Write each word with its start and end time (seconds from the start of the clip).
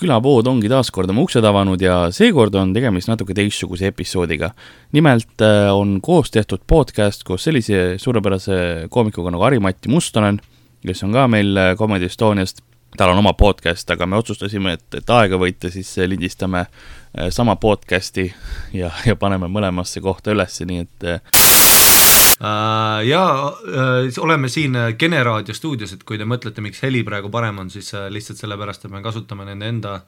külapood 0.00 0.48
ongi 0.50 0.70
taas 0.70 0.90
kord 0.94 1.10
oma 1.12 1.24
uksed 1.26 1.44
avanud 1.46 1.80
ja 1.82 1.96
seekord 2.14 2.54
on 2.58 2.72
tegemist 2.76 3.10
natuke 3.10 3.34
teistsuguse 3.36 3.90
episoodiga. 3.90 4.52
nimelt 4.92 5.44
äh, 5.44 5.68
on 5.74 6.00
koos 6.00 6.30
tehtud 6.30 6.64
podcast 6.66 7.24
koos 7.24 7.44
sellise 7.44 7.98
suurepärase 7.98 8.88
koomikuga 8.90 9.30
nagu 9.30 9.44
Harri-Mati 9.44 9.92
Mustonen, 9.92 10.40
kes 10.86 11.04
on 11.04 11.12
ka 11.12 11.26
meil 11.28 11.56
äh, 11.56 11.76
Comedy 11.76 12.08
Estoniast. 12.08 12.62
tal 12.96 13.12
on 13.12 13.20
oma 13.22 13.32
podcast, 13.38 13.90
aga 13.90 14.06
me 14.06 14.18
otsustasime, 14.18 14.72
et, 14.74 14.94
et 14.98 15.10
aega 15.14 15.38
võita, 15.38 15.70
siis 15.70 15.92
äh, 15.98 16.08
lindistame 16.10 16.64
sama 17.30 17.56
podcast'i 17.56 18.28
ja, 18.72 18.90
ja 19.06 19.16
paneme 19.16 19.48
mõlemasse 19.50 20.00
kohta 20.00 20.34
ülesse, 20.34 20.66
nii 20.68 20.86
et 20.86 21.08
Uh, 22.40 23.02
ja 23.04 23.52
uh, 23.52 24.06
oleme 24.24 24.48
siin 24.48 24.72
Kene 24.96 25.18
raadio 25.20 25.52
stuudios, 25.52 25.90
et 25.92 26.06
kui 26.08 26.16
te 26.16 26.24
mõtlete, 26.24 26.62
miks 26.64 26.80
heli 26.80 27.02
praegu 27.04 27.28
parem 27.28 27.58
on, 27.60 27.68
siis 27.68 27.90
lihtsalt 28.08 28.40
sellepärast, 28.40 28.86
et 28.86 28.94
me 28.94 29.02
kasutame 29.04 29.44
nende 29.44 29.68
enda 29.68 29.98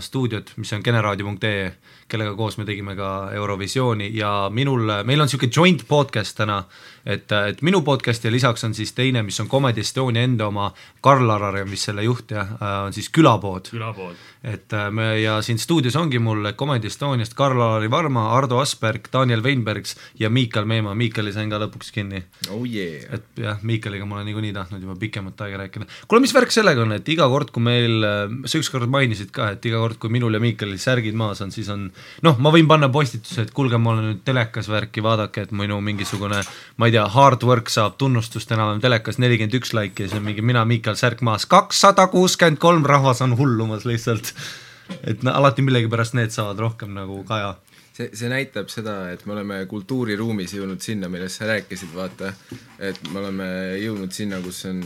stuudiot, 0.00 0.52
mis 0.56 0.70
on 0.72 0.80
generaadio.ee, 0.84 1.64
kellega 2.08 2.32
koos 2.38 2.56
me 2.56 2.64
tegime 2.64 2.94
ka 2.96 3.30
Eurovisiooni 3.36 4.06
ja 4.16 4.30
minul, 4.54 4.86
meil 5.04 5.20
on 5.20 5.28
niisugune 5.28 5.52
joint 5.52 5.82
podcast 5.88 6.38
täna, 6.38 6.62
et, 7.08 7.32
et 7.32 7.62
minu 7.64 7.80
podcast 7.86 8.24
ja 8.24 8.32
lisaks 8.32 8.64
on 8.68 8.74
siis 8.76 8.92
teine, 8.96 9.22
mis 9.26 9.38
on 9.40 9.48
Comedy 9.48 9.80
Estonia 9.80 10.24
enda 10.26 10.48
oma, 10.48 10.68
Karl 11.04 11.30
Arar, 11.32 11.58
mis 11.68 11.86
selle 11.88 12.04
juht 12.04 12.34
ja 12.34 12.44
on 12.84 12.92
siis 12.92 13.08
Külapood. 13.14 13.70
külapood. 13.72 14.16
et 14.44 14.72
me 14.94 15.08
ja 15.20 15.40
siin 15.42 15.58
stuudios 15.58 15.96
ongi 15.96 16.20
mul 16.22 16.52
Comedy 16.56 16.86
Estoniast 16.86 17.34
Karl-Alari 17.34 17.90
Varma, 17.90 18.28
Ardo 18.36 18.60
Asperg, 18.62 19.08
Daniel 19.12 19.42
Veinbergs 19.42 19.96
ja 20.18 20.30
Miikal 20.30 20.64
Meemaa, 20.68 20.94
Miikali 20.94 21.32
sain 21.32 21.50
ka 21.50 21.58
lõpuks 21.62 21.90
kinni 21.94 22.22
oh. 22.50 22.62
Yeah. 22.68 23.08
et 23.14 23.42
jah, 23.42 23.58
Miikaliga 23.62 24.06
ma 24.06 24.18
olen 24.18 24.28
niikuinii 24.28 24.52
tahtnud 24.54 24.84
juba 24.84 24.96
pikemat 25.00 25.40
aega 25.46 25.62
rääkida. 25.64 25.88
kuule, 26.08 26.22
mis 26.22 26.34
värk 26.34 26.52
sellega 26.54 26.84
on, 26.84 26.92
et 26.98 27.08
iga 27.08 27.28
kord, 27.30 27.50
kui 27.54 27.64
meil, 27.64 28.04
sa 28.44 28.60
ükskord 28.60 28.90
mainisid 28.92 29.32
ka, 29.34 29.52
et 29.56 29.64
iga 29.66 29.80
kord, 29.82 29.98
kui 30.02 30.12
minul 30.12 30.36
ja 30.36 30.42
Miikalil 30.42 30.78
särgid 30.82 31.16
maas 31.18 31.40
on, 31.44 31.54
siis 31.54 31.70
on 31.72 31.88
noh, 32.26 32.38
ma 32.38 32.52
võin 32.54 32.68
panna 32.70 32.90
postituse, 32.92 33.46
et 33.46 33.54
kuulge, 33.56 33.80
ma 33.80 33.94
olen 33.96 34.10
nüüd 34.12 34.22
telekas 34.28 34.68
värki, 34.70 35.02
vaadake, 35.04 35.48
et 35.48 35.56
minu 35.56 35.80
mingisugune 35.84 36.42
ma 36.78 36.86
ei 36.86 36.94
tea, 36.94 36.97
hard 37.06 37.44
work 37.46 37.70
saab 37.72 37.98
tunnustust 37.98 38.50
enam-vähem 38.52 38.80
telekas 38.82 39.20
nelikümmend 39.22 39.54
üks 39.60 39.74
laiki 39.76 40.04
ja 40.04 40.08
siis 40.08 40.18
on 40.18 40.26
mingi 40.26 40.42
mina, 40.42 40.64
Miikal, 40.64 40.98
särk 40.98 41.22
maas, 41.22 41.46
kakssada 41.46 42.08
kuuskümmend 42.12 42.58
kolm, 42.58 42.86
rahvas 42.88 43.22
on 43.22 43.36
hullumas 43.38 43.86
lihtsalt. 43.88 44.34
et 45.04 45.22
no, 45.22 45.32
alati 45.36 45.62
millegipärast 45.62 46.14
need 46.16 46.32
saavad 46.32 46.58
rohkem 46.64 46.94
nagu 46.96 47.22
kaja 47.28 47.56
see, 47.98 48.08
see 48.16 48.30
näitab 48.30 48.70
seda, 48.72 48.96
et 49.12 49.24
me 49.26 49.34
oleme 49.34 49.58
kultuuriruumis 49.70 50.54
jõudnud 50.58 50.82
sinna, 50.84 51.10
millest 51.12 51.40
sa 51.40 51.50
rääkisid, 51.50 51.90
vaata, 51.94 52.32
et 52.78 53.00
me 53.12 53.22
oleme 53.22 53.48
jõudnud 53.82 54.14
sinna, 54.14 54.40
kus 54.44 54.64
on 54.70 54.82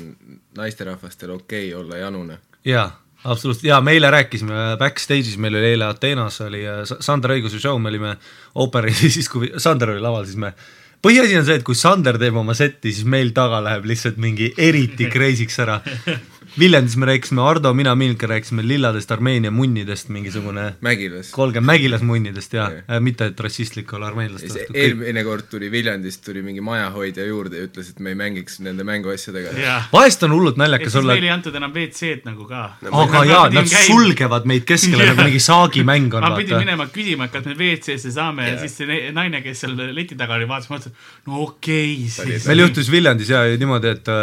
naisterahvastel 0.59 1.35
okei 1.37 1.71
okay 1.71 1.81
olla 1.81 2.01
janune. 2.01 2.39
jaa, 2.65 2.89
absoluutselt, 3.25 3.69
jaa, 3.69 3.81
me 3.85 3.97
eile 3.97 4.11
rääkisime 4.13 4.63
backstage'is, 4.81 5.39
meil 5.39 5.59
oli 5.61 5.75
eile 5.75 5.91
Ateenas 5.91 6.41
oli 6.47 6.63
Sander 6.93 7.37
Õiguse 7.37 7.61
show, 7.61 7.81
me 7.81 7.93
olime 7.93 8.17
ooperis 8.55 9.05
ja 9.05 9.13
siis, 9.19 9.29
kui 9.33 9.53
Sander 9.57 9.97
oli 9.97 10.05
laval, 10.05 10.27
siis 10.29 10.41
me 10.41 10.55
põhiasi 11.03 11.39
on 11.39 11.47
see, 11.47 11.59
et 11.59 11.67
kui 11.67 11.79
Sander 11.79 12.19
teeb 12.21 12.37
oma 12.39 12.55
setti, 12.59 12.93
siis 12.95 13.09
meil 13.09 13.33
taga 13.37 13.63
läheb 13.65 13.89
lihtsalt 13.91 14.21
mingi 14.23 14.53
eriti 14.57 15.11
crazy'ks 15.13 15.59
ära. 15.65 15.81
Viljandis 16.59 16.97
me 16.97 17.07
rääkisime, 17.07 17.41
Ardo, 17.49 17.73
mina, 17.75 17.95
Milka 17.95 18.27
rääkisime 18.27 18.63
lilladest 18.69 19.11
Armeenia 19.13 19.51
munnidest, 19.51 20.09
mingisugune 20.13 20.75
Mägilas. 20.81 21.31
kolmkümmend 21.31 21.67
Mägilas 21.67 22.03
munnidest 22.03 22.53
ja, 22.53 22.71
ja., 22.89 23.01
mitte 23.01 23.25
et 23.31 23.41
rassistlik 23.41 23.93
olla 23.93 24.07
armeenlaste 24.07 24.49
vastu. 24.49 24.75
eelmine 24.75 25.25
kord 25.25 25.47
tuli 25.51 25.71
Viljandist 25.71 26.25
tuli 26.25 26.43
mingi 26.43 26.61
majahoidja 26.61 27.25
juurde 27.25 27.57
ja 27.57 27.69
ütles, 27.69 27.89
et 27.91 28.01
me 28.05 28.13
ei 28.13 28.19
mängiks 28.21 28.61
nende 28.61 28.85
mänguasjadega. 28.85 29.55
vahest 29.93 30.23
on 30.23 30.35
hullult 30.37 30.61
naljakas 30.61 30.97
olla. 31.01 31.15
meile 31.15 31.31
ei 31.31 31.33
antud 31.33 31.57
enam 31.57 31.73
WC-d 31.73 32.29
nagu 32.29 32.45
ka 32.51 32.67
no,. 32.83 32.93
aga 33.01 33.25
jaa, 33.31 33.49
nad 33.49 33.73
käim... 33.73 33.87
sulgevad 33.87 34.49
meid 34.53 34.69
keskele 34.69 35.07
nagu 35.13 35.25
mingi 35.25 35.41
saagimäng 35.41 36.19
on. 36.21 36.29
ma 36.29 36.37
pidin 36.37 36.61
minema 36.61 36.89
küsima, 36.93 37.31
et 37.31 37.37
kas 37.39 37.49
me 37.49 37.57
WC-sse 37.57 38.13
saame 38.13 38.51
ja. 38.51 38.59
ja 38.59 38.61
siis 38.67 38.77
see 38.83 39.01
naine, 39.17 39.41
kes 39.47 39.65
seal 39.65 39.81
leti 39.97 40.21
taga 40.21 40.37
oli, 40.37 40.51
vaatas, 40.53 40.69
mõtles, 40.75 40.93
et 40.93 41.33
no 41.33 41.41
okei 41.47 41.97
okay, 41.97 42.13
siis. 42.13 42.47
meil 42.51 42.67
juhtus 42.67 42.93
Viljandis 42.93 43.33
ja 43.33 43.45
niimoodi, 43.57 43.97
et, 43.97 44.15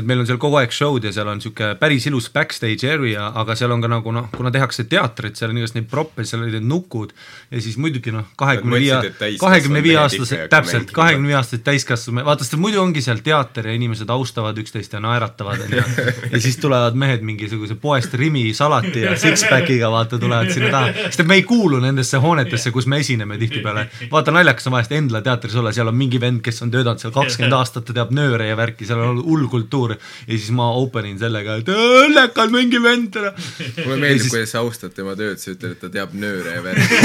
et 0.00 0.08
meil 0.08 0.24
on 0.24 0.32
seal 0.32 0.40
kogu 0.40 0.62
aeg 0.62 0.72
show'd 0.72 1.04
ja 1.04 1.12
seal 1.12 1.28
on 1.28 1.44
sihuke 1.44 1.65
päris 1.80 2.06
ilus 2.10 2.28
backstage 2.32 2.88
area, 2.92 3.30
aga 3.34 3.56
seal 3.58 3.72
on 3.74 3.82
ka 3.84 3.90
nagu 3.90 4.12
noh, 4.14 4.28
kuna 4.34 4.52
tehakse 4.54 4.86
teatrit, 4.90 5.36
seal 5.38 5.52
on 5.52 5.60
igast 5.60 5.76
neid 5.76 5.88
proppe, 5.90 6.24
seal 6.24 6.44
olid 6.44 6.58
need 6.58 6.68
nukud 6.70 7.12
ja 7.50 7.62
siis 7.62 7.76
muidugi 7.80 8.14
noh, 8.14 8.26
kahekümne 8.38 8.80
viie, 8.82 8.98
kahekümne 9.40 9.82
viie 9.84 9.98
aastase, 10.00 10.40
täpselt, 10.52 10.92
kahekümne 10.96 11.30
viie 11.30 11.38
aastased 11.38 11.64
täiskasvanud, 11.66 12.26
vaata 12.26 12.46
sest 12.46 12.58
muidu 12.60 12.80
ongi 12.82 13.02
seal 13.04 13.22
teater 13.24 13.70
ja 13.70 13.76
inimesed 13.76 14.10
austavad 14.12 14.58
üksteist 14.62 14.96
ja 14.96 15.02
naeratavad 15.02 15.66
onju. 15.66 15.84
ja 16.32 16.40
siis 16.42 16.58
tulevad 16.62 16.96
mehed 16.98 17.24
mingisuguse 17.26 17.78
poest 17.80 18.14
Rimi 18.14 18.48
salati 18.56 19.04
ja 19.04 19.14
six-pack'iga 19.18 19.90
vaata 19.92 20.20
tulevad 20.22 20.50
sinna 20.54 20.72
taha, 20.74 20.92
sest 21.08 21.24
et 21.24 21.30
me 21.30 21.40
ei 21.40 21.44
kuulu 21.48 21.80
nendesse 21.82 22.20
hoonetesse, 22.22 22.72
kus 22.74 22.88
me 22.90 23.00
esineme 23.04 23.38
tihtipeale. 23.40 23.86
vaata 24.12 24.34
naljakas 24.34 24.70
on 24.70 24.76
vahest 24.76 24.94
Endla 24.96 25.20
teatris 25.22 25.56
olla, 25.56 25.72
seal 25.76 25.90
on 25.90 25.96
mingi 25.98 26.20
vend, 26.20 26.42
kes 26.44 26.62
on 26.64 26.72
töötanud 26.72 27.02
seal 27.02 27.14
kakskümmend 27.14 27.56
aastat, 27.56 27.86
ta 27.88 27.96
teab 27.96 28.12
nööre 28.16 28.48
ja 28.50 28.56
värki, 28.58 28.88
seal 28.88 29.02
on 29.04 29.22
hull 29.24 29.48
kultuur 29.52 29.96
ja 29.96 30.32
siis 30.32 30.50
ma 30.56 30.70
open 30.78 31.10
in 31.10 31.18
sellega, 31.20 31.55
et 31.60 31.70
õllekad 31.72 32.52
mingi 32.54 32.80
vend 32.82 33.18
ära. 33.20 33.32
mulle 33.86 33.98
meeldib 34.02 34.24
siis..., 34.24 34.32
kuidas 34.32 34.52
sa 34.54 34.62
austad 34.64 34.94
tema 34.96 35.14
tööd, 35.18 35.40
sa 35.42 35.52
ütled, 35.54 35.76
et 35.76 35.82
ta 35.84 35.90
teab 35.92 36.16
nööre 36.16 36.56
ja 36.56 36.64
värki 36.64 37.00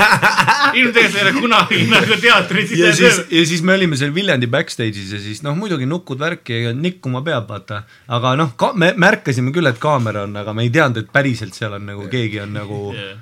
ilmselgelt 0.82 1.18
ei 1.18 1.24
ole 1.24 1.34
kunagi 1.38 1.80
nagu 1.90 2.20
teatris 2.22 2.76
ja 2.78 2.92
siis, 2.96 3.22
ja 3.32 3.44
siis 3.52 3.64
me 3.66 3.76
olime 3.78 3.98
seal 4.00 4.14
Viljandi 4.14 4.50
backstage'is 4.52 5.16
ja 5.16 5.20
siis 5.22 5.42
noh, 5.46 5.56
muidugi 5.58 5.88
nukud 5.88 6.20
värki 6.22 6.62
ja 6.68 6.76
nikkuma 6.76 7.24
peab, 7.26 7.48
vaata. 7.50 7.82
aga 8.12 8.36
noh, 8.40 8.54
me 8.78 8.92
märkasime 9.00 9.54
küll, 9.54 9.70
et 9.70 9.82
kaamera 9.82 10.26
on, 10.28 10.38
aga 10.42 10.56
me 10.56 10.66
ei 10.66 10.72
teadnud, 10.74 11.04
et 11.04 11.12
päriselt 11.12 11.58
seal 11.58 11.78
on 11.78 11.86
nagu 11.92 12.08
keegi 12.12 12.42
on 12.44 12.58
nagu 12.60 12.80
yeah 12.92 13.20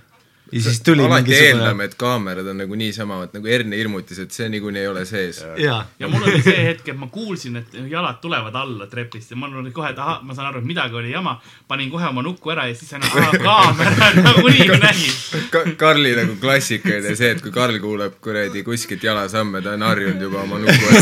ja 0.53 0.63
siis 0.63 0.81
tuli 0.81 1.05
alati 1.05 1.23
mingisugune... 1.23 1.49
eeldame, 1.49 1.85
et 1.85 1.95
kaamerad 1.95 2.47
on 2.47 2.59
nagu 2.59 2.75
niisama, 2.75 3.23
et 3.25 3.35
nagu 3.37 3.47
Erni 3.47 3.79
hirmutis, 3.79 4.19
et 4.19 4.35
see 4.35 4.49
niikuinii 4.51 4.83
ei 4.83 4.89
ole 4.91 5.05
sees. 5.07 5.45
ja, 5.59 5.85
ja 5.99 6.09
mul 6.09 6.23
oli 6.27 6.43
see 6.43 6.65
hetk, 6.65 6.89
et 6.91 6.99
ma 6.99 7.07
kuulsin, 7.13 7.61
et 7.61 7.77
jalad 7.91 8.19
tulevad 8.23 8.55
alla 8.59 8.87
trepist 8.91 9.31
ja 9.31 9.39
mul 9.39 9.61
oli 9.63 9.71
kohe, 9.75 9.93
et 9.95 9.99
ahah, 9.99 10.23
ma 10.27 10.35
saan 10.35 10.51
aru, 10.51 10.63
et 10.63 10.67
midagi 10.67 10.99
oli 10.99 11.13
jama. 11.13 11.41
panin 11.69 11.91
kohe 11.91 12.07
oma 12.09 12.23
nuku 12.23 12.51
ära 12.51 12.67
ja 12.67 12.75
siis 12.75 12.91
sain 12.91 13.03
et 13.07 13.39
kaamera 13.43 14.11
nagunii 14.27 14.69
nägin 14.83 15.15
ka. 15.51 15.65
Karli 15.77 16.15
nagu 16.19 16.37
klassikaline 16.41 17.15
see, 17.17 17.31
et 17.37 17.43
kui 17.43 17.55
Karl 17.55 17.79
kuuleb 17.79 18.19
kuradi 18.21 18.65
kuskilt 18.67 19.05
jalasamme, 19.05 19.63
ta 19.63 19.77
on 19.79 19.87
harjunud 19.87 20.23
juba 20.27 20.43
oma 20.43 20.59
nuku 20.59 20.91
ära 20.91 21.01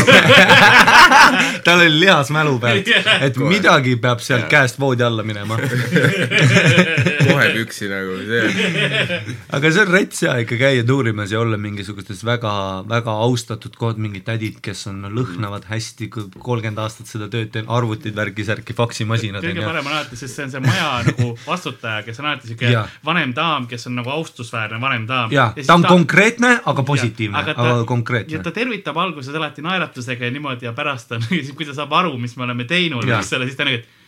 tal 1.65 1.81
oli 1.81 1.99
lihas 2.05 2.29
mälu 2.33 2.59
peal, 2.61 2.83
et 3.19 3.37
kohe. 3.37 3.49
midagi 3.49 3.97
peab 4.01 4.21
sealt 4.23 4.49
käest 4.51 4.79
voodi 4.79 5.03
alla 5.03 5.23
minema 5.25 5.57
kohe 5.57 7.53
püksi 7.57 7.89
nagu, 7.89 8.21
see 8.29 9.38
aga 9.55 9.71
see 9.73 9.83
on 9.83 9.91
rets 9.93 10.23
ja 10.23 10.35
ikka 10.43 10.57
käia 10.59 10.83
tuurimas 10.87 11.31
ja 11.33 11.39
olla 11.41 11.57
mingisugustes 11.61 12.21
väga, 12.25 12.53
väga 12.89 13.15
austatud 13.25 13.75
kohad, 13.79 13.99
mingid 14.01 14.25
tädid, 14.27 14.59
kes 14.65 14.85
on 14.91 15.01
lõhnavad 15.15 15.67
hästi, 15.69 16.09
kolmkümmend 16.11 16.81
aastat 16.83 17.11
seda 17.11 17.29
tööd 17.31 17.51
teinud, 17.53 17.71
arvutid, 17.75 18.15
värki-särki, 18.17 18.75
faksimasinad. 18.77 19.45
kõige 19.45 19.65
parem 19.65 19.89
on 19.89 19.97
alati, 19.97 20.19
sest 20.19 20.39
see 20.39 20.47
on 20.47 20.53
see 20.55 20.63
maja 20.63 20.89
nagu 21.09 21.29
vastutaja, 21.45 22.03
kes 22.07 22.21
on 22.23 22.31
alati 22.31 22.51
siuke 22.53 22.73
vanem 23.05 23.35
daam, 23.37 23.69
kes 23.69 23.87
on 23.89 23.99
nagu 24.01 24.13
austusväärne 24.17 24.81
vanem 24.81 25.07
daam. 25.09 25.31
ja, 25.35 25.51
ja 25.55 25.67
ta 25.67 25.79
on 25.79 25.87
ta... 25.87 25.93
konkreetne, 25.93 26.55
aga 26.73 26.85
positiivne, 26.87 27.43
aga, 27.43 27.55
aga 27.55 27.85
konkreetne. 27.89 28.37
ja 28.37 28.43
ta 28.43 28.55
tervitab 28.55 28.97
alguses 28.97 29.35
alati 29.35 29.65
naeratusega 29.65 30.29
ja 30.29 30.35
niimoodi 30.35 30.69
ja 30.69 30.75
pärast 30.77 31.15
on, 31.17 31.25
kui 31.55 31.67
ta 31.67 31.77
saab 31.77 31.95
aru, 32.03 32.17
mis 32.21 32.35
me 32.37 32.47
oleme 32.49 32.67
teinud, 32.69 33.07
eks 33.07 33.33
ole, 33.37 33.49
siis 33.49 33.59
ta 33.59 33.67
nagu, 33.67 33.81
et 33.81 33.98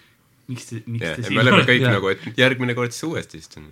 miks 0.51 0.67
te, 0.69 0.81
miks 0.85 1.05
ja, 1.05 1.15
te 1.15 1.25
siin 1.25 1.37
olete? 1.37 1.37
me 1.37 1.45
oleme 1.47 1.67
kõik 1.69 1.85
ja. 1.85 1.93
nagu, 1.95 2.11
et 2.11 2.41
järgmine 2.41 2.75
kord 2.77 2.95
siis 2.95 3.07
uuesti 3.07 3.41
istun. 3.41 3.69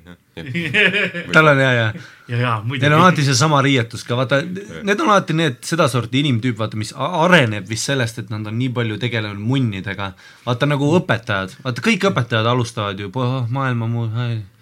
tal 1.36 1.54
on 1.54 1.62
ja, 1.64 1.72
ja. 1.76 1.90
Ja, 2.30 2.38
ja 2.38 2.54
muidugi. 2.64 2.86
Neil 2.86 2.96
on 2.98 3.06
alati 3.06 3.26
seesama 3.28 3.62
riietus 3.66 4.06
ka, 4.08 4.18
vaata, 4.20 4.42
need 4.84 5.02
on 5.02 5.10
alati 5.10 5.36
need 5.38 5.60
sedasorti 5.66 6.24
inimtüüp, 6.24 6.58
vaata, 6.60 6.80
mis 6.80 6.94
areneb 6.96 7.70
vist 7.70 7.90
sellest, 7.90 8.22
et 8.24 8.32
nad 8.34 8.46
on 8.48 8.58
nii 8.60 8.70
palju 8.76 9.00
tegelenud 9.02 9.42
munnidega. 9.42 10.14
vaata 10.46 10.70
nagu 10.70 10.94
õpetajad, 11.00 11.60
vaata 11.66 11.86
kõik 11.86 12.08
õpetajad 12.12 12.54
alustavad 12.54 13.00
ju 13.00 13.12
maailma 13.50 13.88
muu 13.88 14.08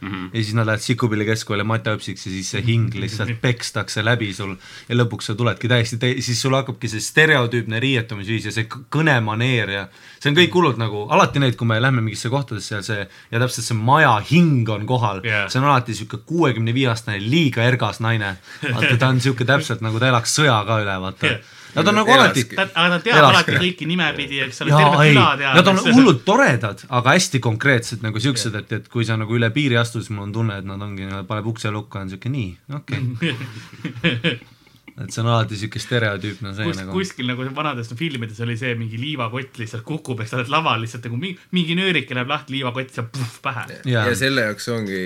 mm 0.02 0.08
-hmm. 0.08 0.30
ja 0.34 0.44
siis 0.44 0.54
nad 0.54 0.66
lähevad 0.66 0.82
Sikupilli 0.82 1.26
keskkooli 1.26 1.64
matjaõpsiks 1.64 2.26
ja 2.26 2.32
siis 2.32 2.52
see 2.52 2.64
hing 2.66 2.94
lihtsalt 2.96 3.42
pekstakse 3.42 4.06
läbi 4.06 4.34
sul 4.34 4.56
ja 4.90 4.96
lõpuks 4.96 5.22
sa 5.30 5.36
tuledki 5.36 5.68
täiesti 5.68 5.98
te-, 5.98 6.16
siis 6.22 6.42
sul 6.42 6.54
hakkabki 6.54 6.88
see 6.88 7.00
stereotüüpne 7.00 7.80
riietumisviis 7.80 8.46
ja 8.46 8.52
see 8.52 8.68
kõnemaneer 8.96 9.70
ja 9.70 9.88
see 10.20 10.30
on 10.32 10.38
kõik 10.38 10.54
hullult 10.54 10.78
nagu, 10.78 11.08
alati 11.10 11.40
need, 11.40 11.56
kui 11.56 11.68
me 11.68 11.82
lähme 11.82 12.02
mingisse 12.02 12.30
kohtadesse 12.30 12.76
ja 12.76 12.82
see 12.82 13.08
ja 13.32 13.40
täpselt 13.40 13.66
see 13.66 13.78
maja 13.78 14.22
hing 14.32 14.70
on 14.70 14.86
kohal 14.86 15.22
yeah., 15.26 15.50
see 15.50 15.62
on 15.62 15.66
alati 15.66 15.96
sihuke 15.96 16.18
kuuekümne 16.26 16.74
viie 16.74 16.88
aastane 16.88 17.20
liiga 17.58 17.68
ergas 17.74 18.02
naine. 18.04 18.38
vaata, 18.64 18.98
ta 18.98 19.12
on 19.12 19.22
sihuke 19.22 19.46
täpselt 19.48 19.82
nagu 19.86 20.00
ta 20.00 20.12
elaks 20.12 20.36
sõja 20.40 20.58
ka 20.68 20.82
üle, 20.84 21.00
vaata 21.02 21.32
yeah 21.34 21.54
Nad 21.78 21.88
on 21.88 21.98
nagu 22.00 22.10
alati. 22.10 22.42
aga 22.58 22.88
ta 22.90 22.98
teab 23.06 23.26
alati 23.28 23.58
kõiki 23.60 23.86
nimepidi, 23.86 24.40
eks 24.48 24.64
ole, 24.64 24.72
tervet 24.74 25.12
küla 25.12 25.26
teab. 25.38 25.58
Nad 25.60 25.68
on 25.70 25.82
hullult 25.92 26.24
toredad, 26.26 26.82
aga 26.90 27.14
hästi 27.14 27.42
konkreetsed 27.44 28.02
nagu 28.02 28.22
siuksed, 28.24 28.56
et, 28.58 28.72
et 28.80 28.88
kui 28.90 29.06
sa 29.06 29.18
nagu 29.20 29.36
üle 29.38 29.50
piiri 29.54 29.78
astud, 29.78 30.02
siis 30.02 30.16
mul 30.16 30.26
on 30.26 30.34
tunne, 30.34 30.58
et 30.58 30.66
nad 30.66 30.82
ongi, 30.82 31.06
paneb 31.30 31.52
ukse 31.52 31.70
lukku, 31.76 32.00
on 32.02 32.10
siuke 32.10 32.32
nii, 32.34 32.50
okei 32.80 33.04
okay. 33.14 34.34
et 35.04 35.14
see 35.14 35.22
on 35.22 35.30
alati 35.36 35.60
siuke 35.60 35.84
stereotüüpne 35.84 36.56
see 36.58 36.72
kus, 36.72 36.82
nagu. 36.82 36.98
kuskil 36.98 37.30
nagu 37.30 37.46
vanades 37.60 37.94
filmides 38.00 38.42
oli 38.42 38.58
see 38.58 38.74
mingi 38.80 38.98
liivakott 38.98 39.62
lihtsalt 39.62 39.86
kukub, 39.86 40.24
eks 40.24 40.34
sa 40.34 40.42
oled 40.42 40.50
laval 40.50 40.82
lihtsalt 40.82 41.06
nagu 41.06 41.20
mingi, 41.22 41.38
mingi 41.54 41.78
nöörike 41.78 42.18
läheb 42.18 42.32
lahti, 42.32 42.58
liivakott 42.58 42.96
saab 42.96 43.14
puh, 43.14 43.40
pähe. 43.46 43.84
Ja 43.92 44.08
selle 44.18 44.50
jaoks 44.50 44.72
ongi 44.74 45.02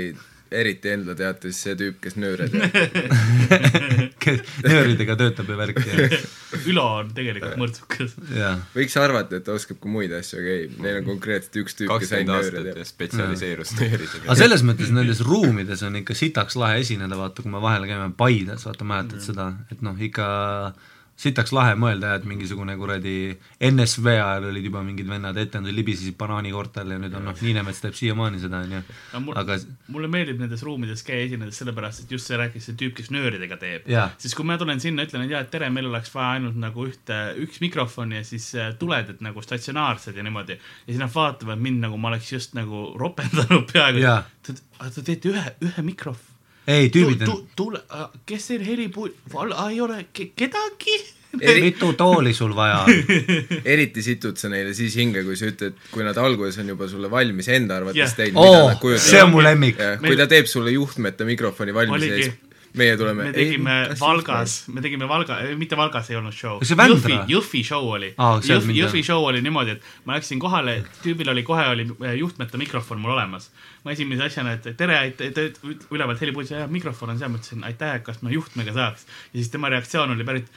eriti 0.51 0.92
Endla 0.92 1.15
teates 1.18 1.57
see 1.63 1.75
tüüp, 1.80 1.98
kes 2.03 2.18
nööre 2.19 2.48
teeb. 2.51 4.42
nööridega 4.65 5.15
töötab 5.19 5.50
ja 5.51 5.57
värk 5.59 5.80
ja, 5.88 6.07
Ülo 6.68 6.86
on 7.00 7.12
tegelikult 7.15 7.57
mõrtsukas. 7.62 8.15
ja 8.36 8.53
võiks 8.75 8.98
arvata, 9.00 9.39
et 9.39 9.48
ta 9.48 9.56
oskab 9.56 9.80
ka 9.81 9.92
muid 9.92 10.13
asju, 10.15 10.42
aga 10.42 10.56
ei, 10.57 10.69
neil 10.83 11.00
on 11.01 11.09
konkreetselt 11.13 11.62
üks 11.63 11.77
tüüp, 11.80 11.94
kes 12.03 12.13
ainult 12.19 12.50
nööre 12.50 12.65
teeb. 12.68 12.83
spetsialiseerus 12.92 13.75
nööridega 13.80 14.24
aga. 14.27 14.39
selles 14.44 14.65
mõttes 14.68 14.94
nendes 14.98 15.24
ruumides 15.25 15.86
on 15.88 16.00
ikka 16.01 16.18
sitaks 16.18 16.59
lahe 16.59 16.81
esineda, 16.83 17.19
vaata, 17.19 17.45
kui 17.45 17.53
me 17.53 17.63
vahel 17.63 17.88
käime 17.89 18.12
Paides, 18.18 18.68
vaata 18.68 18.88
mäletad 18.88 19.24
seda, 19.24 19.53
et 19.71 19.83
noh, 19.86 19.95
ikka 20.09 20.27
sitaks 21.21 21.53
lahe 21.53 21.75
mõelda, 21.79 22.15
et 22.18 22.25
mingisugune 22.27 22.75
kuradi 22.79 23.15
NSV 23.68 24.15
ajal 24.15 24.50
olid 24.50 24.65
juba 24.65 24.81
mingid 24.85 25.09
vennad 25.09 25.38
etendusel 25.38 25.77
libisesid 25.77 26.18
banaanikortel 26.19 26.95
ja 26.95 27.00
nüüd 27.01 27.18
on 27.18 27.27
noh, 27.29 27.38
Niinemets 27.41 27.81
teeb 27.83 27.97
siiamaani 27.97 28.41
seda, 28.41 28.63
onju. 28.65 28.81
aga 29.38 29.57
mulle 29.94 30.09
meeldib 30.12 30.41
nendes 30.41 30.63
ruumides 30.65 31.06
käia 31.06 31.27
esinedes 31.27 31.62
sellepärast, 31.62 32.06
et 32.06 32.15
just 32.18 32.29
see 32.29 32.39
rääkis 32.39 32.69
see 32.69 32.79
tüüp, 32.79 32.95
kes 32.97 33.12
nööridega 33.13 33.59
teeb 33.62 33.88
siis 34.21 34.35
kui 34.38 34.47
ma 34.47 34.57
tulen 34.59 34.81
sinna, 34.81 35.06
ütlen, 35.07 35.25
et 35.25 35.35
jaa, 35.35 35.44
et 35.45 35.51
tere, 35.53 35.69
meil 35.73 35.89
oleks 35.89 36.12
vaja 36.13 36.38
ainult 36.38 36.57
nagu 36.62 36.88
ühte, 36.88 37.19
üks 37.44 37.62
mikrofon 37.63 38.15
ja 38.17 38.24
siis 38.27 38.50
äh, 38.57 38.74
tuled, 38.79 39.13
et 39.13 39.24
nagu 39.24 39.44
statsionaarsed 39.45 40.17
ja 40.17 40.25
niimoodi. 40.25 40.57
ja 40.57 40.89
siis 40.89 41.01
nad 41.01 41.13
vaatavad 41.13 41.62
mind 41.62 41.85
nagu 41.88 41.97
ma 42.01 42.12
oleks 42.12 42.31
just 42.33 42.57
nagu 42.57 42.91
ropendanud 43.00 43.67
peaaegu. 43.71 44.03
Te, 44.45 44.57
te 44.97 45.06
teete 45.06 45.33
ühe, 45.33 45.47
ühe 45.69 45.85
mikrofoni. 45.85 46.31
ei, 46.68 46.90
tüübid 46.94 47.24
tu, 47.25 47.31
on, 47.31 47.48
tu, 47.56 47.56
tule, 47.56 47.81
kes 48.25 48.48
teil 48.52 48.62
helipuu-, 48.68 49.10
ei 49.69 49.81
ole 49.81 50.06
ke, 50.13 50.31
kedagi? 50.36 51.00
Eri- 51.40 51.62
mitu 51.63 51.94
tooli 51.96 52.34
sul 52.36 52.52
vaja 52.56 52.81
on? 52.84 52.92
eriti 53.74 54.02
situd 54.04 54.36
sa 54.38 54.50
neile 54.52 54.74
siis 54.75 54.96
hinge, 55.00 55.24
kui 55.24 55.38
sa 55.40 55.48
ütled, 55.48 55.78
kui 55.94 56.04
nad 56.04 56.18
alguses 56.19 56.60
on 56.60 56.68
juba 56.74 56.90
sulle 56.92 57.08
valmis 57.12 57.48
enda 57.56 57.78
arvates 57.80 58.02
Jah. 58.04 58.16
teinud, 58.18 58.36
Oo, 58.44 58.52
mida 58.52 58.68
nad 58.74 58.81
kujutavad. 58.84 59.10
see 59.10 59.24
on 59.24 59.31
mu 59.31 59.44
lemmik. 59.46 59.80
kui 60.04 60.18
ta 60.19 60.28
teeb 60.28 60.50
sulle 60.52 60.74
juhtmeta 60.75 61.25
mikrofoni 61.25 61.74
valmis 61.74 62.04
ja 62.10 62.18
siis 62.19 62.34
meie 62.77 62.97
tuleme. 62.97 63.23
me 63.23 63.33
tegime 63.35 63.75
Valgas, 64.00 64.56
me 64.71 64.81
tegime 64.81 65.07
Valga, 65.09 65.38
mitte 65.59 65.77
Valgas 65.77 66.09
ei 66.12 66.18
olnud 66.19 66.35
show. 66.35 66.62
Jõhvi, 66.63 67.18
Jõhvi 67.31 67.63
show 67.68 67.89
oli 67.91 68.12
seal 68.15 68.59
Jõhvi, 68.62 68.77
Jõhvi 68.79 69.03
show 69.06 69.27
oli 69.27 69.41
niimoodi, 69.44 69.75
et 69.77 69.88
ma 70.07 70.18
läksin 70.18 70.39
kohale, 70.41 70.77
tüübil 71.03 71.31
oli 71.33 71.44
kohe 71.47 71.68
oli 71.73 71.88
äh, 71.91 72.15
juhtmeta 72.19 72.59
mikrofon 72.62 73.01
mul 73.03 73.15
olemas. 73.15 73.50
ma 73.83 73.95
esimese 73.95 74.27
asjana, 74.29 74.53
et 74.57 74.68
tere, 74.77 75.00
ülevalt 75.91 76.21
helipuldis, 76.21 76.53
mikrofon 76.69 77.15
on 77.15 77.21
seal, 77.21 77.31
ma 77.33 77.41
ütlesin 77.41 77.65
aitäh, 77.68 77.97
kas 78.06 78.21
ma 78.21 78.33
juhtmega 78.33 78.75
saaks. 78.77 79.07
ja 79.33 79.39
siis 79.39 79.50
tema 79.50 79.71
reaktsioon 79.74 80.15
oli 80.15 80.27
pärit, 80.27 80.51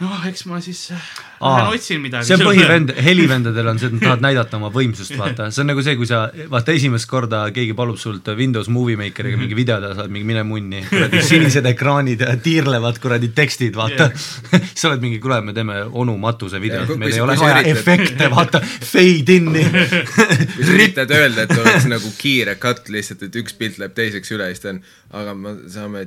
noh, 0.00 0.22
eks 0.24 0.46
ma 0.48 0.56
siis 0.64 0.86
äh, 0.94 1.08
lähen 1.42 1.68
otsin 1.68 2.00
midagi. 2.00 2.26
see 2.26 2.36
on 2.38 2.44
põhivend, 2.46 2.92
helivendadel 3.04 3.68
on 3.72 3.80
see, 3.80 3.90
et 3.90 3.96
nad 3.96 4.02
tahavad 4.06 4.24
näidata 4.24 4.56
oma 4.56 4.70
võimsust, 4.72 5.12
vaata, 5.18 5.50
see 5.52 5.62
on 5.62 5.68
nagu 5.68 5.84
see, 5.84 5.96
kui 5.98 6.08
sa, 6.08 6.22
vaata 6.52 6.72
esimest 6.72 7.08
korda 7.10 7.42
keegi 7.54 7.74
palub 7.76 7.98
sult 8.00 8.30
Windows 8.38 8.70
Movie 8.72 8.96
Makeriga 8.96 9.40
mingi 9.40 9.58
video 9.58 9.76
teha, 9.82 9.92
sa 9.98 10.06
oled 10.06 10.14
mingi 10.14 10.28
mine 10.30 10.44
munni, 10.48 10.80
kuradi 10.88 11.20
sinised 11.26 11.68
ekraanid 11.72 12.24
ja 12.24 12.32
tiirlevad 12.40 13.02
kuradi 13.02 13.32
tekstid, 13.36 13.76
vaata 13.76 14.08
yeah.. 14.08 14.70
sa 14.72 14.88
oled 14.90 15.04
mingi, 15.04 15.20
kuule, 15.22 15.42
me 15.44 15.56
teeme 15.56 15.82
onu 15.90 16.16
matuse 16.22 16.60
videot 16.62 16.88
kui-, 16.88 17.00
meil 17.02 17.12
kui 17.12 17.20
ei 17.20 17.26
ole 17.26 17.36
vaja 17.42 17.60
efekte, 17.74 18.30
vaata, 18.32 18.62
fade 18.64 19.36
in'i. 19.36 19.66
kui 20.56 20.64
sa 20.64 20.72
üritad 20.78 21.16
öelda, 21.18 21.44
et 21.44 21.56
oleks 21.58 21.88
nagu 21.90 22.14
kiire 22.16 22.56
cut 22.62 22.88
lihtsalt, 22.92 23.28
et 23.28 23.40
üks 23.42 23.58
pilt 23.60 23.76
läheb 23.82 23.92
teiseks 23.98 24.32
üle, 24.32 24.48
siis 24.54 24.64
ta 24.64 24.72
on, 24.72 24.82
aga 25.20 25.36
me 25.36 25.54
saame 25.68 26.06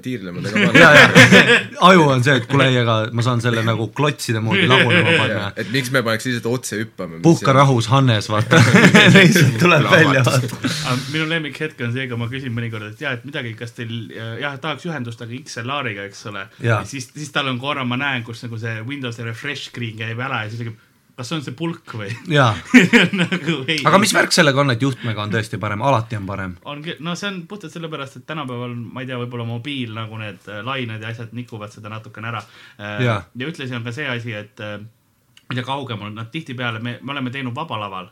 ja 0.75 0.91
aju 1.85 2.07
on 2.09 2.23
see, 2.25 2.39
et 2.39 2.47
kuule, 2.49 2.71
ei, 2.71 2.79
aga 2.81 2.97
ma 3.13 3.25
saan 3.25 3.43
selle 3.43 3.61
nagu 3.65 3.74
klotside 3.95 4.41
moodi 4.43 4.67
lagunema 4.69 5.15
panna. 5.19 5.51
et 5.55 5.71
miks 5.73 5.91
me 5.93 6.01
paneks 6.05 6.27
lihtsalt 6.29 6.49
otse 6.51 6.79
hüppama. 6.81 7.19
puhka. 7.25 7.53
rahus, 7.55 7.89
Hannes, 7.91 8.29
vaata. 8.31 8.61
lihtsalt 9.17 9.59
tuleb 9.61 9.87
välja, 9.91 10.23
vaata. 10.25 10.97
minu 11.11 11.27
lemmikhetk 11.29 11.85
on 11.87 11.93
see, 11.95 12.07
kui 12.11 12.19
ma 12.21 12.29
küsin 12.31 12.55
mõnikord, 12.55 12.89
et 12.93 13.05
jah, 13.05 13.17
et 13.19 13.27
midagi, 13.27 13.53
kas 13.59 13.75
teil 13.77 13.93
jah, 14.41 14.57
tahaks 14.61 14.87
ühendust, 14.89 15.21
aga 15.25 15.39
XLR-iga, 15.41 16.07
eks 16.09 16.25
ole. 16.31 16.47
Siis, 16.89 17.09
siis 17.13 17.31
tal 17.35 17.51
on 17.51 17.61
korra, 17.61 17.85
ma 17.87 17.99
näen, 17.99 18.25
kus 18.27 18.43
nagu 18.45 18.59
see 18.61 18.79
Windowsi 18.87 19.25
refresh 19.25 19.71
screen 19.71 19.99
käib 19.99 20.21
ära 20.21 20.43
ja 20.45 20.51
siis 20.51 20.61
ta 20.61 20.69
ütleb, 20.69 20.81
kas 21.15 21.29
see 21.29 21.37
on 21.39 21.43
see 21.45 21.55
pulk 21.57 21.95
või 21.97 22.09
jaa 22.31 22.51
nagu 23.21 23.57
ei. 23.71 23.79
aga 23.87 23.99
mis 24.01 24.13
värk 24.15 24.35
sellega 24.35 24.61
on, 24.63 24.73
et 24.75 24.83
juhtmega 24.83 25.23
on 25.23 25.33
tõesti 25.33 25.59
parem, 25.61 25.83
alati 25.85 26.19
on 26.19 26.27
parem? 26.29 26.57
on, 26.67 26.83
no 27.05 27.15
see 27.19 27.29
on 27.31 27.41
puhtalt 27.49 27.75
sellepärast, 27.75 28.19
et 28.21 28.27
tänapäeval 28.29 28.75
ma 28.75 29.03
ei 29.03 29.09
tea, 29.09 29.19
võib-olla 29.21 29.47
mobiil 29.49 29.95
nagu 29.95 30.19
need 30.21 30.49
äh, 30.51 30.61
lained 30.65 31.03
ja 31.03 31.13
asjad 31.13 31.33
nikuvad 31.35 31.73
seda 31.75 31.91
natukene 31.91 32.31
ära. 32.31 32.41
Jaa. 32.79 33.19
ja 33.23 33.47
ühtlasi 33.47 33.75
on 33.77 33.85
ka 33.85 33.93
see 33.95 34.07
asi, 34.11 34.33
et 34.35 34.61
äh, 34.63 34.79
mida 35.49 35.63
kaugemal 35.63 36.11
nad 36.13 36.31
tihtipeale, 36.33 36.79
me, 36.79 36.97
me 37.01 37.11
oleme 37.11 37.31
teinud 37.33 37.55
vabalaval, 37.55 38.09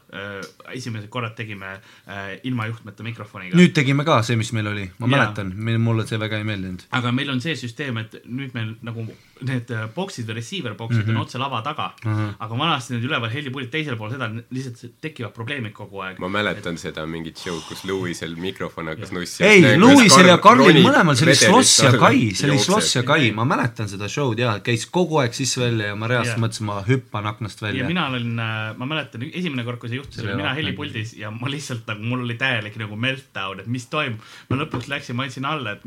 esimesed 0.74 1.10
korrad 1.10 1.36
tegime 1.36 1.74
äh, 1.74 2.40
ilma 2.44 2.68
juhtmeta 2.70 3.04
mikrofoniga. 3.04 3.58
nüüd 3.58 3.74
tegime 3.74 4.06
ka 4.06 4.22
see, 4.24 4.38
mis 4.40 4.54
meil 4.54 4.70
oli, 4.70 4.88
ma 5.00 5.08
Jaa. 5.08 5.14
mäletan, 5.18 5.54
mulle 5.84 6.08
see 6.08 6.20
väga 6.20 6.38
ei 6.38 6.48
meeldinud. 6.48 6.88
aga 6.92 7.12
meil 7.12 7.30
on 7.34 7.42
see 7.42 7.56
süsteem, 7.60 7.98
et 7.98 8.20
nüüd 8.26 8.54
meil 8.54 8.76
nagu 8.82 9.08
need 9.44 9.72
äh, 9.74 9.88
box'id 9.96 10.30
või 10.30 10.40
receiver 10.40 10.76
box'id 10.80 11.04
mm 11.04 11.10
-hmm. 11.10 11.18
on 11.18 11.26
otse 11.28 11.42
lava 11.42 11.62
taga 11.62 11.92
mm, 12.06 12.14
Mhm. 12.14 12.22
-hmm. 12.22 12.36
aga 12.40 12.58
vanasti 12.58 12.94
need 12.94 13.06
üleval 13.10 13.32
helipuldid 13.34 13.72
teisel 13.72 13.96
pool 13.98 14.12
seda 14.12 14.30
lihtsalt 14.52 14.94
tekivad 15.02 15.34
probleemid 15.34 15.74
kogu 15.74 16.00
aeg. 16.06 16.20
ma 16.20 16.28
mäletan 16.28 16.78
seda 16.78 17.06
mingit 17.06 17.38
show'd, 17.38 17.64
kus 17.68 17.84
Lewisel 17.84 18.36
mikrofon 18.36 18.88
hakkas 18.88 19.12
nussi. 19.12 19.44
ei, 19.44 19.62
Lewisel 19.62 20.28
ja 20.28 20.38
Karlil 20.38 20.82
mõlemal, 20.84 21.16
see 21.16 21.28
oli 21.28 21.36
Sloss 21.36 21.84
ja 21.84 21.92
Kai, 21.98 22.32
see 22.36 22.50
oli 22.52 22.60
Sloss 22.60 22.96
ja 22.96 23.04
Kai, 23.04 23.32
ma 23.32 23.46
mäletan 23.46 23.90
seda 23.90 24.10
show'd 24.10 24.40
jaa, 24.40 24.60
käis 24.60 24.86
kogu 24.86 25.18
aeg 25.24 25.34
sisse-välja 25.34 25.92
ja 25.94 25.96
ma 25.96 26.08
reaalselt 26.12 26.42
mõtlesin, 26.44 26.70
ma 26.70 26.82
hüppan 26.88 27.23
aknast 27.30 27.62
ja 27.62 27.68
välja. 27.68 27.88
mina 27.88 28.08
olin, 28.12 28.34
ma 28.78 28.88
mäletan, 28.90 29.26
esimene 29.32 29.66
kord, 29.68 29.80
kui 29.82 29.92
see 29.92 30.00
juhtus, 30.00 30.22
olin 30.24 30.40
mina 30.42 30.54
helipuldis 30.58 31.16
ja 31.20 31.32
ma 31.34 31.52
lihtsalt 31.52 31.88
nagu, 31.90 32.06
mul 32.14 32.26
oli 32.26 32.38
täielik 32.40 32.78
nagu 32.82 32.98
meltdown, 33.00 33.64
et 33.64 33.70
mis 33.72 33.88
toimub. 33.92 34.22
ma 34.50 34.60
lõpuks 34.64 34.90
läksin, 34.92 35.18
ma 35.18 35.28
andsin 35.28 35.48
alla, 35.50 35.78
et 35.78 35.86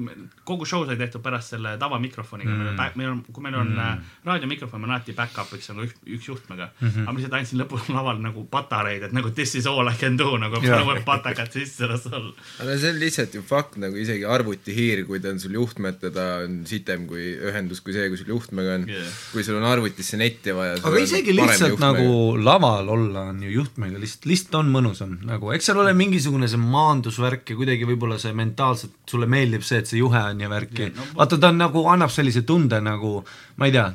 kogu 0.48 0.68
show 0.68 0.86
sai 0.88 0.98
tehtud 1.00 1.24
pärast 1.24 1.54
selle 1.54 1.76
tavamikrofoniga 1.80 2.52
mm., 2.52 2.96
meil 2.96 3.10
on, 3.12 3.22
kui 3.30 3.44
meil 3.44 3.58
on 3.58 3.72
mm. 3.74 4.04
raadiomikrofon, 4.26 4.82
meil 4.82 4.92
on 4.92 4.96
alati 4.96 5.14
back-up'iks 5.16 5.70
nagu 5.72 5.86
üks, 5.86 5.98
üks 6.18 6.28
juhtmega 6.30 6.68
mm. 6.68 6.88
-hmm. 6.88 7.02
aga 7.02 7.12
ma 7.12 7.20
lihtsalt 7.20 7.38
andsin 7.40 7.62
lõpus 7.62 7.90
laval 7.92 8.20
nagu 8.22 8.44
patareid, 8.50 9.08
et 9.08 9.16
nagu 9.16 9.30
this 9.34 9.54
is 9.58 9.66
all 9.70 9.88
I 9.90 9.96
can 9.98 10.16
do 10.20 10.36
nagu 10.40 10.60
panen 10.62 11.02
patakad 11.06 11.52
sisse, 11.52 11.86
las 11.90 12.06
olla. 12.10 12.34
aga 12.62 12.78
see 12.78 12.92
on 12.92 13.00
lihtsalt 13.00 13.34
ju 13.34 13.42
fakt, 13.46 13.78
nagu 13.82 13.96
isegi 14.00 14.24
arvutihiir, 14.24 15.04
kui 15.08 15.20
ta 15.22 15.32
on 15.34 15.40
sul 15.42 15.56
juhtmeta, 15.58 16.10
ta 16.14 16.26
on 16.44 16.62
sitem 16.68 17.06
kui 17.10 17.32
ühendus 17.50 17.82
kui 17.84 17.94
see, 17.96 18.08
kui 18.12 18.20
sul 18.20 18.32
juhtmega 18.34 18.76
on 18.80 18.88
yeah.. 18.90 19.10
kui 19.32 19.44
sul 19.46 19.58
on 19.60 19.66
arvutisse 19.68 20.18
netti 20.20 20.54
vaja. 20.56 20.78
aga 20.82 21.02
isegi 21.02 21.25
lihtsalt 21.34 21.80
nagu 21.82 22.36
laval 22.38 22.88
olla 22.94 23.26
on 23.32 23.42
ju 23.42 23.50
juhtmega 23.56 24.00
lihtsalt, 24.02 24.28
lihtsalt 24.30 24.58
on 24.60 24.70
mõnusam. 24.74 25.16
Nagu, 25.26 25.50
eks 25.56 25.70
seal 25.70 25.80
ole 25.82 25.94
mingisugune 25.96 26.48
see 26.50 26.60
maandusvärk 26.60 27.50
ja 27.52 27.58
kuidagi 27.58 27.88
võib-olla 27.88 28.20
see 28.22 28.34
mentaalselt 28.36 28.94
sulle 29.10 29.28
meeldib 29.30 29.64
see, 29.66 29.82
et 29.82 29.90
see 29.90 30.02
juhe 30.02 30.22
on 30.30 30.40
ja 30.40 30.50
värki 30.52 30.90
no 30.92 31.10
vaata, 31.16 31.38
ta 31.40 31.52
on 31.52 31.60
nagu, 31.62 31.84
annab 31.92 32.12
sellise 32.14 32.44
tunde 32.46 32.80
nagu 32.84 33.20
ma 33.56 33.66
ei 33.66 33.72
tea, 33.72 33.86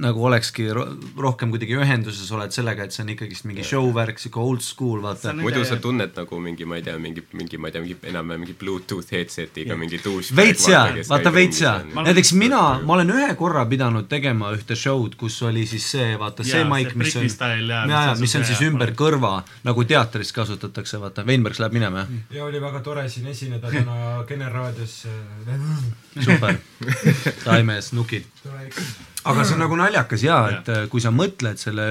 nagu 0.00 0.22
olekski 0.24 0.70
ro 0.72 0.86
rohkem 1.20 1.50
kuidagi 1.52 1.76
ühenduses 1.76 2.30
oled 2.32 2.54
sellega, 2.54 2.86
et 2.86 2.94
see 2.94 3.02
on 3.04 3.10
ikkagist 3.12 3.44
mingi 3.44 3.64
show 3.68 3.90
värk, 3.92 4.20
sihuke 4.20 4.40
old 4.40 4.64
school, 4.64 5.02
vaata. 5.04 5.34
Muidu 5.36 5.64
sa 5.68 5.76
tunned 5.82 6.16
nagu 6.16 6.38
mingi, 6.40 6.64
ma 6.68 6.78
ei 6.78 6.86
tea, 6.86 6.96
mingi, 7.00 7.20
mingi, 7.36 7.60
ma 7.60 7.68
ei 7.68 7.74
tea, 7.74 7.82
mingi 7.84 7.98
enam-vähem 8.08 8.46
mingi 8.46 8.56
Bluetooth 8.56 9.12
headset'iga 9.12 9.76
mingi 9.76 10.00
douche. 10.00 10.32
veits 10.36 10.64
jaa, 10.72 10.86
vaata 11.10 11.34
veits 11.34 11.60
jaa, 11.60 11.74
näiteks 11.84 12.32
mina, 12.40 12.62
ma 12.80 12.96
olen 12.96 13.12
ühe 13.12 13.28
korra 13.36 13.66
pidanud 13.68 14.08
tegema 14.08 14.54
ühte 14.56 14.78
show'd, 14.78 15.18
kus 15.20 15.36
oli 15.44 15.66
siis 15.68 15.90
see, 15.92 16.16
vaata 16.16 16.31
see 16.40 16.56
Jaa, 16.62 16.68
maik, 16.68 16.94
see 16.94 17.02
mis 17.02 17.16
on 17.20 17.28
jaa, 17.92 18.02
asub 18.14 18.24
mis 18.24 18.34
on 18.38 18.46
siis 18.48 18.60
jaa, 18.60 18.70
ümber 18.72 18.94
kõrva, 18.96 19.34
nagu 19.68 19.84
teatris 19.84 20.32
kasutatakse, 20.32 21.00
vaata, 21.02 21.26
Veinbergs 21.28 21.60
läheb 21.60 21.76
minema, 21.76 22.06
ja 22.32 22.48
oli 22.48 22.60
väga 22.62 22.80
tore 22.80 23.04
siin 23.12 23.28
esineda 23.32 23.70
täna 23.70 24.00
Kene 24.28 24.48
raadios. 24.48 25.02
super, 26.20 26.56
taimees, 27.44 27.92
nukid. 27.92 28.28
tore 28.42 28.68
ikka. 28.70 29.11
Aga 29.22 29.44
see 29.46 29.54
on 29.56 29.62
nagu 29.62 29.76
naljakas 29.78 30.24
jaa, 30.26 30.40
et 30.56 30.72
kui 30.90 31.02
sa 31.02 31.12
mõtled 31.14 31.60
selle, 31.60 31.84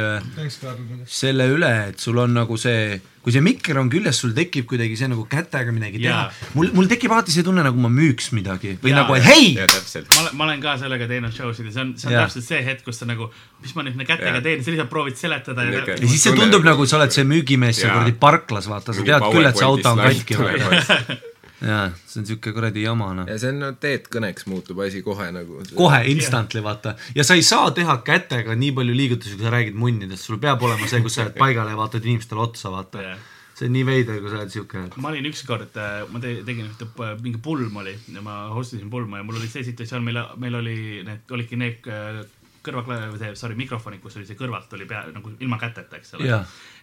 selle 1.09 1.47
üle, 1.53 1.71
et 1.91 2.03
sul 2.03 2.19
on 2.21 2.33
nagu 2.35 2.57
see, 2.59 2.97
kui 3.23 3.33
see 3.35 3.43
mikker 3.45 3.79
on 3.79 3.91
küljes, 3.91 4.19
sul 4.23 4.33
tekib 4.35 4.67
kuidagi 4.69 4.97
see 5.00 5.09
nagu 5.11 5.23
kätega 5.31 5.73
midagi 5.75 6.01
teha 6.01 6.17
Jaa.. 6.25 6.51
mul, 6.57 6.71
mul 6.75 6.89
tekib 6.91 7.13
alati 7.15 7.33
see 7.35 7.45
tunne, 7.47 7.63
nagu 7.65 7.79
ma 7.79 7.91
müüks 7.93 8.31
midagi 8.35 8.75
või 8.83 8.91
Jaa, 8.93 9.03
nagu, 9.03 9.17
et 9.17 9.27
hei, 9.29 9.55
ma 9.55 10.21
olen, 10.25 10.35
ma 10.35 10.47
olen 10.50 10.63
ka 10.67 10.75
sellega 10.83 11.09
teinud 11.11 11.35
show 11.35 11.55
sid 11.55 11.71
ja 11.71 11.75
see 11.77 11.85
on, 11.85 11.95
see 12.01 12.11
on 12.11 12.17
Jaa. 12.17 12.27
täpselt 12.27 12.50
see 12.50 12.61
hetk, 12.67 12.85
kus 12.88 13.01
sa 13.01 13.09
nagu, 13.09 13.31
mis 13.63 13.75
ma 13.77 13.88
nüüd 13.88 14.00
kätega 14.03 14.38
Jaa. 14.38 14.45
teen, 14.50 14.63
sa 14.65 14.75
lihtsalt 14.75 14.91
proovid 14.91 15.19
seletada 15.21 15.67
ja 15.69 15.83
ja 15.88 16.00
siis 16.03 16.27
see 16.27 16.38
tundub 16.38 16.67
nagu 16.67 16.88
sa 16.89 17.00
oled 17.00 17.15
see 17.15 17.27
müügimees 17.27 17.81
seal 17.81 17.95
kuradi 17.95 18.15
parklas, 18.27 18.71
vaata, 18.71 18.95
sa 18.97 19.07
tead 19.07 19.27
küll, 19.31 19.47
et 19.47 19.59
see 19.59 19.69
auto 19.71 19.95
on 19.95 20.03
katki. 20.03 21.21
jaa, 21.62 21.89
see 22.10 22.22
on 22.22 22.27
siuke 22.30 22.53
kuradi 22.56 22.86
jama 22.86 23.12
noh. 23.18 23.27
ja 23.30 23.38
see 23.41 23.51
on 23.53 23.60
no 23.62 23.72
teed 23.82 24.08
kõneks 24.13 24.48
muutub 24.50 24.82
asi 24.86 25.03
kohe 25.06 25.27
nagu. 25.36 25.62
kohe 25.77 26.00
instantly 26.13 26.63
vaata 26.65 26.96
ja 27.15 27.25
sa 27.27 27.38
ei 27.38 27.46
saa 27.46 27.70
teha 27.75 28.00
kätega 28.06 28.56
nii 28.58 28.72
palju 28.80 28.96
liigutusi, 28.98 29.38
kui 29.38 29.46
sa 29.46 29.53
räägid 29.53 29.77
munnidest, 29.77 30.25
sul 30.25 30.41
peab 30.41 30.63
olema 30.65 30.89
see, 30.89 31.03
kus 31.06 31.18
sa 31.18 31.27
oled 31.27 31.38
paigal 31.38 31.70
ja 31.70 31.77
vaatad 31.77 32.08
inimestele 32.08 32.44
otsa, 32.44 32.74
vaata 32.74 33.06
Jah. 33.06 33.30
see 33.58 33.70
on 33.70 33.75
nii 33.77 33.86
veider, 33.91 34.20
kui 34.24 34.34
sa 34.34 34.41
oled 34.41 34.56
siuke, 34.56 34.84
et 34.89 35.00
ma 35.06 35.13
olin 35.13 35.30
ükskord, 35.32 35.80
ma 36.12 36.24
te, 36.24 36.36
tegin 36.48 36.68
ühte, 36.72 36.89
mingi 37.22 37.41
pulm 37.46 37.82
oli 37.84 37.96
ja 38.10 38.25
ma 38.25 38.44
host 38.56 38.77
isin 38.80 38.89
pulma 38.94 39.22
ja 39.22 39.27
mul 39.27 39.39
oli 39.41 39.50
see 39.51 39.65
situatsioon, 39.70 40.06
meil, 40.08 40.22
meil 40.41 40.62
oli 40.63 40.77
need, 41.08 41.25
olidki 41.30 41.62
need 41.62 41.89
äh, 41.91 42.24
kõrvakla-, 42.65 43.03
või 43.13 43.22
see, 43.22 43.34
sorry, 43.38 43.58
mikrofonid, 43.60 44.01
kus 44.01 44.18
oli 44.18 44.30
see 44.30 44.39
kõrvalt 44.39 44.74
oli 44.77 44.89
pea 44.89 45.06
nagu 45.13 45.38
ilma 45.38 45.62
käteta, 45.62 46.01
eks 46.01 46.18
ole 46.18 46.41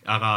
aga 0.09 0.33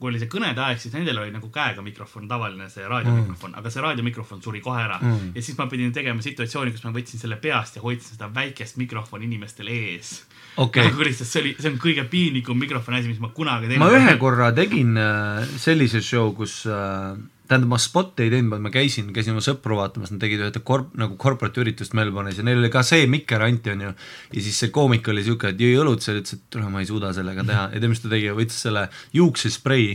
kui 0.00 0.08
oli 0.08 0.20
see 0.22 0.30
kõnede 0.32 0.62
aeg, 0.64 0.80
siis 0.80 0.94
nendel 0.96 1.18
oli 1.20 1.32
nagu 1.34 1.50
käega 1.52 1.82
mikrofon, 1.84 2.24
tavaline 2.28 2.70
see 2.72 2.86
raadiomikrofon 2.88 3.52
mm., 3.52 3.60
aga 3.60 3.72
see 3.72 3.84
raadiomikrofon 3.84 4.40
suri 4.44 4.62
kohe 4.64 4.80
ära 4.80 4.96
mm. 4.96 5.32
ja 5.36 5.42
siis 5.44 5.58
ma 5.58 5.66
pidin 5.70 5.92
tegema 5.92 6.24
situatsiooni, 6.24 6.72
kus 6.72 6.86
ma 6.86 6.94
võtsin 6.94 7.20
selle 7.20 7.36
peast 7.42 7.76
ja 7.76 7.84
hoidsin 7.84 8.16
seda 8.16 8.30
väikest 8.34 8.80
mikrofoni 8.80 9.28
inimestel 9.28 9.68
ees. 9.72 10.14
Okei. 10.60 10.88
nagu 10.88 11.04
see 11.12 11.42
oli, 11.42 11.52
see 11.60 11.70
on 11.70 11.76
kõige 11.82 12.06
piinlikum 12.10 12.58
mikrofoni 12.58 13.02
asi, 13.02 13.12
mis 13.12 13.20
ma 13.22 13.28
kunagi 13.36 13.68
teinud 13.68 13.84
ma 13.84 13.92
ühe 13.98 14.16
korra 14.22 14.50
tegin 14.56 14.96
äh, 14.98 15.44
sellise 15.60 16.00
show, 16.04 16.32
kus 16.36 16.62
äh, 16.64 17.12
tähendab, 17.50 17.72
ma 17.72 17.78
spot'e 17.82 18.24
ei 18.24 18.30
teinud, 18.32 18.62
ma 18.62 18.70
käisin, 18.72 19.08
käisin 19.14 19.34
oma 19.34 19.42
sõpru 19.44 19.78
vaatamas, 19.80 20.12
nad 20.14 20.22
tegid 20.22 20.42
ühte 20.46 20.62
korp-, 20.66 20.92
nagu 20.98 21.16
corporate 21.20 21.62
üritust 21.62 21.96
Melbourne'is 21.98 22.38
ja 22.38 22.44
neil 22.46 22.60
oli 22.60 22.70
ka 22.72 22.84
see 22.86 23.08
mikker 23.10 23.42
anti, 23.42 23.72
onju. 23.74 23.90
ja 24.36 24.44
siis 24.44 24.60
see 24.62 24.70
koomik 24.74 25.08
oli 25.10 25.24
siuke, 25.26 25.50
et 25.50 25.62
jõi 25.62 25.74
õlut 25.82 26.04
seal, 26.04 26.20
ütles, 26.22 26.38
et 26.38 26.44
tule, 26.54 26.68
ma 26.70 26.84
ei 26.84 26.88
suuda 26.88 27.10
sellega 27.16 27.44
teha 27.48 27.66
ja 27.72 27.82
tead, 27.82 27.88
mis 27.90 28.04
ta 28.04 28.12
tegi, 28.12 28.30
võttis 28.38 28.62
selle 28.68 28.86
juuksesprei 29.16 29.88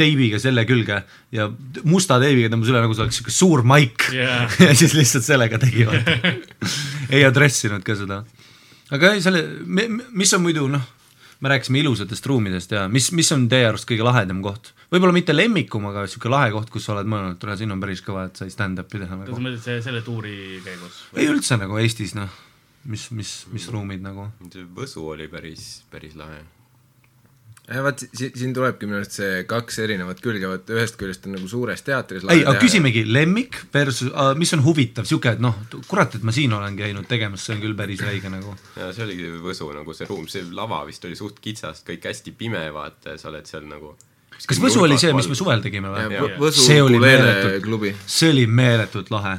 teibiga 0.00 0.40
selle 0.42 0.64
külge 0.68 1.02
ja 1.36 1.50
musta 1.84 2.20
teibiga 2.22 2.50
tõmbas 2.54 2.72
üle, 2.72 2.82
nagu 2.86 2.96
see 2.96 3.06
oleks 3.06 3.20
siuke 3.20 3.36
suur 3.36 3.64
maik 3.68 4.08
Jaa. 4.16 4.46
ja 4.64 4.72
siis 4.78 4.96
lihtsalt 4.96 5.28
sellega 5.28 5.60
tegi, 5.62 5.84
vaata. 5.88 6.34
ei 7.14 7.26
adressinud 7.28 7.84
ka 7.86 7.98
seda. 7.98 8.22
aga 8.96 9.16
ei, 9.16 9.24
selle, 9.24 9.44
mis 9.68 10.32
on 10.36 10.46
muidu 10.48 10.64
noh, 10.72 10.95
me 11.40 11.52
rääkisime 11.52 11.82
ilusatest 11.82 12.26
ruumidest 12.26 12.72
ja 12.72 12.86
mis, 12.88 13.10
mis 13.12 13.30
on 13.34 13.46
teie 13.52 13.68
arust 13.68 13.88
kõige 13.88 14.06
lahedam 14.06 14.42
koht? 14.44 14.72
võib-olla 14.92 15.14
mitte 15.16 15.34
lemmikum, 15.36 15.88
aga 15.90 16.06
sihuke 16.08 16.30
lahe 16.32 16.52
koht, 16.54 16.70
kus 16.72 16.86
sa 16.86 16.94
oled 16.94 17.08
mõelnud, 17.10 17.36
et 17.36 17.42
tule, 17.42 17.56
siin 17.58 17.74
on 17.74 17.82
päris 17.82 18.02
kõva, 18.06 18.26
et 18.30 18.40
sai 18.40 18.52
stand-up'i 18.52 19.02
teha 19.02 19.10
kas 19.10 19.22
nagu. 19.24 19.38
sa 19.38 19.46
mõtled 19.48 19.64
see, 19.64 19.78
selle 19.84 20.02
tuuri 20.06 20.36
käigus? 20.64 21.00
ei 21.16 21.30
üldse 21.30 21.58
nagu 21.60 21.80
Eestis 21.82 22.16
noh, 22.18 22.32
mis, 22.86 23.08
mis, 23.10 23.32
mis 23.52 23.70
ruumid 23.72 24.04
nagu. 24.04 24.30
see 24.52 24.68
Võsu 24.76 25.08
oli 25.14 25.28
päris, 25.32 25.66
päris 25.92 26.16
lahe. 26.18 26.44
Ja 27.66 27.82
vaat 27.82 28.02
siin, 28.14 28.52
tulebki 28.54 28.86
minu 28.86 29.00
arust 29.00 29.16
see 29.18 29.42
kaks 29.48 29.80
erinevat 29.82 30.20
külge, 30.22 30.46
vaat 30.48 30.70
ühest 30.70 30.98
küljest 31.00 31.26
on 31.26 31.34
nagu 31.34 31.48
suures 31.50 31.82
teatris 31.86 32.26
ei, 32.30 32.44
aga 32.44 32.60
küsimegi, 32.62 33.02
lemmik 33.10 33.58
versus, 33.74 34.12
mis 34.38 34.54
on 34.54 34.62
huvitav, 34.66 35.08
sihuke, 35.08 35.34
et 35.34 35.42
noh, 35.42 35.56
kurat, 35.90 36.14
et 36.18 36.26
ma 36.26 36.34
siin 36.34 36.54
olen 36.54 36.78
käinud 36.78 37.08
tegemas, 37.10 37.46
see 37.46 37.56
on 37.56 37.64
küll 37.64 37.78
päris 37.78 38.04
räige 38.06 38.30
nagu. 38.32 38.54
ja 38.78 38.92
see 38.94 39.06
oligi 39.08 39.32
Võsu 39.42 39.70
nagu 39.74 39.96
see 39.96 40.06
ruum, 40.08 40.28
see 40.30 40.46
lava 40.54 40.84
vist 40.86 41.04
oli 41.08 41.18
suht 41.18 41.40
kitsas, 41.42 41.82
kõik 41.86 42.06
hästi 42.06 42.36
pime, 42.38 42.62
vaata 42.74 43.16
ja 43.16 43.20
sa 43.20 43.32
oled 43.32 43.50
seal 43.50 43.66
nagu 43.70 43.96
kas 44.36 44.62
Võsu 44.62 44.84
oli 44.84 44.98
see, 45.00 45.12
mis 45.16 45.28
me 45.30 45.38
suvel 45.38 45.64
tegime 45.64 45.90
või? 45.90 46.54
see 46.54 46.78
oli 46.82 47.02
meeletult 47.02 47.62
klubi. 47.66 47.94
see 48.06 48.30
oli 48.30 48.46
meeletult 48.46 49.10
lahe. 49.10 49.38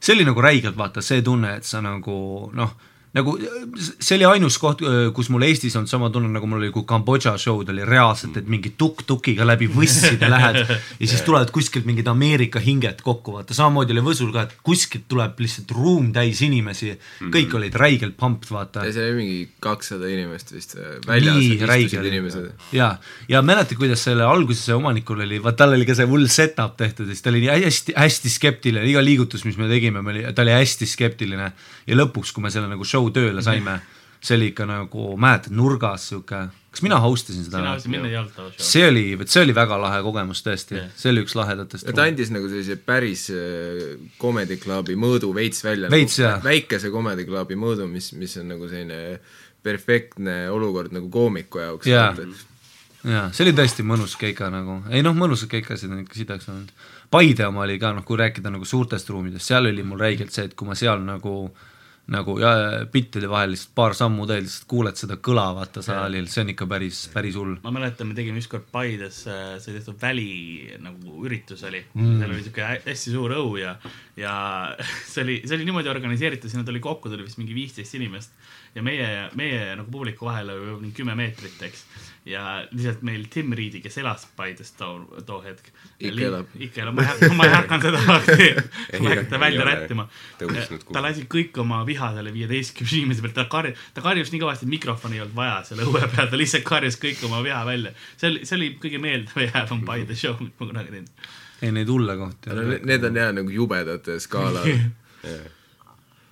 see 0.00 0.18
oli 0.18 0.26
nagu 0.26 0.42
räigelt 0.42 0.78
vaata 0.78 1.04
see 1.04 1.22
tunne, 1.22 1.58
et 1.60 1.68
sa 1.68 1.82
nagu 1.84 2.18
noh, 2.58 2.74
nagu 3.16 3.34
see 3.78 4.18
oli 4.18 4.26
ainus 4.28 4.58
koht, 4.60 4.82
kus 5.16 5.30
mul 5.32 5.46
Eestis 5.46 5.76
on 5.80 5.86
sama 5.88 6.10
tunne, 6.12 6.28
nagu 6.32 6.48
mul 6.50 6.60
oli, 6.60 6.70
kui 6.74 6.84
Kambodža 6.88 7.34
show'd 7.40 7.70
oli 7.72 7.86
reaalselt, 7.88 8.36
et 8.40 8.48
mingi 8.50 8.74
tukk-tukiga 8.78 9.46
läbi 9.48 9.68
võsside 9.72 10.28
lähed 10.34 10.60
ja 10.60 11.08
siis 11.08 11.22
tulevad 11.26 11.52
kuskilt 11.54 11.88
mingid 11.88 12.08
Ameerika 12.10 12.60
hinged 12.62 13.02
kokku, 13.04 13.38
vaata. 13.38 13.56
Samamoodi 13.56 13.96
oli 13.96 14.04
Võsul 14.04 14.32
ka, 14.34 14.44
et 14.48 14.56
kuskilt 14.66 15.08
tuleb 15.10 15.40
lihtsalt 15.40 15.72
ruum 15.76 16.10
täis 16.14 16.42
inimesi, 16.44 16.92
kõik 17.32 17.56
olid 17.58 17.78
räigelt 17.80 18.16
pumped, 18.20 18.50
vaata. 18.52 18.84
Ja 18.88 18.94
seal 18.96 19.10
oli 19.12 19.18
mingi 19.22 19.38
kakssada 19.62 20.10
inimest 20.10 20.52
vist 20.54 20.76
äh, 20.76 20.98
väljas 21.06 21.40
istusid 21.40 22.10
inimesed. 22.12 22.50
ja, 22.76 22.90
ja 23.30 23.42
mäletad, 23.44 23.78
kuidas 23.80 24.04
selle 24.04 24.26
alguses 24.28 24.66
see 24.68 24.76
omanikul 24.76 25.24
oli, 25.24 25.40
vaat 25.42 25.58
tal 25.60 25.74
oli 25.76 25.88
ka 25.88 25.96
see 25.96 26.08
hull 26.08 26.28
setup 26.32 26.76
tehtud 26.80 27.08
ja 27.08 27.16
siis 27.16 27.24
ta 27.24 27.32
oli 27.32 27.42
nii 27.44 27.64
hästi, 27.64 27.96
hästi 27.96 28.32
skeptiline, 28.32 28.86
iga 28.90 29.02
liigutus, 29.04 29.44
mis 29.48 29.58
me 29.60 29.70
tegime, 29.70 30.04
ta 30.32 30.44
oli 30.44 30.54
hästi 30.54 30.88
skeptiline. 30.88 31.52
Ja 31.88 31.96
lõpuks, 31.96 32.34
kui 32.36 32.44
me 32.44 32.50
selle 32.52 32.68
nagu 32.68 32.84
show 32.84 32.97
tööle 33.14 33.44
saime, 33.44 33.78
see 34.20 34.36
oli 34.38 34.50
ikka 34.52 34.66
nagu, 34.68 35.10
mäletad, 35.20 35.54
nurgas 35.54 36.08
sihuke, 36.10 36.40
kas 36.72 36.82
mina 36.84 36.98
host 37.02 37.30
isin 37.32 37.46
seda 37.46 37.62
show. 37.80 38.50
see 38.60 38.84
oli, 38.86 39.04
vot 39.18 39.30
see 39.32 39.44
oli 39.46 39.54
väga 39.56 39.78
lahe 39.80 40.00
kogemus 40.06 40.42
tõesti 40.46 40.76
Jah. 40.76 40.90
see 40.98 41.12
oli 41.12 41.24
üks 41.24 41.34
lahedatest 41.38 41.88
ta. 41.88 42.04
andis 42.04 42.32
nagu 42.34 42.50
sellise 42.50 42.76
päris 42.82 43.28
äh, 43.34 43.96
comedy 44.20 44.58
club'i 44.60 44.98
mõõdu 44.98 45.32
veits 45.34 45.64
välja. 45.64 45.90
Veits, 45.92 46.18
jah. 46.20 46.42
väikese 46.44 46.92
comedy 46.94 47.26
club'i 47.28 47.58
mõõdu, 47.58 47.88
mis, 47.90 48.12
mis 48.18 48.36
on 48.42 48.52
nagu 48.54 48.68
selline 48.70 49.18
perfektne 49.64 50.44
olukord 50.54 50.94
nagu 50.94 51.10
koomiku 51.10 51.62
jaoks. 51.62 51.88
Jaa. 51.88 52.12
jaa, 53.04 53.24
see 53.32 53.46
oli 53.46 53.56
tõesti 53.58 53.86
mõnus 53.86 54.14
keika 54.20 54.52
nagu, 54.52 54.80
ei 54.92 55.02
noh, 55.06 55.16
mõnusad 55.18 55.50
keikasid 55.50 55.90
on 55.94 56.04
ikka 56.04 56.20
sidaks 56.20 56.52
olnud. 56.52 56.70
Paide 57.10 57.46
oma 57.48 57.64
oli 57.64 57.78
ka 57.80 57.94
noh, 57.96 58.04
kui 58.06 58.20
rääkida 58.20 58.52
nagu 58.52 58.68
suurtest 58.68 59.08
ruumidest, 59.10 59.48
seal 59.48 59.70
oli 59.70 59.82
mul 59.86 60.00
räigelt 60.04 60.34
see, 60.34 60.46
et 60.50 60.54
kui 60.58 60.68
ma 60.68 60.76
seal 60.78 61.00
nagu 61.06 61.34
nagu 62.12 62.38
ja 62.40 62.50
bittide 62.92 63.28
vahel 63.28 63.52
lihtsalt 63.52 63.74
paar 63.76 63.96
sammu 63.96 64.26
teed, 64.28 64.46
lihtsalt 64.46 64.68
kuuled 64.70 64.96
seda 64.96 65.18
kõla 65.24 65.46
vaata 65.58 65.82
saalil, 65.84 66.28
see 66.32 66.44
on 66.44 66.52
ikka 66.54 66.68
päris, 66.70 67.02
päris 67.12 67.36
hull. 67.36 67.56
ma 67.64 67.72
mäletan, 67.74 68.08
me 68.08 68.16
tegime 68.16 68.40
ükskord 68.40 68.68
Paides, 68.72 69.20
sai 69.26 69.74
tehtud 69.76 69.98
väli 70.00 70.70
nagu 70.84 71.18
üritus 71.28 71.64
oli 71.68 71.82
mm., 71.84 72.14
seal 72.22 72.32
oli 72.32 72.46
siuke 72.46 72.64
hä- 72.64 72.82
hästi 72.86 73.12
suur 73.12 73.36
õu 73.36 73.58
ja, 73.60 73.76
ja 74.16 74.34
see 75.12 75.26
oli, 75.26 75.40
see 75.44 75.58
oli 75.58 75.68
niimoodi 75.68 75.92
organiseeritud, 75.92 76.50
sinna 76.52 76.64
tuli 76.68 76.80
kokku, 76.84 77.12
tuli 77.12 77.26
vist 77.26 77.40
mingi 77.40 77.56
viisteist 77.56 77.98
inimest 78.00 78.32
ja 78.74 78.84
meie, 78.84 79.28
meie 79.38 79.74
nagu 79.76 79.90
publiku 79.92 80.28
vahel 80.28 80.54
oli 80.54 80.78
mingi 80.82 80.96
kümme 81.02 81.16
meetrit, 81.18 81.60
eks. 81.68 81.84
Ja 82.28 82.42
lihtsalt 82.70 83.02
meil 83.06 83.24
Tim 83.32 83.52
Reedi, 83.56 83.80
kes 83.80 83.98
elas 84.02 84.26
Paides 84.36 84.72
too, 84.76 85.06
too 85.26 85.40
hetk. 85.44 85.70
Ikka 85.98 86.26
elab. 86.26 86.52
ikka 86.58 86.82
elab, 86.82 86.98
ma 86.98 87.04
ei 87.04 87.08
hakka, 87.08 87.30
ma 87.38 87.46
ei 87.46 87.54
hakanud 87.54 87.86
seda, 87.86 88.02
ma 88.08 88.18
ei 88.28 88.52
hakanud 89.00 89.32
ei 89.32 89.42
välja 89.44 89.66
rättima. 89.68 90.06
ta 90.92 91.02
lasi 91.04 91.26
kõik 91.30 91.58
oma 91.62 91.80
viha 91.88 92.12
selle 92.18 92.32
viieteistkümne 92.34 93.00
inimese 93.00 93.24
pealt, 93.24 93.36
ta 93.38 93.46
karjus, 93.50 93.84
ta 93.96 94.04
karjus 94.04 94.32
nii 94.34 94.42
kõvasti, 94.44 94.68
et 94.68 94.74
mikrofoni 94.76 95.18
ei 95.18 95.24
olnud 95.24 95.36
vaja 95.38 95.58
seal 95.70 95.84
õue 95.86 96.04
peal, 96.04 96.30
ta 96.30 96.40
lihtsalt 96.40 96.66
karjus 96.68 97.00
kõik 97.02 97.24
oma 97.30 97.42
viha 97.46 97.64
välja. 97.68 97.94
see 98.16 98.32
oli, 98.32 98.46
see 98.48 98.58
oli 98.60 98.72
kõige 98.82 99.02
meeldejäävam 99.02 99.84
Paide 99.88 100.16
show, 100.18 100.36
mis 100.42 100.52
ma 100.58 100.72
kunagi 100.72 100.96
teinud. 100.96 101.28
ei 101.62 101.74
neid 101.74 101.92
hulle 101.92 102.18
kohti 102.20 102.58
need 102.88 103.04
on 103.08 103.22
jah 103.22 103.32
nagu 103.34 103.54
jubedate 103.54 104.18
skaalal. 104.22 104.68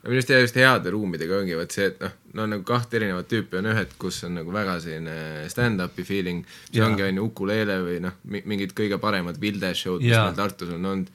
ja 0.07 0.11
minu 0.11 0.21
arust 0.21 0.31
jah, 0.31 0.45
just 0.45 0.59
heade 0.61 0.93
ruumidega 0.95 1.41
ongi 1.41 1.57
vot 1.59 1.73
see, 1.75 1.89
et 1.91 1.99
noh, 2.05 2.13
no 2.37 2.47
nagu 2.51 2.65
kahte 2.67 2.99
erinevat 2.99 3.29
tüüpi 3.31 3.59
on 3.61 3.69
ühed, 3.71 3.93
kus 4.01 4.19
on 4.29 4.37
nagu 4.41 4.53
väga 4.53 4.77
selline 4.85 5.47
stand-up'i 5.53 6.05
feeling, 6.07 6.43
mis 6.71 6.81
Jaa. 6.81 6.89
ongi 6.91 7.07
on 7.07 7.21
ju 7.21 7.27
Ukulele 7.31 7.79
või 7.85 8.01
noh, 8.05 8.19
mingid 8.37 8.75
kõige 8.77 8.99
paremad 9.03 9.41
Vilde 9.41 9.73
show'd, 9.77 10.05
mis 10.05 10.13
meil 10.15 10.37
Tartus 10.39 10.73
on 10.75 10.85
olnud. 10.93 11.13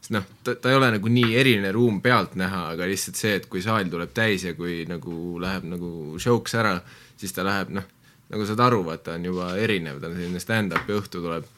sest 0.00 0.14
noh, 0.16 0.26
ta, 0.44 0.54
ta 0.54 0.72
ei 0.72 0.78
ole 0.80 0.90
nagu 0.96 1.12
nii 1.12 1.36
eriline 1.40 1.72
ruum 1.76 2.00
pealtnäha, 2.04 2.66
aga 2.74 2.88
lihtsalt 2.90 3.20
see, 3.20 3.38
et 3.40 3.48
kui 3.50 3.64
saal 3.64 3.88
tuleb 3.92 4.12
täis 4.16 4.44
ja 4.48 4.54
kui 4.58 4.82
nagu 4.90 5.38
läheb 5.42 5.64
nagu 5.70 6.18
show'ks 6.20 6.58
ära, 6.60 6.76
siis 7.20 7.32
ta 7.36 7.46
läheb 7.46 7.72
noh, 7.80 7.88
nagu 8.30 8.46
saad 8.46 8.60
aru, 8.68 8.84
vaata 8.86 9.16
on 9.16 9.24
juba 9.30 9.54
erinev, 9.58 10.00
ta 10.00 10.10
on 10.10 10.18
selline 10.18 10.42
stand-up'i 10.42 10.98
õhtu 11.00 11.24
tuleb 11.24 11.48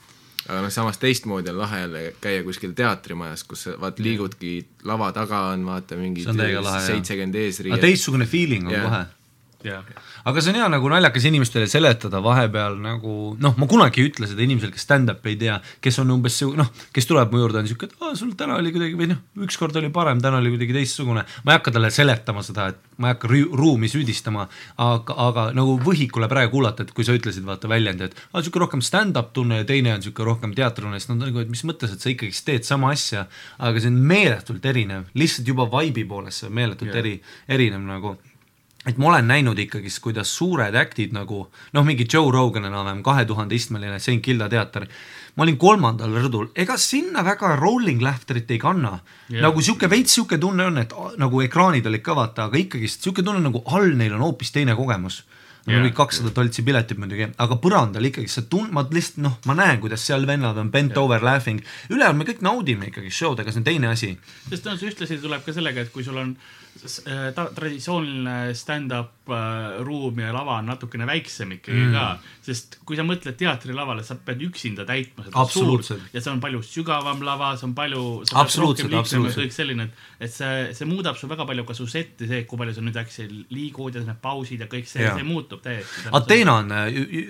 aga 0.48 0.60
noh, 0.64 0.72
samas 0.74 0.98
teistmoodi 0.98 1.50
on 1.52 1.58
lahe 1.58 1.80
jälle 1.84 2.04
käia 2.20 2.42
kuskil 2.42 2.72
teatrimajas, 2.76 3.44
kus 3.48 3.66
sa 3.68 3.74
vaat 3.80 3.98
liigudki, 4.02 4.54
lava 4.88 5.12
taga 5.12 5.48
on 5.54 5.66
vaata 5.66 5.96
mingi 5.96 6.24
seitsekümmend 6.26 7.34
eesriiet. 7.34 7.80
teistsugune 7.80 8.26
feeling 8.26 8.68
on 8.68 8.80
kohe 8.88 9.04
jah, 9.66 9.86
aga 10.28 10.42
see 10.42 10.52
on 10.52 10.58
hea 10.60 10.68
nagu 10.72 10.90
naljakas 10.92 11.26
inimestele 11.30 11.68
seletada 11.70 12.20
vahepeal 12.24 12.78
nagu 12.82 13.14
noh, 13.42 13.56
ma 13.58 13.68
kunagi 13.70 14.02
ei 14.02 14.10
ütle 14.10 14.28
seda 14.30 14.44
inimesele, 14.44 14.74
kes 14.74 14.86
stand-up'i 14.86 15.34
ei 15.34 15.38
tea, 15.40 15.58
kes 15.84 16.00
on 16.02 16.12
umbes 16.16 16.38
noh, 16.58 16.70
kes 16.94 17.08
tuleb 17.08 17.32
mu 17.32 17.42
juurde, 17.42 17.62
on 17.62 17.70
siuke, 17.70 17.88
et 17.88 18.02
aa, 18.02 18.14
sul 18.18 18.34
täna 18.38 18.58
oli 18.60 18.74
kuidagi 18.74 18.98
või 18.98 19.10
noh, 19.12 19.22
ükskord 19.46 19.78
oli 19.80 19.92
parem, 19.94 20.20
täna 20.24 20.40
oli 20.42 20.52
kuidagi 20.54 20.76
teistsugune. 20.76 21.24
ma 21.44 21.54
ei 21.54 21.60
hakka 21.60 21.74
talle 21.74 21.92
seletama 21.94 22.44
seda, 22.46 22.68
et 22.72 22.98
ma 22.98 23.10
ei 23.10 23.16
hakka 23.16 23.30
ru- 23.32 23.52
ruumi 23.62 23.90
süüdistama, 23.92 24.48
aga, 24.82 25.16
aga 25.28 25.48
nagu 25.56 25.78
võhikule 25.82 26.28
praegu 26.30 26.52
kuulata, 26.56 26.84
et 26.84 26.92
kui 26.92 27.06
sa 27.08 27.16
ütlesid 27.16 27.46
vaata 27.48 27.70
väljendi, 27.70 28.10
et 28.10 28.18
aa, 28.32 28.42
siuke 28.44 28.60
rohkem 28.62 28.82
stand-up 28.84 29.32
tunne 29.36 29.62
ja 29.62 29.68
teine 29.68 29.94
on 29.96 30.04
siuke 30.04 30.26
rohkem 30.26 30.52
teatritunne, 30.58 31.00
siis 31.00 31.10
nad 31.12 31.20
on 31.20 31.30
nagu, 31.30 31.42
et 31.42 31.52
mis 31.52 31.64
mõttes, 31.68 31.94
et 31.94 32.02
sa 32.02 32.12
ikkagist 32.12 32.44
teed 32.48 32.68
sama 32.68 32.92
asja, 32.92 33.24
aga 33.62 33.80
see 33.80 33.92
on 33.92 34.00
meeletult 34.12 34.66
erinev, 34.68 35.08
lihtsalt 35.18 35.48
juba 35.48 35.68
vibe'i 35.72 36.04
poolest 36.08 36.42
see 36.42 36.50
on 36.50 36.56
meeletult 36.58 36.90
yeah. 36.90 37.00
eri, 37.02 37.14
erinev 37.56 37.84
nagu 37.86 38.16
et 38.86 38.98
ma 38.98 39.12
olen 39.12 39.28
näinud 39.30 39.58
ikkagist, 39.62 40.00
kuidas 40.02 40.30
suured 40.34 40.74
äktid 40.78 41.12
nagu 41.14 41.44
noh, 41.46 41.84
mingi 41.86 42.06
Joe 42.08 42.32
Rogan 42.34 42.66
enam-vähem 42.66 43.02
kahe 43.06 43.24
tuhande 43.28 43.54
istmeline 43.54 44.00
St 44.02 44.18
Kilda 44.24 44.48
teater, 44.50 44.88
ma 45.36 45.46
olin 45.46 45.58
kolmandal 45.60 46.16
rõdul, 46.24 46.48
ega 46.58 46.76
sinna 46.80 47.22
väga 47.26 47.54
rolling 47.60 48.02
laughter'it 48.02 48.50
ei 48.50 48.60
kanna 48.62 48.96
yeah.. 49.28 49.42
nagu 49.46 49.62
sihuke 49.62 49.90
veits 49.90 50.16
sihuke 50.18 50.38
tunne 50.42 50.66
on, 50.66 50.80
et 50.82 50.94
nagu 51.22 51.44
ekraanid 51.44 51.86
olid 51.86 52.02
ka 52.02 52.16
vaata, 52.18 52.48
aga 52.50 52.58
ikkagist 52.58 53.06
sihuke 53.06 53.22
tunne 53.22 53.44
nagu 53.44 53.62
all 53.70 53.94
neil 53.98 54.18
on 54.18 54.26
hoopis 54.26 54.50
teine 54.54 54.76
kogemus. 54.78 55.22
mul 55.62 55.76
Jah. 55.76 55.84
oli 55.84 55.92
kakssada 55.94 56.30
toltsi 56.34 56.64
piletit 56.66 56.98
muidugi, 56.98 57.28
aga 57.38 57.56
põrandal 57.62 58.08
ikkagi 58.08 58.26
sa 58.26 58.42
tun-, 58.42 58.72
ma 58.74 58.82
lihtsalt 58.82 59.20
noh, 59.22 59.36
ma 59.46 59.54
näen, 59.54 59.78
kuidas 59.78 60.02
seal 60.02 60.26
vennad 60.26 60.58
on 60.58 60.72
bent 60.74 60.96
over 60.98 61.22
laughing, 61.22 61.62
ülejäänud 61.86 62.18
me 62.18 62.26
kõik 62.26 62.42
naudime 62.42 62.90
ikkagi 62.90 63.14
show'd, 63.14 63.38
aga 63.38 63.54
see 63.54 63.62
on 63.62 63.68
teine 63.70 63.92
asi. 63.92 64.10
sest 64.48 64.66
noh, 64.66 64.74
see 64.74 64.90
ühtlasi 64.90 65.20
tuleb 65.22 65.46
ka 65.46 65.54
sellega, 65.54 65.86
et 65.86 65.94
kui 65.94 66.02
sul 66.02 66.18
on 66.18 66.34
äh, 66.34 66.61
ta- 67.34 67.50
traditsiooniline 67.54 68.54
stand-up 68.54 69.30
äh, 69.30 69.82
ruum 69.86 70.18
ja 70.18 70.32
lava 70.34 70.58
on 70.58 70.66
natukene 70.70 71.06
väiksem 71.06 71.54
ikkagi 71.58 71.84
mm. 71.84 71.92
ka, 71.94 72.38
sest 72.42 72.78
kui 72.86 72.98
sa 72.98 73.04
mõtled 73.06 73.36
teatrilavale, 73.38 74.04
sa 74.06 74.16
pead 74.18 74.42
üksinda 74.48 74.86
täitma 74.88 75.26
seda 75.26 75.44
suurt 75.52 75.92
ja 76.12 76.20
see 76.22 76.32
on 76.32 76.42
palju 76.42 76.62
sügavam 76.66 77.22
lava, 77.26 77.52
see 77.58 77.68
on 77.68 77.74
palju, 77.78 78.02
Absoluutselt, 78.42 78.94
absoluutselt. 78.98 79.44
kõik 79.44 79.54
selline, 79.54 79.88
et, 79.88 80.26
et 80.26 80.34
see, 80.34 80.68
see 80.76 80.88
muudab 80.90 81.18
su 81.18 81.30
väga 81.30 81.46
palju 81.48 81.66
ka 81.68 81.76
su 81.78 81.86
setti, 81.90 82.28
see, 82.30 82.44
kui 82.50 82.60
palju 82.60 82.76
sa 82.76 82.84
nüüd 82.84 83.00
äkki 83.02 83.28
liigud 83.54 83.98
ja 83.98 84.04
need 84.06 84.20
pausid 84.22 84.66
ja 84.66 84.70
kõik 84.70 84.90
see, 84.90 85.06
see 85.06 85.26
muutub 85.26 85.62
täiesti. 85.64 86.08
Ateena 86.18 86.58
on, 86.62 86.76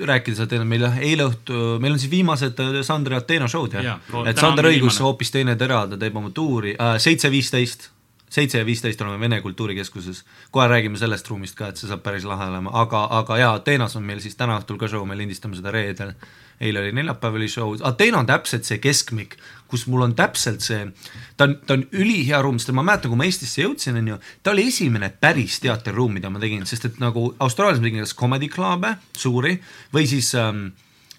rääkides 0.09 0.45
Ateena, 0.47 0.69
meil 0.69 0.89
eile 0.93 1.29
õhtu, 1.29 1.63
meil 1.83 1.97
on 1.97 2.03
siis 2.03 2.13
viimased 2.13 2.61
äh, 2.63 2.81
Sandri 2.87 3.19
Ateena 3.19 3.51
show'd 3.51 3.77
jah 3.79 3.91
ja,? 3.93 3.99
et 4.29 4.41
Sander 4.41 4.71
õigus 4.73 5.01
hoopis 5.05 5.33
teine 5.35 5.57
tera, 5.61 5.85
ta 5.91 6.01
teeb 6.01 6.17
oma 6.17 6.33
tuuri 6.35 6.77
äh,, 6.77 6.97
seitse 7.03 7.31
viisteist, 7.33 7.91
seitse 8.33 8.61
ja 8.61 8.67
viisteist 8.67 9.01
oleme 9.05 9.21
Vene 9.21 9.41
Kultuurikeskuses, 9.45 10.23
kohe 10.51 10.69
räägime 10.69 10.99
sellest 10.99 11.29
ruumist 11.29 11.57
ka, 11.59 11.69
et 11.69 11.81
see 11.81 11.91
saab 11.91 12.01
päris 12.05 12.25
lahe 12.29 12.49
olema, 12.49 12.73
aga, 12.81 13.05
aga 13.19 13.39
jaa, 13.39 13.51
Ateenas 13.61 13.97
on 13.99 14.07
meil 14.09 14.23
siis 14.25 14.39
täna 14.39 14.57
õhtul 14.61 14.79
ka 14.81 14.89
show, 14.89 15.05
me 15.09 15.17
lindistame 15.19 15.59
seda 15.59 15.73
reedel, 15.75 16.15
eile 16.63 16.81
oli 16.81 16.95
neljapäev 16.97 17.37
oli 17.37 17.49
show, 17.53 17.75
Ateena 17.85 18.23
on 18.23 18.31
täpselt 18.31 18.69
see 18.69 18.81
keskmik, 18.81 19.37
kus 19.69 19.85
mul 19.91 20.07
on 20.07 20.15
täpselt 20.17 20.65
see, 20.65 20.87
ta 21.37 21.49
on, 21.49 21.59
ta 21.67 21.77
on 21.77 21.85
ülihea 21.93 22.41
ruum, 22.45 22.61
sest 22.63 22.73
ma 22.77 22.85
mäletan, 22.87 23.13
kui 23.13 23.21
ma 23.21 23.29
Eestisse 23.29 23.67
jõudsin, 23.67 24.01
on 24.01 24.15
ju, 24.15 24.21
ta 24.43 24.55
oli 24.55 24.69
esimene 24.73 25.13
päris 25.13 25.61
teatriruum, 25.65 26.17
mida 26.17 26.33
ma 26.33 26.41
tegin, 26.41 26.65
sest 26.69 26.89
et 26.89 27.03
nagu 27.03 27.29
Austraalias 27.45 27.83
ma 27.83 27.91
tegin 27.91 28.07
kas 28.07 28.17
comedy 28.17 28.49
club'e, 28.53 28.95
suuri, 29.19 29.59
või 29.93 30.09
siis 30.09 30.33
ähm, 30.41 30.71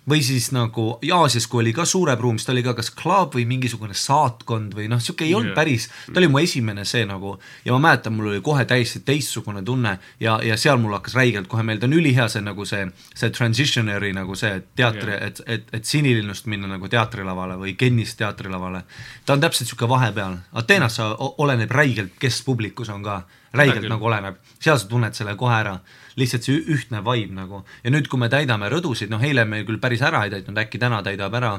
või 0.10 0.20
siis 0.24 0.50
nagu 0.52 0.98
Aasias, 1.16 1.46
kui 1.48 1.62
oli 1.62 1.74
ka 1.74 1.86
suurem 1.88 2.20
ruum, 2.20 2.38
siis 2.38 2.48
ta 2.48 2.52
oli 2.52 2.64
ka 2.66 2.74
kas 2.76 2.90
club 2.92 3.38
või 3.38 3.46
mingisugune 3.48 3.96
saatkond 3.96 4.76
või 4.76 4.90
noh, 4.92 5.00
sihuke 5.04 5.26
ei 5.26 5.34
olnud 5.36 5.54
Jah. 5.54 5.56
päris, 5.56 5.88
ta 6.10 6.20
oli 6.20 6.30
mu 6.32 6.42
esimene 6.44 6.84
see 6.88 7.06
nagu 7.08 7.38
ja 7.66 7.76
ma 7.76 7.80
mäletan, 7.88 8.16
mul 8.18 8.34
oli 8.34 8.42
kohe 8.44 8.66
täiesti 8.68 9.04
teistsugune 9.08 9.64
tunne 9.64 9.96
ja, 10.20 10.40
ja 10.44 10.58
seal 10.60 10.82
mul 10.82 10.98
hakkas 10.98 11.16
räigelt 11.16 11.48
kohe 11.52 11.64
meelde, 11.64 11.88
on 11.88 11.96
ülihea 11.96 12.28
see 12.32 12.44
nagu 12.44 12.68
see, 12.68 12.84
see 13.16 13.32
transitionary 13.32 14.12
nagu 14.16 14.36
see 14.40 14.60
teatri, 14.76 15.16
et, 15.30 15.42
et, 15.48 15.72
et 15.80 15.88
sinilinnust 15.88 16.52
minna 16.52 16.68
nagu 16.76 16.92
teatrilavale 16.92 17.58
või 17.62 17.78
Kennist 17.80 18.20
teatrilavale. 18.20 18.84
ta 19.26 19.38
on 19.38 19.44
täpselt 19.44 19.72
sihuke 19.72 19.90
vahepeal, 19.90 20.38
Ateenas 20.60 21.00
oleneb 21.38 21.72
räigelt, 21.72 22.20
kes 22.20 22.42
publikus 22.44 22.92
on 22.92 23.04
ka, 23.04 23.22
räigelt 23.54 23.86
küll. 23.86 23.96
nagu 23.96 24.12
oleneb, 24.12 24.40
seal 24.60 24.78
sa 24.78 24.88
tunned 24.88 25.16
selle 25.16 25.38
kohe 25.40 25.56
ära 25.56 25.78
lihtsalt 26.20 26.46
see 26.46 26.60
ühtne 26.75 27.01
vibe 27.05 27.34
nagu 27.38 27.63
ja 27.84 27.93
nüüd, 27.93 28.10
kui 28.12 28.22
me 28.22 28.29
täidame 28.32 28.70
rõdusid, 28.74 29.12
noh 29.13 29.24
eile 29.24 29.46
me 29.50 29.63
küll 29.67 29.82
päris 29.82 30.03
ära 30.05 30.25
ei 30.25 30.34
täitnud, 30.34 30.60
äkki 30.65 30.82
täna 30.82 31.01
täidab 31.05 31.34
ära, 31.39 31.55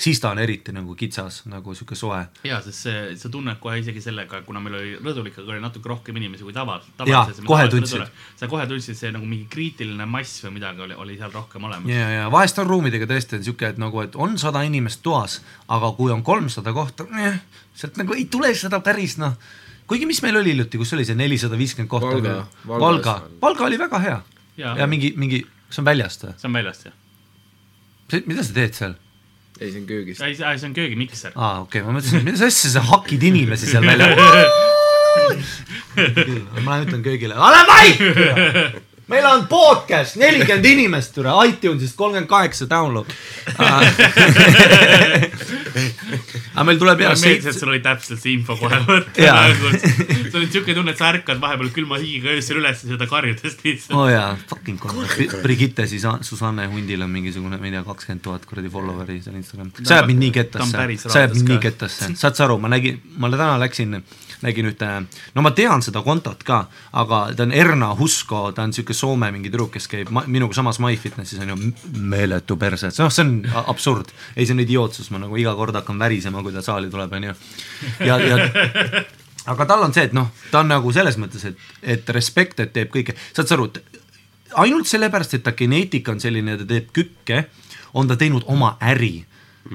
siis 0.00 0.20
ta 0.20 0.32
on 0.34 0.38
eriti 0.42 0.72
nagu 0.74 0.94
kitsas, 0.98 1.42
nagu 1.50 1.74
sihuke 1.74 1.96
soe. 1.98 2.18
ja, 2.44 2.58
sest 2.64 2.86
see, 2.86 3.02
sa 3.18 3.30
tunned 3.32 3.60
kohe 3.62 3.78
isegi 3.78 4.02
sellega, 4.02 4.42
kuna 4.46 4.60
meil 4.62 4.78
oli 4.80 4.92
rõdul 4.98 5.30
ikkagi 5.30 5.54
oli 5.54 5.62
natuke 5.62 5.88
rohkem 5.88 6.18
inimesi 6.18 6.46
kui 6.46 6.54
tava, 6.56 6.80
Jaa, 7.06 7.24
kohe 7.46 7.68
tundsid.. 7.70 8.04
sa 8.36 8.50
kohe 8.50 8.66
tundsid, 8.70 8.98
see 8.98 9.12
nagu 9.14 9.26
mingi 9.28 9.46
kriitiline 9.50 10.06
mass 10.10 10.42
või 10.44 10.56
midagi 10.58 10.86
oli, 10.88 10.98
oli 10.98 11.18
seal 11.20 11.32
rohkem 11.34 11.68
olemas. 11.70 11.90
ja, 11.94 12.08
ja 12.18 12.30
vahest 12.32 12.58
on 12.62 12.70
ruumidega 12.70 13.08
tõesti 13.10 13.38
on 13.38 13.46
sihuke, 13.46 13.74
et 13.74 13.82
nagu, 13.82 14.02
et 14.02 14.16
on 14.16 14.38
sada 14.40 14.64
inimest 14.66 15.02
toas, 15.06 15.40
aga 15.68 15.92
kui 15.96 16.12
on 16.14 16.24
kolmsada 16.26 16.74
kohta, 16.74 17.06
sealt 17.74 18.00
nagu 18.00 18.18
ei 18.18 18.26
tule 18.30 18.50
seda 18.58 18.82
päris 18.84 19.18
noh, 19.22 19.38
kuigi 19.90 20.06
mis 20.08 20.20
meil 20.24 20.36
oli 20.40 20.54
hiljuti, 20.54 20.80
kus 20.80 20.92
oli 20.96 21.06
see 21.08 21.16
nelisada 21.18 21.58
viiskümmend 21.60 21.90
kohta 21.92 22.12
Valga, 22.14 22.36
Valga 22.66 22.84
Valgas, 22.84 23.24
Valga 23.42 23.66
oli 23.68 23.80
väga 23.80 24.02
hea 24.04 24.18
Jaa. 24.60 24.76
ja 24.78 24.86
mingi, 24.90 25.12
mingi, 25.20 25.42
see 25.68 25.82
on 25.82 25.88
väljast 25.90 26.26
või? 26.26 26.36
see 26.40 26.50
on 26.50 26.60
väljast 26.60 26.88
jah? 26.88 26.94
mida 28.28 28.46
sa 28.46 28.56
teed 28.56 28.78
seal? 28.78 28.96
ei, 29.60 29.68
see 29.70 29.82
on 29.82 29.86
köögist. 29.90 30.24
ei, 30.24 30.38
see 30.38 30.68
on 30.70 30.76
köögimikser. 30.76 31.34
aa, 31.34 31.60
okei 31.66 31.82
okay,, 31.82 31.88
ma 31.88 31.98
mõtlesin, 31.98 32.24
mida 32.26 32.40
sa 32.40 32.50
asja, 32.50 32.74
sa 32.78 32.86
hakid 32.94 33.22
inimesi 33.30 33.70
seal 33.70 33.86
välja. 33.86 34.10
ma 36.64 36.74
lähen 36.74 36.88
ütlen 36.88 37.04
köögile, 37.04 37.38
ole 37.38 37.62
vait. 37.68 37.96
meil 39.06 39.26
on 39.28 39.46
podcast, 39.50 40.16
nelikümmend 40.16 40.64
inimest, 40.64 41.14
türa, 41.14 41.44
iTunesist 41.44 41.96
kolmkümmend 41.96 42.30
kaheksa 42.30 42.70
download. 42.70 43.06
aga 46.54 46.64
meil 46.68 46.78
tuleb 46.80 47.00
mulle 47.00 47.10
jah 47.10 47.20
meeldis, 47.20 47.46
et 47.50 47.58
sul 47.58 47.70
oli 47.72 47.80
täpselt 47.84 48.20
see 48.22 48.32
info 48.38 48.54
kohe 48.58 48.78
võtta 48.86 49.34
nagu. 49.34 49.70
sul 50.30 50.40
on 50.40 50.48
siuke 50.54 50.72
tunne, 50.76 50.90
et 50.94 51.00
sa 51.00 51.10
ärkad 51.12 51.38
vahepeal 51.42 51.70
külma 51.74 51.98
hiigiga 52.00 52.28
öösel 52.36 52.60
üles 52.62 52.78
ja 52.84 52.88
seda 52.94 53.06
karjudes 53.10 53.54
lihtsalt. 53.64 53.96
oo 53.96 54.02
oh 54.06 54.12
jaa, 54.12 54.30
fucking 54.50 54.78
kolm, 54.80 54.96
Brigitte 55.42 55.82
siis, 55.90 56.04
Susanne 56.26 56.64
Hundil 56.70 57.00
on 57.04 57.12
mingisugune, 57.12 57.56
ma 57.60 57.66
ei 57.68 57.74
tea, 57.74 57.84
kakskümmend 57.86 58.22
tuhat 58.24 58.42
kuradi 58.48 58.68
follower'i 58.72 59.20
seal 59.24 59.36
Instagram. 59.40 59.68
see 59.80 59.96
ajab 59.96 60.10
mind 60.12 60.22
nii 60.26 60.34
kettasse 60.38 60.74
päris, 60.78 61.00
see 61.08 61.24
ajab 61.24 61.32
mind 61.38 61.48
nii 61.54 61.62
kettasse, 61.66 62.02
saad 62.22 62.34
sa 62.38 62.42
aru, 62.48 62.56
ma 62.62 62.68
nägin, 62.72 62.96
ma 63.18 63.26
täna 63.34 63.54
läksin, 63.64 63.90
nägin 64.44 64.68
ühte, 64.70 64.90
no 65.34 65.44
ma 65.44 65.54
tean 65.56 65.82
seda 65.84 66.02
kontot 66.04 66.44
ka, 66.46 66.64
aga 67.00 67.20
ta 67.36 67.46
on 67.46 67.54
Erna 67.56 67.90
Husko, 67.98 68.46
ta 68.56 68.66
on 68.66 68.74
siuke 68.76 68.96
Soome 68.96 69.30
mingi 69.34 69.50
tüdruk, 69.52 69.72
kes 69.74 69.88
käib 69.90 70.12
ma, 70.14 70.24
minuga 70.30 70.56
samas 70.56 70.80
MyFitnessis 70.84 71.42
on 71.44 71.54
ju 71.54 71.58
meeletu 71.98 72.58
perse, 72.60 72.92
et 72.92 73.02
noh, 73.02 73.12
see 73.12 73.24
on 73.24 73.34
absurd. 73.64 74.14
ei, 74.36 74.46
see 74.46 74.56
on 74.56 74.64
idiootsus, 74.64 75.10
ma 75.14 75.22
nagu 75.22 75.40
iga 75.40 75.56
kord 75.58 75.76
hakkan 75.80 76.00
värisema, 76.00 76.44
kui 76.44 76.54
ta 76.54 76.62
saali 76.64 76.92
tuleb, 76.92 77.12
on 77.18 77.30
ju. 77.30 77.36
ja, 78.06 78.20
ja 78.20 79.04
aga 79.50 79.66
tal 79.68 79.84
on 79.84 79.94
see, 79.96 80.06
et 80.08 80.16
noh, 80.16 80.30
ta 80.52 80.62
on 80.62 80.72
nagu 80.72 80.92
selles 80.94 81.18
mõttes, 81.20 81.44
et, 81.48 81.68
et 81.96 82.16
respekt, 82.16 82.60
et 82.60 82.72
teeb 82.74 82.92
kõike, 82.92 83.16
saad 83.36 83.50
sa 83.50 83.58
aru, 83.58 83.68
ainult 84.64 84.88
sellepärast, 84.88 85.38
et 85.38 85.44
ta 85.44 85.54
geneetika 85.56 86.14
on 86.14 86.22
selline, 86.22 86.56
ta 86.60 86.68
teeb 86.68 86.90
kükke, 86.94 87.44
on 87.94 88.10
ta 88.10 88.18
teinud 88.20 88.46
oma 88.50 88.74
äri. 88.82 89.24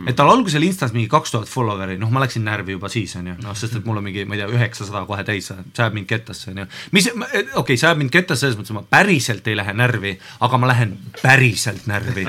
Et 0.08 0.16
tal 0.18 0.30
algusel 0.30 0.64
Instas 0.68 0.94
mingi 0.94 1.10
kaks 1.10 1.34
tuhat 1.34 1.50
follower'i, 1.50 1.98
noh, 2.00 2.12
ma 2.14 2.22
läksin 2.24 2.44
närvi 2.46 2.76
juba 2.76 2.92
siis 2.94 3.16
onju, 3.18 3.36
noh, 3.42 3.56
sest 3.58 3.80
et 3.80 3.88
mul 3.88 3.98
on 4.00 4.06
mingi, 4.06 4.26
ma 4.30 4.38
ei 4.38 4.44
tea, 4.44 4.50
üheksasada 4.54 5.02
kohe 5.10 5.24
täis, 5.26 5.50
see 5.50 5.82
ajab 5.84 5.98
mind 5.98 6.10
kettasse 6.10 6.52
onju. 6.54 6.66
mis, 6.96 7.10
okei 7.10 7.48
okay,, 7.62 7.78
see 7.78 7.90
ajab 7.90 8.02
mind 8.04 8.14
kettasse 8.14 8.46
selles 8.46 8.60
mõttes, 8.60 8.74
et 8.74 8.78
ma 8.78 8.86
päriselt 8.98 9.50
ei 9.50 9.58
lähe 9.58 9.74
närvi, 9.78 10.14
aga 10.46 10.62
ma 10.62 10.70
lähen 10.70 10.94
päriselt 11.24 11.90
närvi. 11.90 12.28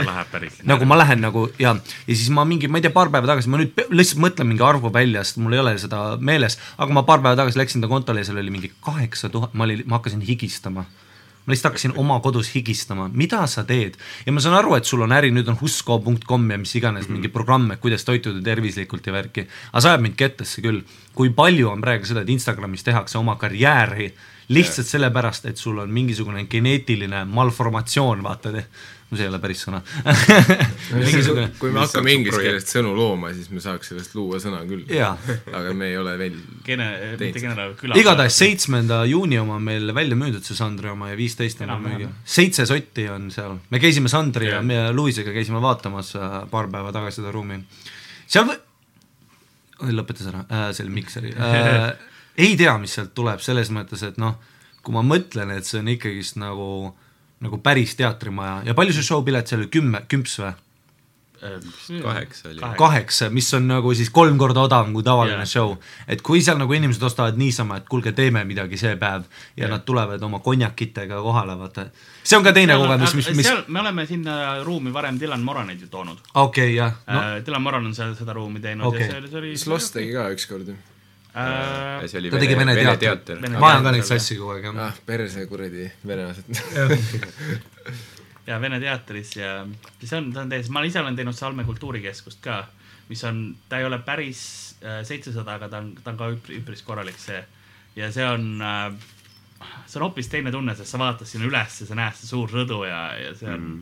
Nagu 0.71 0.89
ma 0.89 0.99
lähen 1.03 1.21
nagu 1.25 1.47
ja, 1.61 1.75
ja 2.07 2.15
siis 2.15 2.33
ma 2.35 2.47
mingi, 2.49 2.71
ma 2.71 2.81
ei 2.81 2.87
tea, 2.87 2.95
paar 2.95 3.13
päeva 3.13 3.29
tagasi, 3.35 3.53
ma 3.53 3.61
nüüd 3.61 3.77
lihtsalt 3.93 4.25
mõtlen 4.25 4.49
mingi 4.49 4.65
arvu 4.65 4.93
välja, 4.95 5.25
sest 5.27 5.43
mul 5.45 5.59
ei 5.59 5.63
ole 5.63 5.77
seda 5.83 6.17
meeles, 6.17 6.57
aga 6.81 6.97
ma 6.97 7.05
paar 7.09 7.21
päeva 7.21 7.37
tagasi 7.43 7.61
läksin 7.61 7.85
ta 7.85 7.93
kontole 7.93 8.25
ja 8.25 8.31
seal 8.31 8.41
oli 8.41 8.57
mingi 8.57 8.73
kaheksa 8.81 9.29
tuhat, 9.33 9.53
ma 9.53 9.69
olin, 9.69 9.85
ma 9.87 10.01
hakkasin 10.01 10.25
higistama 10.25 10.89
ma 11.51 11.55
lihtsalt 11.55 11.73
hakkasin 11.73 11.97
oma 11.99 12.21
kodus 12.23 12.53
higistama, 12.55 13.09
mida 13.11 13.43
sa 13.51 13.65
teed? 13.67 13.97
Ja 14.27 14.33
ma 14.33 14.43
saan 14.43 14.55
aru, 14.55 14.77
et 14.79 14.87
sul 14.87 15.03
on 15.03 15.15
äri, 15.17 15.33
nüüd 15.35 15.49
on 15.51 15.59
husko.com 15.59 16.45
ja 16.55 16.59
mis 16.63 16.75
iganes 16.79 17.09
mingi 17.11 17.31
programm, 17.33 17.67
et 17.75 17.83
kuidas 17.83 18.07
toituda 18.07 18.39
tervislikult 18.45 19.07
ja 19.07 19.15
värki. 19.17 19.49
aga 19.73 19.83
see 19.83 19.91
ajab 19.91 20.05
mind 20.07 20.19
kettasse 20.21 20.63
küll, 20.63 20.85
kui 21.15 21.33
palju 21.35 21.73
on 21.73 21.83
praegu 21.83 22.07
seda, 22.07 22.23
et 22.23 22.31
Instagramis 22.31 22.87
tehakse 22.87 23.19
oma 23.19 23.35
karjääri 23.41 24.13
lihtsalt 24.51 24.87
sellepärast, 24.87 25.47
et 25.51 25.59
sul 25.59 25.79
on 25.79 25.91
mingisugune 25.91 26.47
geneetiline 26.51 27.25
malformatsioon, 27.25 28.23
vaata, 28.23 28.63
see 29.17 29.27
ei 29.27 29.31
ole 29.31 29.41
päris 29.43 29.65
sõna 29.67 29.81
mingisugune, 30.95 31.49
kui 31.59 31.73
me 31.75 31.83
hakkame 31.83 32.15
inglise 32.15 32.43
keelest 32.45 32.73
sõnu 32.75 32.93
looma, 32.97 33.33
siis 33.35 33.51
me 33.51 33.63
saaks 33.63 33.93
sellest 33.93 34.15
luua 34.19 34.39
sõna 34.43 34.63
küll. 34.69 34.85
jaa 34.91 35.15
aga 35.51 35.75
me 35.77 35.91
ei 35.91 35.97
ole 36.01 36.17
veel. 36.21 36.37
Kene, 36.67 36.89
Teed 37.19 37.25
mitte. 37.27 37.43
Kene, 37.45 37.67
küla. 37.81 37.99
igatahes 38.01 38.39
seitsmenda 38.43 39.03
juuni 39.11 39.41
oma 39.41 39.57
on 39.59 39.67
meil 39.67 39.95
välja 39.97 40.19
müüdud 40.19 40.47
see 40.47 40.59
Sandri 40.59 40.93
oma 40.93 41.11
ja 41.13 41.19
viisteist 41.19 41.63
on 41.67 41.75
müügil. 41.85 42.13
seitse 42.25 42.67
sotti 42.69 43.09
on 43.13 43.31
seal, 43.35 43.57
me 43.71 43.83
käisime 43.83 44.13
Sandri 44.13 44.51
ja 44.51 44.59
Jah. 44.59 44.67
me 44.67 44.83
Luisega 44.95 45.35
käisime 45.35 45.63
vaatamas 45.63 46.15
äh, 46.19 46.37
paar 46.51 46.71
päeva 46.73 46.93
tagasi 46.95 47.21
seda 47.21 47.35
ruumi. 47.35 47.61
seal 48.31 48.47
või, 48.49 48.61
oi 49.87 49.97
lõpetas 49.97 50.31
ära 50.31 50.47
äh, 50.47 50.71
selle 50.77 50.95
mikseri 50.95 51.35
äh, 51.35 51.91
ei 52.45 52.57
tea, 52.57 52.77
mis 52.81 52.95
sealt 52.97 53.15
tuleb, 53.17 53.43
selles 53.45 53.71
mõttes, 53.75 54.03
et 54.07 54.19
noh, 54.21 54.39
kui 54.85 54.95
ma 54.95 55.03
mõtlen, 55.05 55.53
et 55.55 55.69
see 55.69 55.81
on 55.83 55.91
ikkagist 55.93 56.39
nagu, 56.41 56.95
nagu 57.41 57.61
päris 57.65 57.95
teatrimaja 57.97 58.63
ja 58.71 58.75
palju 58.77 58.97
see 58.97 59.07
show 59.07 59.23
pilet 59.25 59.49
seal 59.49 59.63
oli, 59.63 59.71
kümme, 59.73 60.05
kümps 60.09 60.41
või? 60.43 60.53
kaheksa 62.03 62.49
oli. 62.49 62.61
kaheksa, 62.77 63.31
mis 63.31 63.55
on 63.55 63.69
nagu 63.69 63.95
siis 63.95 64.11
kolm 64.11 64.39
korda 64.39 64.61
odavam 64.61 64.93
kui 64.93 65.03
tavaline 65.03 65.39
yeah. 65.39 65.49
show. 65.49 65.75
et 66.09 66.23
kui 66.23 66.43
seal 66.45 66.59
nagu 66.61 66.73
inimesed 66.77 67.03
ostavad 67.03 67.39
niisama, 67.41 67.81
et 67.81 67.89
kuulge, 67.89 68.13
teeme 68.13 68.45
midagi 68.45 68.77
see 68.81 68.93
päev 69.01 69.25
ja 69.57 69.65
yeah. 69.65 69.73
nad 69.73 69.87
tulevad 69.89 70.23
oma 70.23 70.43
konjakitega 70.45 71.23
kohale, 71.23 71.57
vaata. 71.59 71.87
see 72.25 72.37
on 72.37 72.45
ka 72.45 72.53
teine 72.53 72.77
kogemus, 72.77 73.17
mis, 73.17 73.33
mis, 73.37 73.49
seal 73.49 73.65
me 73.69 73.81
oleme 73.81 74.07
sinna 74.07 74.37
ruumi 74.65 74.93
varem 74.93 75.21
Dylan 75.21 75.41
Moranit 75.41 75.81
ju 75.81 75.89
toonud 75.89 76.21
okei 76.35 76.45
okay, 76.45 76.77
jah, 76.77 77.01
no. 77.07 77.19
uh,. 77.19 77.41
Dylan 77.47 77.63
Moran 77.63 77.89
on 77.89 77.97
seal 77.97 78.15
seda 78.19 78.37
ruumi 78.37 78.61
teinud 78.61 78.93
Okei. 78.93 79.09
ja 79.09 79.17
see 79.17 79.33
see 79.33 79.41
oli. 79.45 79.57
Sloss 79.57 79.97
tegi 79.97 80.13
ka 80.13 80.29
ükskord 80.35 80.69
ju. 80.69 80.77
See 81.33 82.19
oli 82.19 82.31
ta 82.31 82.41
tegi 82.43 82.57
Vene 82.59 82.75
Vene 82.75 82.97
teater. 82.99 83.39
Vene- 83.43 83.59
ma 83.59 83.75
ajan 83.75 83.87
ka 83.87 83.93
neid 83.95 84.07
sassi 84.09 84.39
kogu 84.39 84.57
aeg 84.57 84.67
jah. 84.71 84.81
ah, 84.89 84.97
perse 85.07 85.47
kuradi 85.51 85.87
venelased. 86.07 86.51
ja 88.51 88.59
Vene 88.63 88.81
teatris 88.83 89.37
ja 89.37 89.55
see 90.03 90.19
on, 90.19 90.33
ta 90.35 90.45
on 90.45 90.51
täiesti, 90.51 90.75
ma 90.75 90.83
ise 90.87 91.01
olen 91.03 91.19
teinud 91.19 91.37
Salme 91.37 91.65
kultuurikeskust 91.69 92.43
ka, 92.45 92.65
mis 93.11 93.23
on, 93.29 93.45
ta 93.69 93.79
ei 93.79 93.87
ole 93.87 94.01
päris 94.07 94.43
seitsesada, 94.81 95.59
aga 95.59 95.71
ta 95.71 95.81
on, 95.85 95.95
ta 96.03 96.15
on 96.15 96.21
ka 96.21 96.31
üpris, 96.35 96.61
üpris 96.63 96.85
korralik 96.87 97.19
see. 97.21 97.41
ja 97.99 98.11
see 98.15 98.27
on 98.27 98.53
äh,, 98.63 98.91
see 99.87 100.01
on 100.01 100.09
hoopis 100.09 100.31
teine 100.33 100.53
tunne, 100.55 100.75
sest 100.79 100.95
sa 100.95 100.99
vaatad 100.99 101.29
sinna 101.29 101.49
üles 101.51 101.81
ja 101.83 101.89
sa 101.89 101.99
näed 101.99 102.19
seda 102.19 102.33
suur 102.33 102.59
rõdu 102.59 102.83
ja, 102.89 103.03
ja 103.21 103.33
see 103.39 103.51
on 103.51 103.67
mm., 103.67 103.81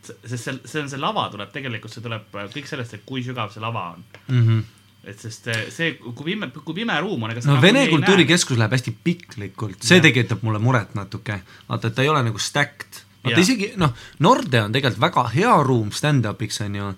sest 0.00 0.42
see, 0.42 0.58
see 0.64 0.82
on 0.82 0.90
see 0.90 1.00
lava 1.00 1.26
tuleb 1.32 1.50
tegelikult, 1.52 1.92
see 1.92 2.04
tuleb 2.04 2.30
kõik 2.54 2.68
sellest, 2.68 2.96
et 2.96 3.02
kui 3.06 3.22
sügav 3.26 3.52
see 3.52 3.62
lava 3.62 3.90
on. 3.94 4.04
Mm 4.28 4.46
-hmm. 4.46 4.62
Et 5.04 5.22
sest 5.22 5.48
eh, 5.48 5.66
see, 5.72 5.94
kui 6.00 6.26
pime, 6.26 6.50
kui 6.52 6.76
pime 6.76 6.96
ruum 7.00 7.24
on, 7.24 7.32
ega 7.32 7.40
sa 7.40 7.48
no 7.48 7.56
nagunii 7.56 7.72
Vene 7.72 7.84
kultuurikeskus 7.92 8.58
läheb 8.60 8.74
hästi 8.76 8.92
piklikult, 9.04 9.80
see 9.80 9.96
Jah. 9.96 10.04
tekitab 10.04 10.44
mulle 10.44 10.60
muret 10.62 10.92
natuke. 10.98 11.40
vaata, 11.68 11.88
et 11.88 11.96
ta 11.96 12.04
ei 12.04 12.12
ole 12.12 12.22
nagu 12.26 12.38
stacked. 12.42 13.00
vaata 13.24 13.40
isegi 13.40 13.72
noh, 13.80 13.94
Norde 14.20 14.64
on 14.66 14.76
tegelikult 14.76 15.00
väga 15.06 15.26
hea 15.34 15.56
ruum 15.64 15.92
stand-up'iks 15.96 16.60
on 16.66 16.76
ju, 16.80 16.90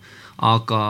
aga 0.51 0.83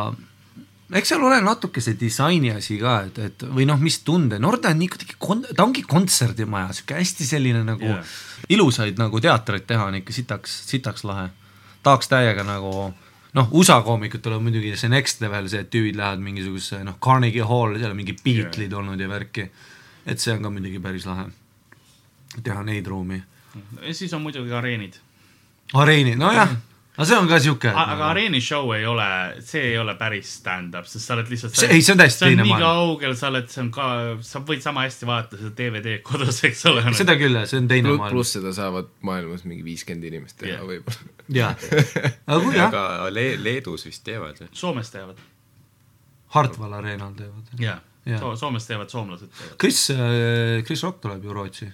eks 0.92 1.12
seal 1.12 1.24
ole 1.24 1.40
natuke 1.44 1.84
see 1.84 1.96
disaini 2.00 2.52
asi 2.56 2.78
ka, 2.80 2.96
et, 3.08 3.20
et 3.28 3.44
või 3.44 3.68
noh, 3.68 3.80
mis 3.80 4.00
tunde, 4.06 4.40
Norde 4.40 4.72
on 4.72 4.88
kon-, 5.18 5.46
ta 5.52 5.64
ongi 5.64 5.84
kontserdimaja, 5.88 6.72
sihuke 6.76 6.96
hästi 6.96 7.28
selline 7.28 7.62
nagu 7.66 7.92
yeah. 7.92 8.18
ilusaid 8.52 9.00
nagu 9.00 9.20
teatreid 9.20 9.68
teha 9.68 9.88
on 9.88 10.00
ikka 10.00 10.16
sitaks, 10.16 10.62
sitaks 10.68 11.04
lahe. 11.08 11.28
tahaks 11.82 12.08
täiega 12.08 12.44
nagu 12.46 12.92
noh, 13.38 13.48
USA 13.50 13.80
koomikutel 13.82 14.36
on 14.36 14.42
muidugi 14.46 14.74
see 14.76 14.90
next 14.92 15.22
level 15.24 15.48
see, 15.48 15.62
et 15.64 15.70
tüübid 15.72 15.96
lähevad 15.98 16.24
mingisugusesse 16.24 16.82
noh, 16.84 16.98
Carnegie 17.02 17.46
Hall, 17.48 17.78
seal 17.78 17.92
on 17.92 18.00
mingi 18.00 18.16
Beatlesid 18.24 18.74
olnud 18.76 19.00
ja 19.00 19.08
värki. 19.08 19.48
et 20.06 20.20
see 20.20 20.34
on 20.34 20.42
ka 20.42 20.50
muidugi 20.50 20.80
päris 20.82 21.06
lahe. 21.06 21.28
teha 22.42 22.62
neid 22.62 22.86
ruumi. 22.86 23.22
ja 23.86 23.94
siis 23.94 24.12
on 24.14 24.22
muidugi 24.22 24.52
areenid. 24.52 24.98
areenid, 25.74 26.18
nojah, 26.18 26.56
aga 26.96 27.06
see 27.08 27.16
on 27.16 27.28
ka 27.30 27.38
sihuke. 27.40 27.70
aga 27.72 28.06
areeni 28.10 28.40
show 28.44 28.72
ei 28.76 28.84
ole, 28.86 29.06
see 29.48 29.62
ei 29.70 29.76
ole 29.80 29.94
päris 30.00 30.32
stand-up, 30.40 30.86
sest 30.90 31.06
sa 31.08 31.14
oled 31.16 31.30
lihtsalt. 31.32 31.54
See- 31.56 31.70
ei, 31.72 31.82
see 31.82 31.94
on 31.94 32.00
täiesti 32.02 32.24
teine 32.26 32.42
nii 32.44 32.52
maailm. 32.52 32.66
kaugel, 32.66 33.14
sa 33.16 33.30
oled, 33.32 33.48
see 33.52 33.62
on 33.64 33.70
ka, 33.74 33.86
sa 34.28 34.42
võid 34.50 34.64
sama 34.64 34.84
hästi 34.86 35.08
vaadata 35.08 35.40
seda 35.40 35.52
DVD-d 35.62 36.02
kodus, 36.06 36.42
eks 36.48 36.66
ole. 36.72 36.84
seda 36.98 37.16
küll, 37.20 37.38
see 37.48 37.60
on 37.62 37.68
teine 37.70 37.94
maailm. 37.94 38.12
pluss 38.16 38.36
seda 38.36 38.52
saavad 38.56 38.90
maailmas 39.08 39.46
mingi 39.48 39.64
viiskümmend 39.70 40.04
inimest 40.10 40.36
teha 40.42 40.58
Jah. 40.58 40.66
võib-olla. 40.68 41.14
jaa, 41.40 41.54
aga 42.26 42.40
kui 42.44 42.56
jah, 42.58 42.68
aga 42.74 43.10
Le 43.14 43.26
Leedus 43.40 43.86
vist 43.88 44.04
teevad. 44.04 44.42
Soomes 44.52 44.90
teevad. 44.92 45.16
Hartwall 46.36 46.72
Arenal 46.80 47.12
teevad. 47.16 47.48
jaa 47.60 47.78
Jaa. 48.06 48.18
so,, 48.18 48.34
Soomes 48.36 48.64
teevad 48.66 48.90
soomlased 48.90 49.28
teevad. 49.30 49.56
Chris, 49.62 49.84
Chris 50.66 50.82
Rock 50.82 51.00
tuleb 51.04 51.24
ju 51.24 51.32
Rootsi. 51.36 51.68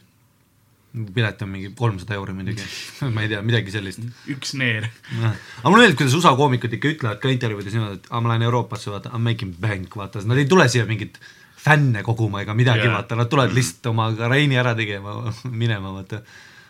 Pilet 1.15 1.43
on 1.45 1.51
mingi 1.53 1.71
kolmsada 1.77 2.17
euri 2.17 2.35
muidugi, 2.37 2.65
ma 3.15 3.25
ei 3.25 3.31
tea, 3.31 3.43
midagi 3.45 3.73
sellist. 3.75 4.05
üks 4.33 4.55
neer. 4.59 4.89
aga 5.21 5.69
mulle 5.69 5.85
meeldib, 5.85 5.99
kuidas 6.01 6.17
USA 6.17 6.33
koomikud 6.39 6.79
ikka 6.79 6.93
ütlevad 6.95 7.21
ka 7.23 7.33
intervjuudes 7.33 7.77
niimoodi, 7.77 8.01
et 8.01 8.11
ma 8.15 8.33
lähen 8.33 8.47
Euroopasse, 8.49 8.91
vaata, 8.95 9.13
I 9.13 9.21
m 9.21 9.29
making 9.29 9.55
bank, 9.61 9.97
vaata, 10.01 10.25
nad 10.29 10.41
ei 10.41 10.49
tule 10.49 10.69
siia 10.73 10.89
mingit 10.89 11.21
fänne 11.59 12.03
koguma 12.07 12.43
ega 12.45 12.57
midagi 12.57 12.87
yeah., 12.87 12.97
vaata, 12.97 13.19
nad 13.19 13.31
tulevad 13.31 13.55
lihtsalt 13.55 13.93
oma 13.93 14.11
kareini 14.17 14.59
ära 14.59 14.75
tegema, 14.79 15.21
minema, 15.65 15.93
vaata. 16.01 16.23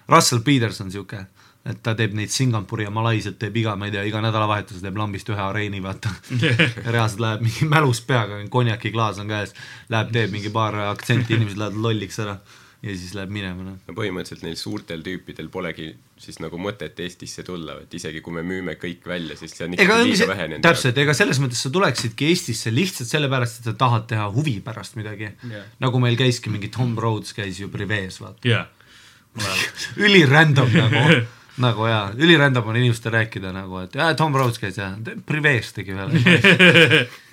Russell 0.08 0.42
Peters 0.42 0.80
on 0.80 0.90
sihuke, 0.90 1.20
et 1.68 1.82
ta 1.84 1.92
teeb 1.94 2.14
neid 2.16 2.32
Singapuri 2.32 2.86
ja 2.86 2.90
Malaisiat 2.90 3.36
teeb 3.38 3.56
iga, 3.60 3.74
ma 3.76 3.86
ei 3.86 3.92
tea, 3.94 4.06
iga 4.08 4.22
nädalavahetus 4.24 4.80
teeb 4.82 4.96
lambist 4.98 5.28
ühe 5.30 5.42
areeni, 5.44 5.82
vaata. 5.84 6.10
reaalselt 6.94 7.22
läheb 7.22 7.44
mingi 7.44 7.68
mälus 7.70 8.00
peaga, 8.08 8.40
konjakiklaas 8.50 9.20
on 9.22 9.30
käes, 9.30 9.52
läheb, 9.92 10.10
teeb 10.16 10.32
mingi 10.34 10.50
paar 10.50 10.80
aktsenti, 10.88 11.36
inimesed 11.36 11.60
lähevad 11.60 11.84
lolliks 11.86 12.24
ära 12.24 12.40
ja 12.82 12.92
siis 12.94 13.14
läheb 13.16 13.32
minema, 13.34 13.64
noh. 13.66 13.78
no 13.88 13.94
põhimõtteliselt 13.96 14.44
neil 14.46 14.58
suurtel 14.58 15.00
tüüpidel 15.02 15.48
polegi 15.50 15.88
siis 16.18 16.38
nagu 16.42 16.60
mõtet 16.62 17.00
Eestisse 17.02 17.42
tulla, 17.46 17.74
et 17.82 17.94
isegi 17.98 18.22
kui 18.22 18.36
me 18.36 18.44
müüme 18.46 18.76
kõik 18.78 19.06
välja, 19.08 19.34
siis 19.38 19.56
see 19.56 19.66
on 19.66 19.74
ega 19.74 19.82
ikkagi 19.82 20.04
ongi 20.04 20.12
liiga 20.12 20.20
see 20.20 20.30
vähe, 20.30 20.46
nende 20.52 20.68
täpselt, 20.68 21.00
ega 21.02 21.16
selles 21.18 21.40
mõttes 21.42 21.62
sa 21.66 21.72
tuleksidki 21.74 22.30
Eestisse 22.30 22.70
lihtsalt 22.74 23.10
sellepärast, 23.10 23.60
et 23.60 23.70
sa 23.70 23.74
tahad 23.82 24.06
teha 24.10 24.28
huvi 24.34 24.58
pärast 24.64 24.94
midagi 24.98 25.32
Jah. 25.50 25.66
nagu 25.82 26.02
meil 26.02 26.18
käiski 26.20 26.54
mingi 26.54 26.70
Tom 26.74 26.94
Rhodes 26.98 27.34
käis 27.34 27.58
ju 27.58 27.70
Privees, 27.72 28.20
vaata. 28.22 28.46
jaa. 28.46 28.64
mul 29.34 29.50
on, 29.50 29.64
ülirandom 30.06 30.74
nagu, 30.78 31.22
nagu 31.66 31.90
jaa, 31.90 32.04
ülirandom 32.14 32.70
on 32.70 32.78
inimestele 32.78 33.24
rääkida 33.24 33.54
nagu, 33.58 33.82
et 33.88 33.98
jaa, 33.98 34.12
Tom 34.18 34.38
Rhodes 34.38 34.62
käis 34.62 34.78
jah, 34.78 34.94
Privees 35.26 35.74
tegi 35.74 35.98
ühe. 35.98 36.06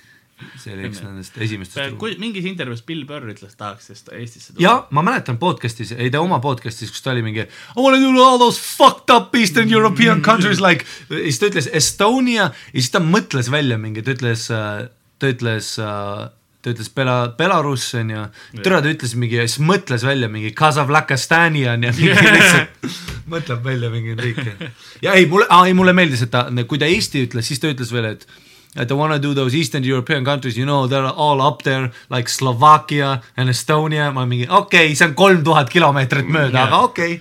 see 0.60 0.74
oli 0.74 0.88
üks 0.90 1.00
nendest 1.00 1.36
esimestest. 1.40 2.02
mingis 2.20 2.44
intervjuus 2.48 2.82
Bill 2.86 3.04
Burr 3.08 3.30
ütles, 3.32 3.54
tahaks 3.56 3.90
Est- 3.94 4.12
Eestisse 4.12 4.52
tulla. 4.52 4.62
ja 4.62 4.74
ma 4.90 5.02
mäletan 5.06 5.38
podcast'is, 5.40 5.94
ei 5.96 6.10
ta 6.12 6.20
oma 6.20 6.38
podcast'is, 6.44 6.92
kus 6.92 7.02
ta 7.04 7.14
oli 7.14 7.24
mingi 7.24 7.46
I 7.46 7.80
wanna 7.80 8.00
do 8.02 8.12
all 8.24 8.38
those 8.42 8.60
fucked 8.60 9.12
up 9.14 9.34
Eastern 9.34 9.72
European 9.72 10.20
countries 10.22 10.60
like 10.60 10.84
ja 11.08 11.22
siis 11.24 11.40
ta 11.40 11.48
ütles 11.50 11.70
Estonia 11.72 12.50
ja 12.50 12.50
siis 12.74 12.90
ta 12.92 13.00
mõtles 13.00 13.48
välja 13.52 13.78
mingi, 13.80 14.04
ta 14.04 14.12
ütles, 14.12 14.48
ta 14.52 15.30
ütles, 15.32 15.72
ta 15.80 16.72
ütles 16.72 16.90
Bela-, 16.92 17.32
Belarus 17.38 17.88
on 17.96 18.10
ju, 18.12 18.24
türa 18.60 18.82
ta 18.84 18.92
ütles 18.92 19.16
mingi, 19.16 19.40
siis 19.46 19.60
mõtles 19.64 20.04
välja 20.04 20.28
mingi 20.32 20.52
Kasavlakastani 20.56 21.64
on 21.72 21.88
ja 21.88 21.92
mingi 21.96 22.12
lihtsalt 22.12 22.90
mõtleb 23.32 23.62
välja 23.64 23.88
mingeid 23.90 24.20
riike. 24.22 24.72
ja 25.02 25.16
ei, 25.16 25.26
mulle, 25.30 25.48
ei 25.66 25.74
mulle 25.74 25.96
meeldis, 25.96 26.22
et 26.26 26.30
ta, 26.34 26.44
kui 26.68 26.78
ta 26.82 26.88
Eesti 26.90 27.24
ütles, 27.26 27.48
siis 27.48 27.62
ta 27.62 27.72
ütles 27.72 27.92
veel, 27.94 28.12
et 28.16 28.26
et 28.76 28.90
I 28.90 28.94
wanna 28.94 29.18
do 29.18 29.34
those 29.34 29.54
Eastern 29.54 29.84
European 29.84 30.24
countries, 30.24 30.56
you 30.56 30.64
know 30.66 30.86
they 30.86 30.96
are 30.96 31.12
all 31.16 31.40
up 31.40 31.62
there 31.62 31.90
like 32.10 32.28
Slovakia 32.28 33.22
and 33.36 33.48
Estonia, 33.48 34.12
ma 34.12 34.26
mingi 34.26 34.46
okei 34.48 34.60
okay,, 34.60 34.94
see 34.94 35.04
on 35.04 35.14
kolm 35.14 35.44
tuhat 35.44 35.70
kilomeetrit 35.72 36.26
mööda 36.28 36.52
Yeah. 36.56 36.66
aga 36.66 36.76
okei 36.84 37.14
okay.. 37.16 37.20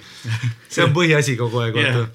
see 0.70 0.84
on 0.84 0.94
põhiasi 0.94 1.36
kogu 1.40 1.60
aeg, 1.64 1.74
vaata 1.74 1.88
Yeah. 1.88 1.98
yeah. 1.98 2.08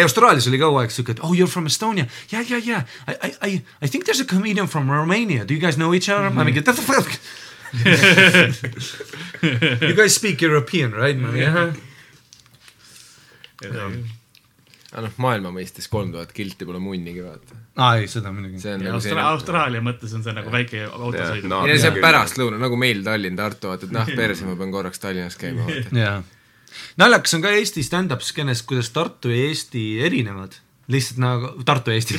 ja 0.00 0.04
Austraalias 0.08 0.46
oli 0.48 0.58
kogu 0.62 0.78
aeg 0.82 0.90
siuke, 0.94 1.10
et 1.16 1.20
oh 1.22 1.32
you 1.34 1.44
are 1.44 1.52
from 1.52 1.66
Estonia, 1.66 2.06
yeah 2.32 2.42
yeah 2.48 2.60
yeah, 2.66 2.82
I 3.06 3.12
I 3.12 3.30
I 3.48 3.62
I 3.82 3.86
think 3.88 4.04
there 4.06 4.14
is 4.14 4.20
a 4.20 4.24
comedian 4.34 4.66
from 4.66 4.90
Romania, 4.90 5.44
do 5.44 5.54
you 5.54 5.60
guys 5.60 5.76
know 5.76 5.94
each 5.94 6.08
other? 6.08 6.30
ma 6.30 6.44
mingi 6.44 6.56
what 6.62 6.76
the 6.76 6.82
fuck. 6.82 7.08
You 9.82 9.94
guys 9.96 10.14
speak 10.14 10.40
European 10.42 10.92
right? 10.92 11.16
ma 11.18 11.28
mingi 11.32 11.46
jah. 11.48 11.72
aga 14.92 15.02
noh, 15.06 15.12
maailma 15.24 15.48
mõistes 15.54 15.88
kolm 15.88 16.12
tuhat 16.12 16.32
kilti 16.36 16.64
pole 16.68 16.78
munnigi, 16.82 17.22
vaata. 17.24 17.54
Aa 17.80 17.94
ei, 17.96 18.08
seda 18.10 18.32
muidugi. 18.34 18.60
see 18.60 18.74
on 18.74 18.82
ja 18.84 18.90
nagu 18.90 18.98
Austra-, 19.00 19.28
Austraalia 19.30 19.84
mõttes 19.84 20.12
on 20.16 20.24
see 20.24 20.34
nagu 20.36 20.52
väike 20.52 20.84
autosõit 20.90 21.46
no.. 21.48 21.62
ei 21.64 21.76
no 21.76 21.80
see 21.80 21.92
on 21.94 22.02
pärastlõuna, 22.04 22.58
nagu 22.60 22.76
meil 22.80 23.00
Tallinn, 23.06 23.38
Tartu, 23.38 23.70
vaata, 23.72 23.88
et 23.88 23.94
noh, 23.96 24.10
perse, 24.18 24.44
ma 24.48 24.56
pean 24.60 24.74
korraks 24.74 25.00
Tallinnas 25.00 25.38
käima, 25.40 25.64
vaata. 25.68 26.18
naljakas 27.00 27.38
on 27.38 27.46
ka 27.46 27.54
Eesti 27.56 27.84
stand-up 27.86 28.24
skeenes, 28.24 28.64
kuidas 28.68 28.92
Tartu 28.92 29.32
ja 29.32 29.48
Eesti 29.48 29.86
erinevad. 30.04 30.58
lihtsalt 30.92 31.22
nagu 31.22 31.52
Tartu 31.64 31.94
ja 31.94 31.96
Eesti. 31.96 32.18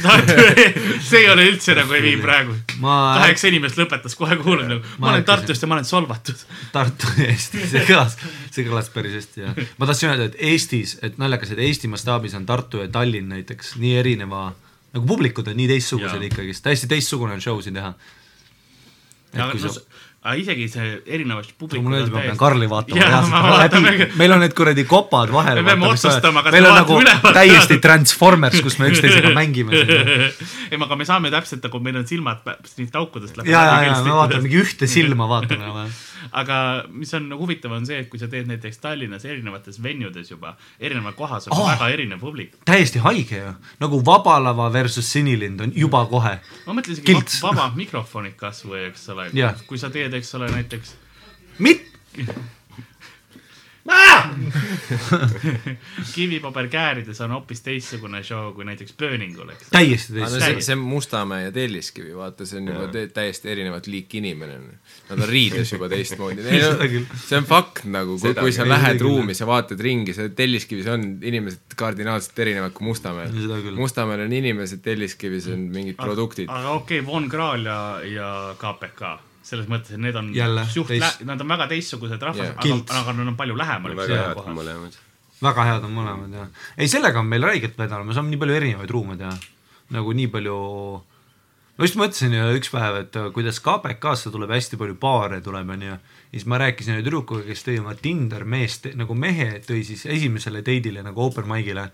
see 1.10 1.20
ei 1.20 1.30
ole 1.30 1.46
üldse 1.52 1.76
nagu 1.78 1.94
ei 1.94 2.02
vii 2.08 2.16
praegu. 2.24 2.58
ma, 2.82 2.98
kaheksa 3.20 3.52
inimest 3.52 3.78
lõpetas 3.78 4.18
kohe 4.18 4.40
kuulama 4.42 4.72
nagu, 4.74 4.82
ma 4.98 5.12
olen 5.12 5.22
hakkasin- 5.22 5.30
Tartust 5.30 5.62
ja 5.62 5.70
ma 5.70 5.78
olen 5.78 5.86
solvatud. 5.86 6.44
Tartu 6.74 7.14
ja 7.20 7.30
Eesti, 7.30 7.62
see 7.76 7.86
kõlas, 7.92 8.18
see 8.50 8.66
kõlas 8.66 8.90
päris 8.94 9.20
hästi 9.20 9.46
ja 9.46 9.54
ma 9.78 9.86
tahtsin 9.86 10.16
öelda, 10.16 10.32
et 10.32 10.42
Eestis, 10.50 10.98
et 11.06 11.22
naljakas, 11.22 11.54
et 11.54 11.62
Eesti 11.62 11.92
mastaabis 11.94 12.34
on 12.40 12.50
Tartu 12.50 12.82
ja 12.82 12.90
Tallinn 12.90 13.30
näiteks 13.36 13.76
nii 13.84 13.98
erineva, 14.02 14.48
nagu 14.94 15.10
publikud 15.10 15.52
on 15.52 15.58
nii 15.58 15.70
teistsugused 15.76 16.28
ikkagist, 16.30 16.64
täiesti 16.66 16.90
teistsugune 16.92 17.38
on 17.38 17.44
show 17.44 17.62
siin 17.64 17.80
teha. 17.80 17.94
aga 19.34 19.54
no 19.54 19.76
aga 20.24 20.40
isegi 20.40 20.70
see 20.72 20.92
erinevast 21.18 21.52
publikust 21.60 21.84
mulle 21.84 21.98
meeldib, 22.00 22.14
ma 22.16 22.22
pean 22.24 22.38
Karli 22.40 22.68
vaatama 22.72 23.42
väga-, 23.60 24.08
meil 24.20 24.36
on 24.36 24.40
need 24.46 24.54
kuradi 24.56 24.86
kopad 24.88 25.34
vahel. 25.36 25.60
Me 25.60 25.74
peame 25.74 25.90
otsustama, 25.90 26.46
kas 26.46 26.56
meil 26.56 26.64
me 26.64 26.70
on 26.70 26.78
vaatame 26.78 26.96
nagu 26.96 27.02
ülevalt. 27.04 27.36
täiesti 27.40 27.80
Transformers, 27.84 28.62
kus 28.64 28.80
me 28.80 28.88
üksteisega 28.94 29.34
mängime 29.40 29.82
ei, 29.84 30.80
aga 30.80 31.00
me 31.00 31.08
saame 31.10 31.34
täpselt 31.34 31.68
nagu 31.68 31.84
meil 31.84 32.00
on 32.00 32.08
silmad 32.08 32.48
siit 32.72 32.96
aukudest 32.96 33.42
ja, 33.44 33.52
ja, 33.52 33.76
ja 33.90 34.00
me 34.06 34.16
vaatame 34.16 34.48
mingi 34.48 34.64
ühte 34.64 34.88
silma 34.88 35.28
vaatame. 35.28 35.90
Aga 36.32 36.84
mis 36.90 37.14
on 37.14 37.30
huvitav, 37.38 37.72
on 37.72 37.86
see, 37.86 38.00
et 38.00 38.10
kui 38.10 38.20
sa 38.20 38.28
teed 38.28 38.48
näiteks 38.48 38.78
Tallinnas 38.80 39.26
erinevates 39.26 39.80
venudes 39.84 40.30
juba, 40.32 40.56
erinevas 40.80 41.16
kohas 41.16 41.48
on 41.48 41.58
Oh! 41.58 41.68
väga 41.70 41.90
erinev 41.90 42.20
publik. 42.20 42.56
täiesti 42.66 43.00
haige 43.00 43.38
ju, 43.38 43.54
nagu 43.80 44.02
Vaba 44.06 44.40
Lava 44.44 44.70
versus 44.74 45.12
Sinilind 45.12 45.62
on 45.62 45.72
juba 45.76 46.06
kohe. 46.06 46.40
ma 46.68 46.74
mõtlen 46.74 46.92
isegi 46.98 47.06
Kilts. 47.06 47.42
va- 47.44 47.50
vabad 47.56 47.76
mikrofonid 47.76 48.36
kasvõi, 48.36 48.88
eks 48.90 49.10
ole 49.10 49.30
kui 49.68 49.78
sa 49.78 49.90
teed, 49.90 50.14
eks 50.14 50.36
ole, 50.36 50.50
näiteks 50.52 50.96
mit-, 51.60 51.90
kivipaberkäärides 56.16 57.20
on 57.22 57.32
hoopis 57.36 57.62
teistsugune 57.66 58.22
show 58.24 58.54
kui 58.56 58.64
näiteks 58.66 58.94
Burningul, 59.00 59.50
eks. 59.52 59.68
täiesti 59.74 60.14
aga 60.14 60.22
no 60.22 60.28
teistsugune. 60.30 60.62
see, 60.62 60.68
see 60.68 60.76
Mustamäe 60.80 61.44
ja 61.44 61.52
Telliskivi, 61.52 62.14
vaata, 62.16 62.46
see 62.48 62.62
on 62.62 62.68
juba 62.72 62.88
te- 62.94 63.08
täiesti 63.14 63.52
erinevat 63.52 63.88
liiki 63.92 64.18
inimene. 64.22 64.56
Nad 65.10 65.20
on 65.20 65.30
riides 65.30 65.74
juba 65.76 65.90
teistmoodi. 65.92 66.42
See 67.26 67.38
on 67.40 67.46
fakt 67.50 67.84
nagu, 67.92 68.16
kui, 68.22 68.34
kui 68.38 68.52
sa 68.56 68.64
lähed 68.68 69.00
ruumi, 69.04 69.34
sa 69.38 69.46
vaatad 69.50 69.80
ringi, 69.84 70.14
sa 70.16 70.22
Telliskivis 70.30 70.88
on 70.94 71.02
inimesed 71.22 71.76
kardinaalselt 71.80 72.40
erinevad 72.46 72.72
kui 72.78 72.86
Mustamäel. 72.88 73.30
Mustamäel 73.76 74.22
on 74.28 74.34
inimesed, 74.40 74.80
Telliskivis 74.86 75.48
on 75.52 75.60
mingid 75.74 75.98
produktid. 76.00 76.48
aga 76.48 76.70
okei 76.80 77.00
okay,, 77.02 77.12
Von 77.12 77.30
Krahl 77.30 77.64
ja, 77.68 77.80
ja 78.08 78.30
KPK, 78.60 79.02
selles 79.44 79.70
mõttes, 79.70 79.94
et 79.96 80.02
need 80.02 80.16
on 80.16 80.30
Jälle 80.36 80.66
suht 80.72 80.92
teist- 80.92 81.22
lä-, 81.22 81.30
nad 81.34 81.42
on 81.44 81.50
väga 81.52 81.68
teistsugused 81.72 82.22
rahvas 82.22 82.46
yeah., 82.48 82.60
aga, 82.60 83.00
aga 83.02 83.16
nad 83.20 83.34
on 83.34 83.40
palju 83.40 83.58
lähemal 83.60 83.96
väga 84.00 84.20
head 84.22 84.44
on. 84.44 84.56
mõlemad. 84.60 85.00
väga 85.44 85.66
head 85.70 85.88
on 85.88 85.98
mõlemad 85.98 86.38
jah. 86.40 86.62
ei, 86.78 86.92
sellega 86.92 87.20
on 87.20 87.32
meil 87.32 87.44
räigelt 87.44 87.76
vedanud, 87.80 88.08
me 88.08 88.16
saame 88.16 88.32
nii 88.32 88.44
palju 88.44 88.60
erinevaid 88.60 88.94
ruume 88.96 89.18
teha. 89.20 89.34
nagu 89.94 90.16
nii 90.16 90.30
palju, 90.32 90.58
ma 91.76 91.90
just 91.90 92.00
mõtlesin 92.00 92.38
üks 92.56 92.72
päev, 92.72 93.02
et 93.04 93.20
äh, 93.20 93.30
kuidas 93.36 93.60
KPK-sse 93.66 94.32
tuleb 94.32 94.56
hästi 94.56 94.80
palju 94.80 94.96
paare 95.02 95.42
tuleb, 95.44 95.76
onju. 95.76 95.92
ja 95.92 96.00
siis 96.32 96.48
ma 96.48 96.62
rääkisin 96.64 96.96
ühe 96.96 97.06
tüdrukuga, 97.06 97.44
kes 97.50 97.68
tõi 97.68 97.78
oma 97.84 97.98
Tinder 98.00 98.48
meest, 98.48 98.88
nagu 98.96 99.18
mehe 99.18 99.60
tõi 99.68 99.84
siis 99.84 100.08
esimesele 100.08 100.64
date'ile 100.64 101.04
nagu 101.04 101.28
open 101.28 101.50
mic'ile. 101.52 101.90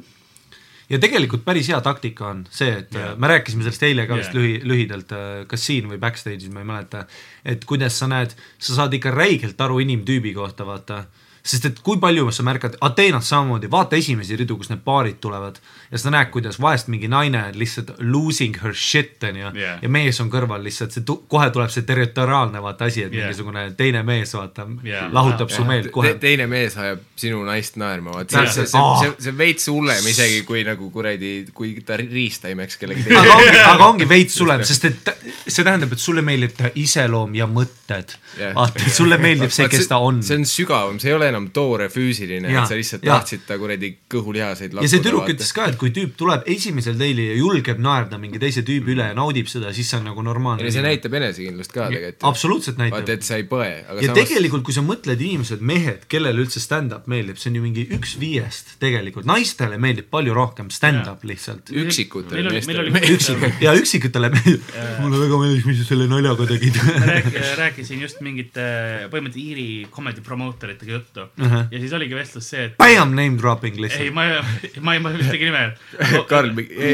Ja 0.89 0.99
tegelikult 1.01 1.45
päris 1.45 1.69
hea 1.69 1.79
taktika 1.85 2.27
on 2.33 2.43
see, 2.49 2.71
et 2.81 2.95
yeah. 2.95 3.15
me 3.17 3.29
rääkisime 3.31 3.65
sellest 3.65 3.85
eile 3.87 4.07
ka 4.09 4.17
vist 4.19 4.33
Jaa. 4.33 4.41
lühi, 4.41 4.59
lühidalt, 4.67 5.13
kas 5.47 5.65
siin 5.69 5.89
või 5.91 6.01
backstage'is, 6.01 6.51
ma 6.53 6.63
ei 6.63 6.69
mäleta, 6.69 7.05
et 7.45 7.65
kuidas 7.69 7.99
sa 8.01 8.09
näed, 8.11 8.35
sa 8.57 8.77
saad 8.81 8.95
ikka 8.97 9.13
räigelt 9.13 9.61
aru 9.61 9.79
inimtüübi 9.85 10.33
kohta, 10.37 10.67
vaata 10.67 11.03
sest 11.49 11.65
et 11.65 11.79
kui 11.85 11.97
palju 12.01 12.27
sa 12.35 12.43
märkad, 12.45 12.75
Ateenas 12.85 13.29
samamoodi, 13.31 13.69
vaata 13.71 13.97
esimesi 13.97 14.35
ridu, 14.37 14.57
kus 14.59 14.69
need 14.69 14.81
paarid 14.85 15.17
tulevad 15.23 15.55
ja 15.91 15.97
sa 15.97 16.11
näed, 16.13 16.29
kuidas 16.33 16.59
vahest 16.61 16.87
mingi 16.93 17.07
naine 17.09 17.41
lihtsalt 17.57 17.95
losing 17.99 18.57
her 18.61 18.73
shit 18.77 19.23
onju 19.25 19.49
Yeah. 19.55 19.79
ja 19.81 19.89
mees 19.89 20.19
on 20.21 20.29
kõrval 20.29 20.61
lihtsalt 20.63 20.93
see, 20.93 21.03
kohe 21.31 21.47
tuleb 21.55 21.71
see 21.73 21.81
territoriaalne 21.87 22.61
vaata 22.61 22.85
asi, 22.85 23.03
et 23.07 23.13
Yeah. 23.13 23.25
mingisugune 23.25 23.63
teine 23.79 24.03
mees 24.05 24.33
vaata 24.37 24.67
Yeah. 24.85 25.09
lahutab 25.13 25.49
su 25.49 25.63
meelt 25.65 25.89
kohe 25.95 26.13
Te, 26.13 26.19
teine 26.27 26.45
mees 26.47 26.77
ajab 26.77 26.99
sinu 27.19 27.41
naist 27.47 27.75
naerma, 27.81 28.11
vaat 28.19 28.29
see, 28.29 28.45
see, 28.47 28.65
see, 28.67 28.83
see, 29.01 29.13
see 29.25 29.31
on 29.33 29.37
veits 29.41 29.67
hullem 29.71 30.07
isegi 30.13 30.43
kui 30.45 30.63
nagu 30.67 30.91
kuradi, 30.93 31.33
kui 31.53 31.73
ta 31.85 31.97
riista 31.97 32.51
imeks 32.53 32.77
kellegi 32.77 33.07
aga 33.09 33.21
teise 33.23 33.35
ongi, 33.39 33.63
aga 33.73 33.87
ongi 33.93 34.09
veits 34.09 34.35
sulem, 34.37 34.61
sest 34.63 34.85
et 34.91 35.01
ta- 35.03 35.15
see 35.47 35.63
tähendab, 35.65 35.91
et 35.95 35.99
sulle 36.03 36.21
meeldib 36.21 36.53
ta 36.57 36.69
iseloom 36.75 37.33
ja 37.35 37.47
mõtted 37.49 38.13
Jah. 38.37 38.53
vaata, 38.55 38.89
sulle 38.93 39.17
meeldib 39.17 39.51
see, 39.55 39.67
kes 39.71 39.87
ta 39.89 39.97
on. 40.03 40.21
see 40.23 40.37
on 40.37 40.45
sügavam, 40.45 40.99
see 41.01 41.09
ei 41.09 41.15
ole 41.17 41.27
enam 41.31 41.38
toore 41.55 41.87
füüsiline, 41.89 42.49
et 42.51 42.67
sa 42.67 42.75
lihtsalt 42.75 43.03
jaa. 43.07 43.19
tahtsid 43.19 43.45
ta 43.47 43.57
kuradi 43.57 43.93
kõhulihaseid 44.11 44.73
ja 44.81 44.87
see 44.91 44.99
tüdruk 44.99 45.29
ütles 45.31 45.53
ka, 45.55 45.65
et 45.71 45.77
kui 45.79 45.89
tüüp 45.95 46.15
tuleb 46.19 46.43
esimesel 46.45 46.97
date'il 46.99 47.21
ja 47.23 47.35
julgeb 47.39 47.79
naerda 47.79 48.17
mingi 48.21 48.39
teise 48.41 48.61
tüübi 48.67 48.91
üle 48.95 49.07
ja 49.11 49.15
naudib 49.17 49.47
seda, 49.47 49.71
siis 49.73 49.89
see 49.89 49.97
on 49.99 50.05
nagu 50.09 50.21
normaalne. 50.25 50.65
ei, 50.67 50.71
see 50.75 50.83
näitab 50.85 51.13
enesekindlust 51.19 51.71
ka 51.71 51.87
tegelikult. 51.87 52.27
absoluutselt 52.29 52.77
näitab 52.77 52.99
vaata, 52.99 53.13
et 53.15 53.23
sa 53.23 53.37
ei 53.39 53.47
põe, 53.49 53.69
ja 53.69 54.09
samas 54.09 54.19
tegelikult, 54.19 54.63
kui 54.67 54.73
sa 54.75 54.81
mõtled 54.85 55.21
inimesed, 55.21 55.61
mehed, 55.61 56.05
kellele 56.11 56.43
üldse 56.43 56.59
stand-up 56.59 57.07
meeldib, 57.07 57.37
see 57.39 57.49
on 57.53 57.55
ju 57.59 57.63
mingi 57.63 57.87
üks 57.95 58.17
viiest 58.19 58.75
tegelikult, 58.83 59.25
naistele 59.29 59.77
meeldib 59.81 60.09
palju 60.11 60.33
rohkem 60.35 60.69
stand-up 60.73 61.23
lihtsalt. 61.23 61.69
üksikutele 61.71 62.43
Meil 62.43 62.47
oli- 62.47 62.53
meil 62.53 62.65
meestele 62.65 62.79
oli- 62.83 62.91
meeldib. 62.91 63.15
üksik 63.19 63.61
ja 63.63 63.73
üksikutele 63.79 64.29
meeldib, 64.35 64.61
mulle 64.99 65.17
väga 65.25 65.37
meeldis, 65.43 65.65
mis 65.65 65.77
sa 65.81 65.85
selle 65.93 66.07
naljaga 66.11 66.45
tegid. 66.49 66.75
rääk- 67.09 67.39
rääkisin 67.63 68.01
just 68.01 68.21
mingite 68.21 68.65
põhimõtteliselt 69.11 69.37
Iiri 69.39 69.87
comedy 69.91 70.21
promoter 70.25 70.69
itega 70.73 70.97
juttu 71.19 71.43
uh. 71.43 71.51
-huh. 71.51 71.65
ja 71.71 71.79
siis 71.79 71.93
oligi 71.93 72.15
vestlus 72.15 72.49
see, 72.49 72.65
et 72.65 72.77
Bam, 72.77 73.13
name 73.15 73.37
dropping 73.37 73.75
ei, 73.75 73.81
lihtsalt. 73.81 74.13
ma 74.13 74.25
ei, 74.25 74.41
ma 74.85 74.93
ei, 74.93 74.99
ma 74.99 75.11
ei 75.11 75.23
ühtegi 75.23 75.49
nime. 75.49 75.63
Karl, 76.31 76.51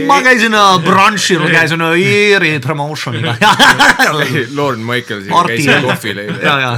ma 0.08 0.20
käisin 0.26 0.54
äh, 0.54 0.70
brunch'il, 0.84 1.46
käisin 1.52 1.82
äh, 1.82 1.98
Iiri 2.00 2.60
promotion'iga. 2.60 3.36
Lorne 4.58 4.86
Michaelsiga 4.86 5.36
Martin. 5.36 5.66
käisime 5.66 5.82
kohvil 5.88 6.24
eile. 6.24 6.40
ja, 6.42 6.56
ja. 6.60 6.72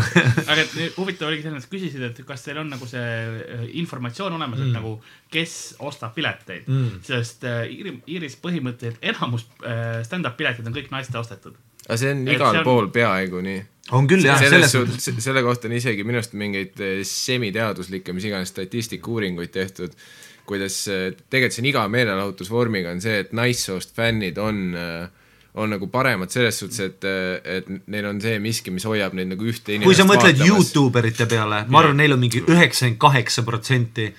aga 0.47 0.61
et 0.61 0.75
nüüd 0.79 0.97
huvitav 0.97 1.31
oligi 1.31 1.47
selles, 1.47 1.67
et 1.67 1.71
küsisid, 1.71 2.03
et 2.09 2.21
kas 2.27 2.45
teil 2.45 2.61
on 2.63 2.71
nagu 2.73 2.89
see 2.89 3.03
äh, 3.03 3.63
informatsioon 3.83 4.37
olemas 4.39 4.59
mm., 4.59 4.67
et 4.67 4.79
nagu 4.79 4.97
kes 5.33 5.75
ostab 5.79 6.15
pileteid 6.15 6.67
mm., 6.67 6.99
sest 7.07 7.47
Iiri, 7.47 7.97
Iiris 8.07 8.37
põhimõtteliselt 8.41 9.03
enamus 9.13 9.47
stand-up 10.07 10.37
piletid 10.37 10.67
on 10.67 10.75
kõik 10.75 10.91
naiste 10.93 11.17
ostetud. 11.19 11.55
Aga 11.87 11.97
see 11.97 12.11
on 12.13 12.23
Et 12.27 12.33
igal 12.35 12.51
see 12.53 12.61
on- 12.61 12.67
pool 12.67 12.87
peaaegu 12.93 13.41
nii. 13.45 13.59
on 13.97 14.07
küll 14.11 14.25
jah, 14.27 14.39
selles 14.43 14.71
suhtes, 14.75 15.09
selle 15.23 15.41
kohta 15.45 15.67
on 15.69 15.75
isegi 15.77 16.03
minu 16.03 16.19
arust 16.19 16.33
mingeid 16.35 16.79
eh, 16.83 17.03
semiteaduslikke, 17.07 18.13
mis 18.13 18.25
iganes 18.27 18.51
statistikauuringuid 18.51 19.53
tehtud, 19.55 19.93
kuidas 20.47 20.75
eh, 20.91 21.13
tegelikult 21.29 21.55
see 21.55 21.63
on 21.63 21.69
iga 21.71 21.85
meelelahutusvormiga 21.93 22.91
on 22.95 22.99
see, 23.03 23.21
et 23.23 23.31
naissoost 23.35 23.95
fännid 23.95 24.37
on 24.43 24.59
äh, 24.75 25.07
on 25.57 25.71
nagu 25.73 25.87
paremad 25.89 26.29
selles 26.29 26.59
suhtes, 26.61 26.79
et, 26.83 27.05
et 27.49 27.69
neil 27.89 28.05
on 28.05 28.19
see 28.21 28.35
miski, 28.43 28.69
mis 28.69 28.83
hoiab 28.85 29.15
neid 29.17 29.31
nagu 29.31 29.47
ühte 29.49 29.73
inimest 29.73 29.87
kui 29.89 29.95
sa 29.97 30.05
mõtled. 30.05 30.43
Youtube 30.45 30.99
erite 31.01 31.25
peale, 31.25 31.63
ma 31.73 31.79
arvan, 31.81 31.97
neil 31.97 32.13
on 32.13 32.21
mingi 32.21 32.43
üheksakümmend 32.45 32.99
kaheksa 33.01 33.41
protsenti 33.47 34.11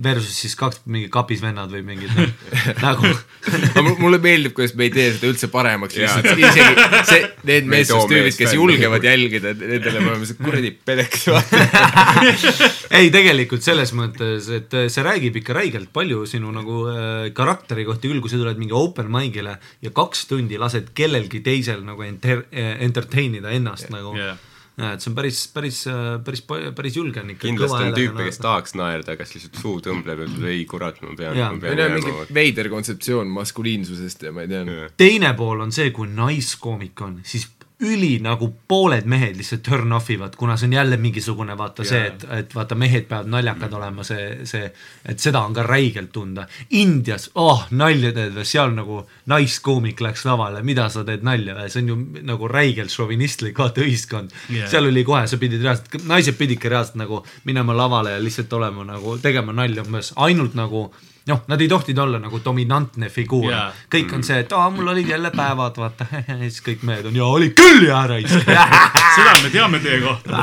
versus 0.00 0.32
siis 0.44 0.54
kaks 0.56 0.82
mingi 0.88 1.10
kapis 1.12 1.42
vennad 1.42 1.72
või 1.72 1.82
mingid 1.84 2.12
noh, 2.16 3.08
nagu 3.76 3.94
mulle 4.00 4.20
meeldib, 4.22 4.54
kuidas 4.56 4.72
me 4.78 4.86
ei 4.88 4.92
tee 4.94 5.10
seda 5.12 5.28
üldse 5.28 5.50
paremaks, 5.52 5.98
lihtsalt 5.98 6.30
isegi 6.32 6.86
see, 7.08 7.26
need 7.48 7.68
Me 7.72 7.82
ei 7.82 7.86
too 7.88 8.02
meessoost 8.02 8.12
tüübid, 8.12 8.36
kes 8.38 8.54
julgevad 8.56 9.06
jälgida, 9.06 9.52
nendele 9.58 10.02
me 10.02 10.12
oleme 10.12 10.28
see 10.28 10.38
kuradi 10.38 10.72
pedeks 10.86 11.26
vaata. 11.32 12.30
ei, 12.98 13.10
tegelikult 13.14 13.64
selles 13.64 13.92
mõttes, 13.96 14.48
et 14.56 14.76
see 14.92 15.04
räägib 15.06 15.40
ikka 15.42 15.56
räigelt 15.56 15.92
palju 15.94 16.24
sinu 16.30 16.52
nagu 16.54 16.84
äh, 16.92 17.28
karakteri 17.36 17.86
kohta. 17.88 18.08
Küll, 18.08 18.22
kui 18.22 18.32
sa 18.32 18.40
tuled 18.40 18.60
mingi 18.60 18.76
open 18.76 19.10
mic'ile 19.12 19.58
ja 19.84 19.92
kaks 19.94 20.26
tundi 20.30 20.60
lased 20.60 20.92
kellelgi 20.96 21.42
teisel 21.44 21.84
nagu 21.86 22.04
enter, 22.06 22.46
äh, 22.50 22.74
entertain 22.84 23.38
ida 23.40 23.52
ennast 23.54 23.92
nagu. 23.94 24.16
Jah. 24.18 24.40
ja,. 24.76 24.92
et 24.92 25.04
see 25.04 25.10
on 25.12 25.16
päris, 25.16 25.40
päris, 25.54 25.80
päris, 26.24 26.44
päris 26.76 26.96
julge 26.96 27.22
on 27.22 27.32
ikka. 27.34 27.46
kindlasti 27.46 27.88
on 27.88 27.96
tüüpe, 27.96 28.28
kes 28.28 28.40
tahaks 28.42 28.76
naerda, 28.78 29.16
kes 29.20 29.34
lihtsalt 29.36 29.60
suu 29.62 29.80
tõmblenud, 29.84 30.38
ei 30.50 30.64
kurat, 30.68 31.00
ma 31.04 31.16
pean, 31.18 31.38
Jaa. 31.38 31.50
ma 31.54 31.62
pean 31.62 31.84
on 31.86 31.96
mingi 31.98 32.12
jääma. 32.12 32.28
veider 32.40 32.70
kontseptsioon 32.72 33.32
maskuliinsusest 33.40 34.28
ja 34.28 34.34
ma 34.34 34.46
ei 34.46 34.52
tea. 34.52 34.88
teine 35.00 35.34
pool 35.38 35.66
on 35.66 35.74
see, 35.74 35.90
kui 35.94 36.08
naiskoomik 36.12 37.04
on, 37.04 37.20
siis 37.26 37.48
üli 37.82 38.16
nagu 38.22 38.48
pooled 38.68 39.06
mehed 39.10 39.36
lihtsalt 39.38 39.62
turn 39.66 39.92
off 39.96 40.10
ivad, 40.10 40.36
kuna 40.38 40.56
see 40.56 40.68
on 40.70 40.76
jälle 40.76 40.96
mingisugune 41.00 41.56
vaata 41.58 41.84
see, 41.86 42.00
et, 42.06 42.24
et 42.38 42.54
vaata, 42.54 42.78
mehed 42.78 43.08
peavad 43.10 43.30
naljakad 43.32 43.74
olema, 43.78 44.06
see, 44.06 44.46
see, 44.48 44.70
et 45.08 45.22
seda 45.22 45.42
on 45.46 45.54
ka 45.56 45.64
räigelt 45.66 46.12
tunda. 46.14 46.46
Indias, 46.78 47.30
oh 47.34 47.66
nalja 47.78 48.12
teed 48.16 48.34
või, 48.36 48.46
seal 48.48 48.74
nagu 48.76 49.02
naiskoomik 49.32 50.02
läks 50.04 50.26
lavale, 50.28 50.62
mida 50.66 50.88
sa 50.92 51.04
teed 51.06 51.26
nalja 51.26 51.56
või, 51.58 51.70
see 51.72 51.84
on 51.84 51.92
ju 51.92 52.26
nagu 52.32 52.50
räigelt 52.50 52.92
šovinistlik 52.92 53.58
vaata 53.58 53.84
ühiskond 53.84 54.34
yeah.. 54.48 54.68
seal 54.70 54.88
oli 54.90 55.04
kohe, 55.06 55.24
sa 55.26 55.38
pidid 55.40 55.64
reaalselt, 55.64 56.02
naised 56.08 56.38
pididki 56.38 56.70
reaalselt 56.72 57.00
nagu 57.02 57.22
minema 57.48 57.76
lavale 57.76 58.16
ja 58.16 58.22
lihtsalt 58.22 58.52
olema 58.58 58.86
nagu, 58.86 59.18
tegema 59.22 59.54
nalja 59.56 59.86
umbes 59.86 60.12
ainult 60.16 60.54
nagu 60.58 60.88
noh, 61.26 61.42
nad 61.48 61.60
ei 61.60 61.68
tohtinud 61.68 62.02
olla 62.02 62.18
nagu 62.22 62.40
dominantne 62.44 63.08
figuur 63.12 63.50
yeah. 63.50 63.72
kõik 63.92 64.14
on 64.16 64.24
see, 64.26 64.40
et 64.42 64.52
aa, 64.56 64.70
mul 64.74 64.88
olid 64.94 65.08
jälle 65.08 65.30
päevad, 65.34 65.78
vaata, 65.78 66.06
siis 66.42 66.62
kõik 66.66 66.82
mehed 66.88 67.06
on, 67.10 67.16
jaa, 67.16 67.30
oli 67.38 67.52
küll 67.56 67.86
jaa, 67.86 68.06
raisk. 68.10 68.48
seda 69.16 69.32
me 69.42 69.50
teame 69.54 69.78
teie 69.84 70.00
kohta. 70.02 70.42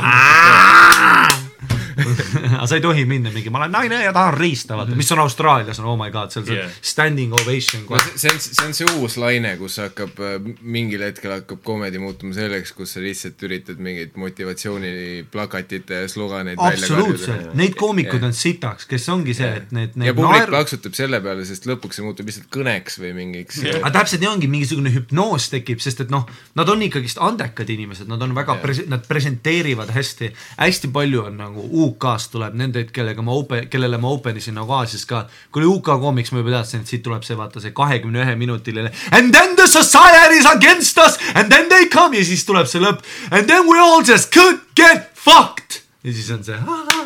aga 2.60 2.68
sa 2.68 2.76
ei 2.76 2.82
tohi 2.84 3.06
minna 3.08 3.30
mingi, 3.32 3.48
ma 3.50 3.62
olen 3.62 3.72
naine 3.72 4.02
ja 4.04 4.12
tahan 4.12 4.34
riista, 4.36 4.76
vaata, 4.76 4.92
mis 4.98 5.08
on 5.16 5.22
Austraalias 5.24 5.78
on 5.80 5.86
oh 5.88 5.96
my 5.96 6.10
god, 6.12 6.30
seal 6.34 6.44
see 6.44 6.58
Yeah. 6.60 6.66
yeah. 6.68 6.80
standing 6.82 7.32
ovation 7.32 7.82
no 7.86 7.94
kohe. 7.94 8.18
see 8.20 8.28
on, 8.34 8.40
see 8.42 8.66
on 8.66 8.74
see 8.76 8.88
uus 9.00 9.16
laine, 9.22 9.54
kus 9.56 9.78
hakkab, 9.80 10.18
mingil 10.60 11.00
hetkel 11.06 11.32
hakkab 11.38 11.62
komedi 11.64 11.98
muutuma 12.02 12.34
selleks, 12.36 12.74
kus 12.76 12.92
sa 12.96 13.00
lihtsalt 13.04 13.40
üritad 13.48 13.80
mingeid 13.80 14.12
motivatsiooniplakatite 14.20 16.02
ja 16.02 16.08
sloganeid 16.10 16.58
absoluutselt, 16.60 17.54
neid 17.58 17.74
koomikuid 17.80 18.24
on 18.26 18.34
sitaks, 18.36 18.86
kes 18.90 19.08
ongi 19.12 19.34
see, 19.38 19.50
et 19.62 19.72
need, 19.74 19.94
ja 19.96 20.10
need 20.10 20.18
publik 20.18 20.36
naer- 20.44 20.52
plaksutab 20.52 20.96
selle 20.98 21.20
peale, 21.24 21.44
sest 21.48 21.66
lõpuks 21.70 21.98
see 22.00 22.04
muutub 22.06 22.28
lihtsalt 22.28 22.50
kõneks 22.52 22.98
või 23.02 23.12
mingiks 23.16 23.62
Jah. 23.64 23.80
aga 23.80 23.92
täpselt 24.00 24.22
nii 24.24 24.30
ongi, 24.34 24.50
mingisugune 24.52 24.92
hüpnoos 24.94 25.48
tekib, 25.52 25.80
sest 25.82 26.04
et 26.04 26.12
noh, 26.12 26.26
nad 26.58 26.68
on 26.72 26.82
ikkagist 26.86 27.20
andekad 27.22 27.70
inimesed, 27.72 28.08
nad 28.10 28.22
on 28.26 28.34
väga 28.36 28.58
pres-, 28.62 28.84
nad 28.90 29.06
presenteerivad 29.08 29.92
hästi, 29.94 30.32
hästi 30.60 30.92
palju 30.94 31.24
on 31.30 31.40
nagu 31.40 31.64
UK-st 31.86 32.34
tuleb 32.36 32.49
nendeid, 32.58 32.90
kellega 32.94 33.22
ma 33.22 33.34
open, 33.36 33.68
kellele 33.72 33.98
ma 34.00 34.12
open 34.14 34.36
isin 34.40 34.56
nagu 34.58 34.72
Aasias 34.78 35.06
ka. 35.06 35.26
kui 35.52 35.62
oli 35.62 35.70
UK 35.76 35.92
koomiks, 36.02 36.32
ma 36.32 36.42
juba 36.42 36.56
teadsin, 36.58 36.84
et 36.84 36.92
siit 36.94 37.04
tuleb 37.06 37.26
see 37.26 37.38
vaata 37.38 37.60
see 37.60 37.74
kahekümne 37.76 38.24
ühe 38.24 38.36
minutiline 38.40 38.90
and 39.12 39.34
then 39.34 39.56
the 39.56 39.66
society 39.66 40.40
is 40.40 40.46
against 40.46 40.98
us! 40.98 41.18
And 41.34 41.50
then 41.52 41.68
they 41.68 41.88
come 41.88 42.16
ja 42.16 42.24
siis 42.24 42.44
tuleb 42.48 42.66
see 42.70 42.82
lõpp. 42.82 43.04
And 43.30 43.46
then 43.50 43.68
we 43.68 43.78
all 43.78 44.02
just 44.02 44.32
could 44.34 44.60
get 44.76 45.10
fucked! 45.14 45.82
Ja 46.04 46.12
siis 46.12 46.30
on 46.30 46.44
see 46.44 46.99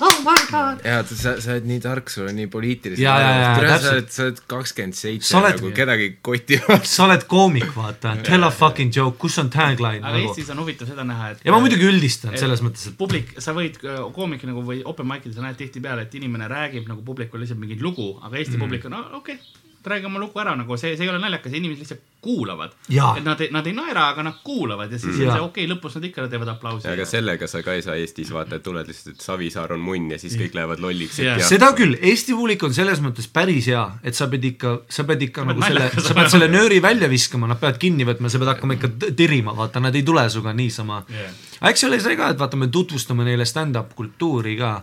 oh 0.00 0.18
my 0.24 0.42
god 0.50 0.84
ja 0.86 1.00
sa, 1.06 1.36
sa 1.42 1.54
oled 1.54 1.66
nii 1.68 1.80
tark, 1.84 2.10
sul 2.12 2.28
on 2.30 2.36
nii 2.38 2.48
poliitilised 2.52 3.02
Jaa, 3.02 3.16
jaa, 3.20 3.34
jaa, 3.40 3.54
sa 3.54 3.66
täpselt. 3.66 3.92
oled, 3.92 4.08
sa 4.14 4.24
oled 4.26 4.40
kakskümmend 4.52 4.98
seitse 4.98 5.42
nagu 5.46 5.72
kedagi 5.76 6.08
kotivad. 6.24 6.86
sa 6.94 7.06
oled 7.06 7.26
koomik, 7.30 7.68
vaata, 7.76 8.16
tell 8.26 8.46
a 8.46 8.50
fucking 8.54 8.94
joke, 8.94 9.18
kus 9.22 9.38
on 9.42 9.50
tagline 9.52 10.02
aga 10.02 10.14
nagu. 10.16 10.32
Eestis 10.32 10.50
on 10.54 10.62
huvitav 10.62 10.90
seda 10.90 11.06
näha, 11.08 11.32
et. 11.34 11.44
ja 11.46 11.54
ma 11.54 11.60
muidugi 11.62 11.88
üldistan 11.88 12.36
selles 12.40 12.64
mõttes, 12.64 12.88
et 12.90 12.98
publik, 12.98 13.36
sa 13.42 13.54
võid 13.56 13.78
äh, 13.84 14.00
koomik 14.16 14.46
nagu 14.48 14.64
või 14.66 14.82
open 14.88 15.08
mic'il 15.10 15.34
sa 15.36 15.44
näed 15.44 15.60
tihtipeale, 15.60 16.06
et 16.06 16.18
inimene 16.18 16.48
räägib 16.50 16.88
nagu 16.90 17.04
publikule 17.06 17.44
lihtsalt 17.44 17.62
mingit 17.62 17.84
lugu, 17.84 18.14
aga 18.22 18.36
Eesti 18.36 18.56
mm. 18.56 18.66
publik 18.66 18.88
on, 18.90 18.98
okei 19.20 19.38
okay,, 19.38 19.65
räägi 19.90 20.08
oma 20.08 20.20
lugu 20.22 20.40
ära, 20.42 20.54
nagu 20.58 20.76
see, 20.80 20.94
see 20.96 21.06
ei 21.06 21.10
ole 21.12 21.20
naljakas, 21.22 21.54
inimesed 21.56 21.84
lihtsalt 21.84 22.04
kuulavad. 22.26 22.72
Et 22.90 23.24
nad, 23.24 23.42
nad 23.54 23.66
ei 23.68 23.74
naera, 23.76 24.08
aga 24.12 24.24
nad 24.26 24.38
kuulavad 24.44 24.92
ja 24.92 24.98
siis 24.98 25.14
mm. 25.14 25.20
on 25.20 25.26
Jaa. 25.26 25.36
see 25.36 25.44
okei 25.44 25.64
okay,, 25.66 25.72
lõpus 25.74 25.96
nad 25.98 26.06
ikka 26.08 26.26
teevad 26.32 26.50
aplausi. 26.50 26.88
aga 26.90 27.06
sellega 27.08 27.48
sa 27.50 27.62
ka 27.66 27.76
ei 27.76 27.84
saa 27.86 27.96
Eestis 28.00 28.32
vaata, 28.34 28.58
et 28.58 28.64
tuled 28.66 28.90
lihtsalt, 28.90 29.14
et 29.14 29.26
Savisaar 29.26 29.76
on 29.76 29.84
munn 29.86 30.10
ja 30.14 30.18
siis 30.22 30.34
kõik 30.40 30.56
lähevad 30.58 30.82
lolliks. 30.82 31.20
Seda 31.46 31.70
küll, 31.78 31.98
Eesti 32.00 32.34
publik 32.34 32.66
on 32.66 32.74
selles 32.76 33.02
mõttes 33.04 33.30
päris 33.32 33.70
hea, 33.70 33.84
et 34.06 34.18
sa 34.18 34.30
pead 34.32 34.48
ikka, 34.50 34.74
sa 34.98 35.06
pead 35.08 35.26
ikka 35.28 35.46
nagu 35.46 35.62
selle, 35.64 35.88
sa 35.94 36.18
pead 36.18 36.34
selle 36.34 36.50
nööri 36.52 36.82
välja 36.82 37.10
viskama, 37.12 37.50
nad 37.50 37.62
peavad 37.62 37.80
kinni 37.82 38.06
võtma, 38.08 38.32
sa 38.32 38.42
pead 38.42 38.54
hakkama 38.56 38.78
ikka 38.80 38.92
tirima, 39.16 39.54
vaata, 39.56 39.82
nad 39.84 39.94
ei 39.94 40.04
tule 40.06 40.26
sinuga 40.32 40.54
niisama 40.56 41.02
Jah. 41.12 41.34
aga 41.60 41.74
eks 41.74 41.86
ole 41.88 42.02
see 42.02 42.18
ka, 42.18 42.34
et 42.34 42.40
vaata, 42.40 42.58
me 42.60 42.70
tutvustame 42.72 43.26
neile 43.26 43.46
stand-up 43.48 43.94
kultuuri 43.98 44.58
ka. 44.58 44.78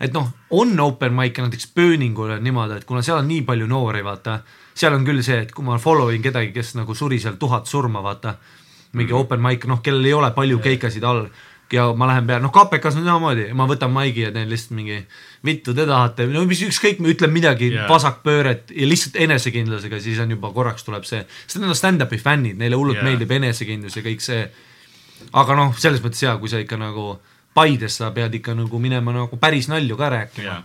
Et 0.00 0.12
noh, 0.12 0.28
on 0.50 0.76
open 0.80 1.14
mic'e 1.16 1.42
näiteks 1.42 1.70
Pööningul 1.74 2.36
on 2.36 2.44
niimoodi, 2.44 2.80
et 2.80 2.88
kuna 2.88 3.02
seal 3.02 3.22
on 3.22 3.28
nii 3.28 3.42
palju 3.48 3.66
noori, 3.70 4.04
vaata, 4.04 4.40
seal 4.76 4.94
on 4.96 5.04
küll 5.06 5.22
see, 5.24 5.40
et 5.46 5.52
kui 5.56 5.64
ma 5.64 5.78
follow 5.82 6.12
in 6.12 6.24
kedagi, 6.24 6.52
kes 6.54 6.74
nagu 6.76 6.94
suri 6.94 7.20
seal 7.22 7.38
tuhat 7.40 7.66
surma, 7.66 8.02
vaata, 8.04 8.36
mingi 8.92 9.12
mm. 9.12 9.20
open 9.20 9.42
mic, 9.42 9.66
noh, 9.68 9.82
kellel 9.84 10.08
ei 10.08 10.16
ole 10.16 10.32
palju 10.36 10.60
keikasid 10.64 11.04
all, 11.04 11.26
ja 11.72 11.86
ma 11.98 12.06
lähen 12.06 12.26
peale, 12.26 12.44
noh 12.44 12.52
KPK-s 12.54 13.00
on 13.00 13.06
samamoodi, 13.06 13.48
ma 13.56 13.66
võtan 13.66 13.90
maigi 13.94 14.22
ja 14.22 14.30
teen 14.34 14.50
lihtsalt 14.50 14.76
mingi 14.76 15.00
vittu 15.46 15.74
te 15.74 15.86
tahate, 15.88 16.26
no 16.30 16.44
mis 16.46 16.62
ükskõik, 16.66 17.00
ütlen 17.10 17.32
midagi 17.34 17.72
yeah. 17.72 17.88
vasakpööret 17.90 18.70
ja 18.70 18.86
lihtsalt 18.86 19.18
enesekindlusega, 19.26 20.00
siis 20.02 20.20
on 20.22 20.36
juba 20.36 20.52
korraks 20.54 20.86
tuleb 20.86 21.06
see, 21.08 21.24
sest 21.46 21.58
need 21.58 21.72
on 21.72 21.78
stand-up'i 21.78 22.20
fännid, 22.22 22.58
neile 22.60 22.78
hullult 22.78 23.00
yeah. 23.00 23.08
meeldib 23.08 23.34
enesekindlus 23.38 23.98
ja 23.98 24.04
kõik 24.06 24.22
see. 24.22 24.44
aga 25.32 25.56
noh, 25.58 25.74
selles 25.80 26.04
mõttes 26.04 26.22
jaa, 26.22 26.36
kui 26.38 26.52
sa 26.52 26.62
ikka 26.62 26.78
nagu 26.78 27.16
Paides 27.56 27.96
sa 27.96 28.10
pead 28.12 28.34
ikka 28.36 28.54
nagu 28.54 28.78
minema 28.82 29.14
nagu 29.16 29.38
päris 29.40 29.70
nalju 29.72 29.96
ka 29.96 30.10
rääkima 30.12 30.44
yeah.. 30.44 30.64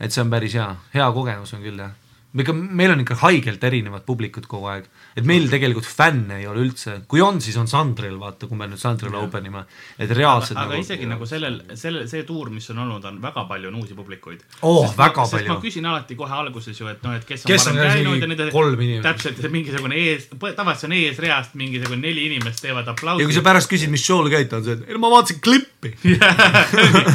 et 0.00 0.12
see 0.14 0.24
on 0.24 0.30
päris 0.32 0.56
hea, 0.56 0.68
hea 0.94 1.08
kogemus 1.12 1.52
on 1.56 1.64
küll 1.66 1.82
jah. 1.84 1.92
ikka, 2.38 2.54
meil 2.54 2.92
on 2.94 3.00
ikka 3.02 3.16
haigelt 3.24 3.64
erinevad 3.66 4.04
publikud 4.06 4.46
kogu 4.50 4.68
aeg, 4.70 4.84
et 5.18 5.26
meil 5.26 5.48
tegelikult 5.50 5.88
fänne 5.88 6.38
ei 6.38 6.46
ole 6.46 6.62
üldse, 6.62 7.00
kui 7.10 7.22
on, 7.24 7.40
siis 7.42 7.56
on 7.58 7.66
Sandril, 7.70 8.14
vaata, 8.20 8.46
kui 8.46 8.58
me 8.58 8.68
nüüd 8.70 8.78
Sandrile 8.78 9.18
open 9.18 9.48
ima, 9.50 9.64
et 9.98 10.12
reaalselt 10.14 10.60
aga 10.60 10.76
nagu 10.76 10.84
isegi 10.84 11.08
nagu 11.10 11.26
sellel, 11.26 11.58
sellel, 11.74 12.06
see 12.10 12.22
tuur, 12.28 12.52
mis 12.54 12.70
on 12.70 12.84
olnud, 12.84 13.08
on 13.10 13.18
väga 13.22 13.44
palju 13.50 13.72
on 13.72 13.80
uusi 13.82 13.98
publikuid. 13.98 14.44
Sest 14.60 15.00
väga 15.00 15.24
ma, 15.24 15.26
palju. 15.34 15.50
ma 15.50 15.58
küsin 15.64 15.90
alati 15.90 16.18
kohe 16.20 16.38
alguses 16.38 16.78
ju, 16.78 16.86
et 16.92 17.02
noh, 17.06 17.16
et 17.18 17.26
kes 17.26 17.44
on 17.46 17.52
Kes 17.52 17.66
varem 17.66 17.82
käinud 17.96 18.22
ja 18.22 18.30
nende 18.30 18.48
kolm 18.54 18.86
inimest. 18.86 19.08
täpselt, 19.08 19.42
mingisugune 19.50 19.98
ees, 19.98 20.30
tavaliselt 20.30 20.90
on 20.90 20.96
eesreast 21.00 21.58
mingisugune 21.58 22.04
neli 22.06 22.28
inimest 22.30 22.62
teevad 22.62 22.94
aplausi. 22.94 23.24
Ja 23.24 23.30
kui 23.30 23.38
sa 23.40 23.44
pärast 23.50 23.70
küsid, 23.72 23.90
mis 23.90 24.06
show'l 24.06 24.30
käid, 24.30 24.54
on 24.54 24.66
see, 24.66 24.78
et 24.78 24.86
ei 24.86 24.94
no 24.94 25.02
ma 25.02 25.10
vaatasin 25.18 25.42
klippi. 25.42 25.96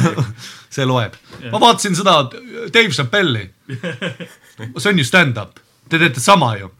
See 0.76 0.84
loeb. 0.84 1.16
ma 1.52 1.60
vaatasin 1.62 1.96
seda 1.96 2.18
Dave 2.28 2.90
Chappelle'i. 2.92 3.55
see 4.80 4.90
on 4.90 4.98
ju 4.98 5.06
stand-up, 5.06 5.60
te 5.88 6.00
teete 6.02 6.22
sama 6.22 6.56
ju. 6.60 6.72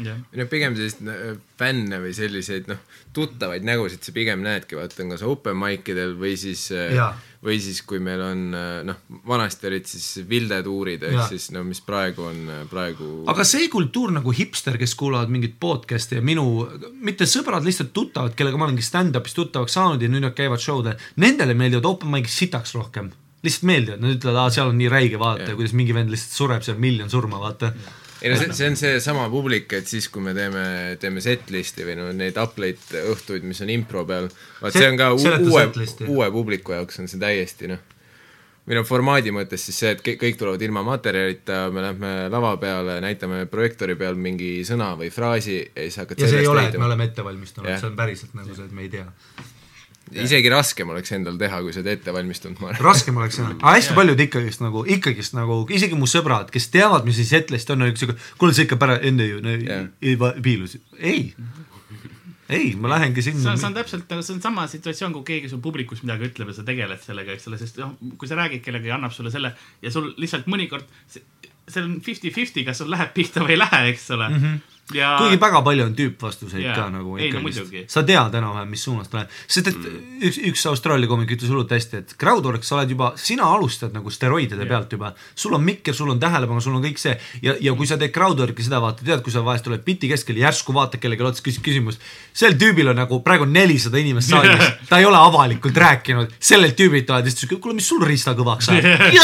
Jah. 0.00 0.16
no 0.16 0.44
pigem 0.48 0.72
sellist 0.76 1.02
äh, 1.04 1.34
fänne 1.60 1.98
või 2.00 2.14
selliseid 2.16 2.68
noh, 2.70 2.78
tuttavaid 3.12 3.64
nägusid 3.66 4.00
sa 4.06 4.14
pigem 4.16 4.40
näedki, 4.44 4.78
vaata 4.78 5.02
on 5.04 5.12
kas 5.12 5.24
open 5.26 5.58
mic 5.60 5.90
idel 5.92 6.14
või 6.16 6.32
siis 6.40 6.64
äh, 6.72 6.94
Jaa. 6.96 7.10
või 7.44 7.58
siis, 7.60 7.82
kui 7.84 8.00
meil 8.00 8.22
on 8.24 8.56
äh, 8.56 8.70
noh, 8.88 9.02
vanasti 9.28 9.68
olid 9.68 9.90
siis 9.90 10.24
vildetuurid 10.28 11.04
ehk 11.10 11.18
Jaa. 11.18 11.28
siis 11.34 11.50
no 11.52 11.64
mis 11.68 11.82
praegu 11.84 12.24
on 12.30 12.40
äh, 12.48 12.62
praegu 12.70 13.10
aga 13.28 13.44
see 13.48 13.68
kultuur 13.72 14.14
nagu 14.16 14.32
hipster, 14.32 14.80
kes 14.80 14.96
kuulavad 14.98 15.32
mingit 15.32 15.58
podcast'i 15.60 16.22
ja 16.22 16.24
minu, 16.24 16.46
mitte 17.04 17.28
sõbrad, 17.28 17.66
lihtsalt 17.66 17.92
tuttavad, 17.92 18.36
kellega 18.38 18.60
ma 18.60 18.70
olengi 18.70 18.86
stand-up'is 18.86 19.36
tuttavaks 19.36 19.76
saanud 19.76 20.02
ja 20.02 20.08
nüüd 20.08 20.24
nad 20.24 20.38
käivad 20.38 20.62
show 20.62 20.80
del, 20.86 20.96
nendele 21.20 21.58
meeldivad 21.58 21.90
open 21.92 22.16
mic'id 22.16 22.32
sitaks 22.32 22.72
rohkem. 22.78 23.12
Lihtsalt 23.42 23.66
meeldivad, 23.68 24.02
nad 24.02 24.14
ütlevad, 24.16 24.38
aa 24.44 24.54
seal 24.54 24.70
on 24.70 24.78
nii 24.78 24.90
räige 24.92 25.18
vaadata 25.20 25.50
yeah., 25.50 25.58
kuidas 25.58 25.74
mingi 25.78 25.96
vend 25.96 26.12
lihtsalt 26.14 26.38
sureb 26.38 26.66
seal 26.66 26.80
miljon 26.82 27.10
surma, 27.10 27.40
vaata 27.42 27.72
yeah.. 27.72 28.00
ei 28.22 28.32
no 28.32 28.38
see, 28.38 28.56
see 28.58 28.70
on 28.70 28.78
seesama 28.78 29.28
publik, 29.32 29.72
et 29.78 29.90
siis, 29.90 30.08
kui 30.12 30.24
me 30.24 30.34
teeme, 30.36 30.64
teeme 31.02 31.24
setlist'i 31.24 31.86
või 31.88 31.98
no 31.98 32.10
neid 32.16 32.38
up-late 32.40 33.06
õhtuid, 33.14 33.46
mis 33.48 33.62
on 33.64 33.72
impro 33.74 34.04
peal, 34.08 34.30
vaat 34.62 34.78
see 34.78 34.90
on 34.92 35.00
ka 35.00 35.10
uue 35.16 35.66
uue 36.08 36.30
publiku 36.34 36.78
jaoks 36.78 37.02
on 37.02 37.10
see 37.10 37.22
täiesti 37.22 37.70
noh, 37.72 37.82
või 38.68 38.78
noh, 38.78 38.86
formaadi 38.86 39.32
mõttes 39.34 39.64
siis 39.66 39.80
see, 39.82 39.94
et 39.96 40.02
kõik, 40.06 40.36
tulevad 40.38 40.62
ilma 40.62 40.84
materjalita, 40.86 41.64
me 41.74 41.82
lähme 41.82 42.12
lava 42.30 42.54
peale, 42.62 43.00
näitame 43.02 43.44
projektoori 43.50 43.96
peal 43.98 44.14
mingi 44.14 44.60
sõna 44.68 44.92
või 44.98 45.10
fraasi 45.10 45.58
ja 45.58 45.88
siis 45.88 45.98
hakkad 46.02 46.22
ja 46.22 46.30
see 46.30 46.44
ei 46.44 46.50
ole, 46.50 46.68
et 46.70 46.78
me 46.78 46.86
oleme 46.86 47.10
ette 47.10 47.26
valmistanud 47.26 47.74
see 47.74 47.90
on 47.90 47.98
päriselt 47.98 48.38
nagu 48.38 48.54
see, 48.54 48.68
et 48.70 48.76
me 48.76 48.86
ei 48.86 48.92
tea. 48.92 49.08
Isegi 50.20 50.50
raskem 50.52 50.90
oleks 50.92 51.14
endal 51.16 51.38
teha, 51.40 51.60
kui 51.64 51.74
sa 51.74 51.80
oled 51.80 51.90
ette 51.94 52.14
valmistunud, 52.14 52.60
ma 52.62 52.70
arvan. 52.70 52.84
raskem 52.84 53.18
oleks 53.20 53.38
jah, 53.40 53.50
aga 53.54 53.74
hästi 53.76 53.96
paljud 53.96 54.22
ikkagist 54.26 54.62
nagu, 54.64 54.84
ikkagist 54.96 55.36
nagu, 55.38 55.58
isegi 55.72 55.98
mu 55.98 56.08
sõbrad, 56.10 56.52
kes 56.52 56.68
teavad, 56.74 57.06
mis 57.08 57.18
see 57.20 57.28
setlist 57.28 57.72
on, 57.72 57.84
on 57.84 57.92
üks 57.92 58.04
siuke, 58.04 58.16
kuule 58.40 58.56
sa 58.56 58.66
ikka 58.66 58.78
pära-, 58.80 59.00
enne 59.08 59.28
ju 59.28 59.42
no, 59.44 59.56
Jah. 59.62 59.86
ei 60.02 60.16
piilus, 60.44 60.76
ei. 60.98 61.32
ei, 62.52 62.72
ma 62.76 62.92
lähengi 62.92 63.24
sinna 63.24 63.54
on, 63.54 63.60
see 63.60 63.70
on 63.70 63.76
täpselt 63.78 64.16
see 64.18 64.36
on 64.36 64.42
sama 64.44 64.66
situatsioon, 64.70 65.14
kui 65.16 65.28
keegi 65.30 65.52
sul 65.52 65.62
publikus 65.64 66.04
midagi 66.04 66.28
ütleb 66.30 66.52
ja 66.52 66.58
sa 66.58 66.66
tegeled 66.66 67.04
sellega, 67.04 67.36
eks 67.36 67.48
ole, 67.50 67.60
sest 67.60 67.80
noh, 67.80 67.96
kui 68.20 68.30
sa 68.30 68.38
räägid 68.40 68.64
kellegagi, 68.64 68.92
annab 68.96 69.14
sulle 69.16 69.32
selle 69.34 69.54
ja 69.82 69.94
sul 69.94 70.12
lihtsalt 70.20 70.50
mõnikord 70.52 70.88
see, 71.06 71.24
see 71.68 71.82
on 71.82 71.96
fifty-fifty, 72.02 72.66
kas 72.66 72.82
sul 72.82 72.90
läheb 72.92 73.14
pihta 73.14 73.42
või 73.44 73.56
ei 73.56 73.62
lähe, 73.62 73.82
eks 73.92 74.10
ole 74.16 74.28
mm. 74.28 74.38
-hmm. 74.42 74.60
ja 74.98 75.12
kuigi 75.20 75.38
väga 75.40 75.60
palju 75.62 75.84
on 75.86 75.92
tüüpvastuseid 75.96 76.64
Jaa. 76.64 76.74
ka 76.74 76.86
nagu 76.90 77.14
Ei, 77.18 77.30
no 77.32 77.40
muidugi. 77.44 77.84
sa 77.88 78.02
tead 78.02 78.34
enam-vähem, 78.34 78.68
mis 78.74 78.82
suunas 78.84 79.08
ta 79.08 79.20
läheb, 79.20 79.36
sest 79.46 79.70
et 79.70 79.78
mm. 79.78 80.18
üks, 80.28 80.40
üks 80.50 80.66
Austraalia 80.66 81.08
komik 81.08 81.30
ütles 81.36 81.52
hullult 81.52 81.70
hästi, 81.70 82.00
et 82.02 82.14
crowdwork, 82.18 82.66
sa 82.66 82.80
oled 82.80 82.90
juba, 82.90 83.12
sina 83.16 83.46
alustad 83.46 83.94
nagu 83.94 84.10
steroidide 84.10 84.58
yeah. 84.58 84.72
pealt 84.74 84.92
juba, 84.96 85.12
sul 85.34 85.54
on 85.54 85.62
mikker, 85.62 85.94
sul 85.94 86.10
on 86.10 86.20
tähelepanu, 86.20 86.60
sul 86.60 86.74
on 86.74 86.82
kõik 86.82 86.98
see 86.98 87.14
ja, 87.46 87.54
ja 87.60 87.76
kui 87.78 87.86
sa 87.86 87.98
teed 88.00 88.14
crowdwork'i 88.16 88.66
seda 88.66 88.82
vaata, 88.82 89.06
tead, 89.06 89.22
kui 89.22 89.32
sa 89.34 89.44
vahest 89.46 89.70
oled 89.70 89.86
biti 89.86 90.10
keskel, 90.10 90.42
järsku 90.42 90.74
vaatad 90.74 90.98
kellelegi 91.00 91.28
otsa, 91.30 91.46
küsid 91.46 91.62
küsimust, 91.62 92.02
sel 92.34 92.58
tüübil 92.58 92.90
on 92.90 92.98
nagu 93.04 93.22
praegu 93.22 93.46
nelisada 93.46 94.02
inimest 94.02 94.34
saalis, 94.34 94.66
ta 94.90 94.98
ei 94.98 95.06
ole 95.06 95.22
avalikult 95.22 95.78
rääkinud, 95.86 96.34
sellelt 96.42 96.74
tüübilt 96.74 97.14
oled 97.14 97.30
lihtsalt 97.30 97.46
siuke, 97.46 97.62
kuule, 97.62 97.78
mis 97.78 97.86
sul 97.88 98.02
riista 98.02 98.34
kõvaks 98.34 98.74
ajab 98.74 98.90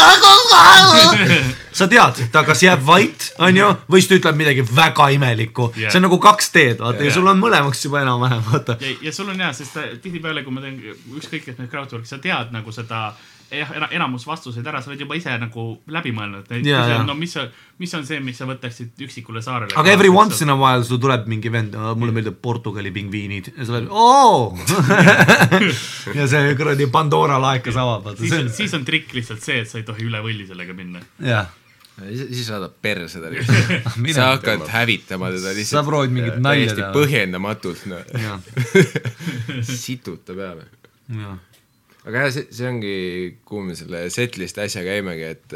sa 1.79 1.87
tead, 1.91 2.21
ta 2.33 2.43
kas 2.47 2.63
jääb 2.65 2.83
vait, 2.85 3.29
onju, 3.47 3.71
või 3.89 4.03
siis 4.03 4.11
ta 4.11 4.19
ütleb 4.19 4.39
midagi 4.43 4.65
väga 4.67 5.09
imelikku 5.15 5.71
yeah., 5.75 5.91
see 5.91 6.01
on 6.01 6.07
nagu 6.09 6.19
kaks 6.23 6.53
teed, 6.55 6.77
vaata 6.83 6.99
yeah. 6.99 7.09
Ja 7.09 7.15
sul 7.17 7.31
on 7.31 7.41
mõlemaks 7.41 7.83
juba 7.87 8.03
enam-vähem, 8.03 8.45
vaata. 8.51 8.77
ja, 9.01 9.15
sul 9.15 9.31
on 9.31 9.41
hea, 9.41 9.51
sest 9.57 9.79
tihtipeale, 10.03 10.45
kui 10.45 10.55
ma 10.55 10.63
teen 10.65 10.79
ükskõik, 11.17 11.49
et 11.49 11.59
need 11.61 11.71
crowdwork'i, 11.71 12.09
sa 12.09 12.21
tead 12.23 12.53
nagu 12.55 12.75
seda 12.75 13.09
jah, 13.51 13.71
enamus 13.91 14.25
vastuseid 14.27 14.67
ära, 14.67 14.81
sa 14.81 14.91
oled 14.91 15.01
juba 15.01 15.17
ise 15.17 15.33
nagu 15.41 15.65
läbi 15.91 16.11
mõelnud. 16.15 16.49
No 17.07 17.15
mis 17.17 17.35
on, 17.39 17.49
mis 17.81 17.93
on 17.97 18.05
see, 18.07 18.19
mis 18.23 18.37
sa 18.39 18.47
võtaksid 18.49 18.99
üksikule 19.05 19.41
saarele. 19.45 19.73
aga 19.79 19.93
every 19.93 20.11
once 20.13 20.41
in 20.45 20.53
a 20.53 20.57
while 20.59 20.83
sul 20.85 21.01
tuleb 21.01 21.27
mingi 21.31 21.51
vend, 21.53 21.77
mulle 21.99 22.15
meeldib 22.15 22.39
Portugali 22.41 22.91
pingviinid 22.95 23.51
ja 23.55 23.65
sa 23.65 23.77
oled 23.77 23.89
oo 23.89 24.57
ja 26.17 26.27
see 26.29 26.53
kuradi 26.59 26.89
Pandora 26.91 27.39
laekas 27.41 27.79
avab, 27.79 28.11
siis 28.19 28.35
on, 28.37 28.51
siis 28.53 28.75
on 28.77 28.85
trikk 28.87 29.15
lihtsalt 29.17 29.43
see, 29.45 29.63
et 29.63 29.71
sa 29.71 29.79
ei 29.81 29.87
tohi 29.87 30.05
üle 30.07 30.21
võlli 30.25 30.47
sellega 30.49 30.75
minna. 30.77 31.01
jah. 31.23 31.49
siis 31.49 31.68
siis 32.07 32.45
saadab 32.47 32.73
perse 32.81 33.19
ta 33.21 33.29
lihtsalt. 33.33 33.97
Mine 33.99 34.13
sa 34.15 34.29
hakkad 34.33 34.63
hävitama 34.71 35.29
teda 35.33 35.49
sa 35.49 35.55
lihtsalt 35.57 35.87
proovid 35.89 36.15
mingit 36.15 36.39
nalja 36.43 36.73
teha. 36.77 36.89
põhjendamatult, 36.95 37.85
noh. 37.91 38.01
situta 39.85 40.33
peale. 40.37 40.65
aga 42.05 42.23
jah, 42.25 42.31
see, 42.33 42.47
see 42.53 42.67
ongi, 42.69 42.95
kuhu 43.47 43.63
me 43.69 43.75
selle 43.77 44.05
setlist 44.13 44.59
äsja 44.63 44.83
käimegi, 44.87 45.29
et 45.35 45.55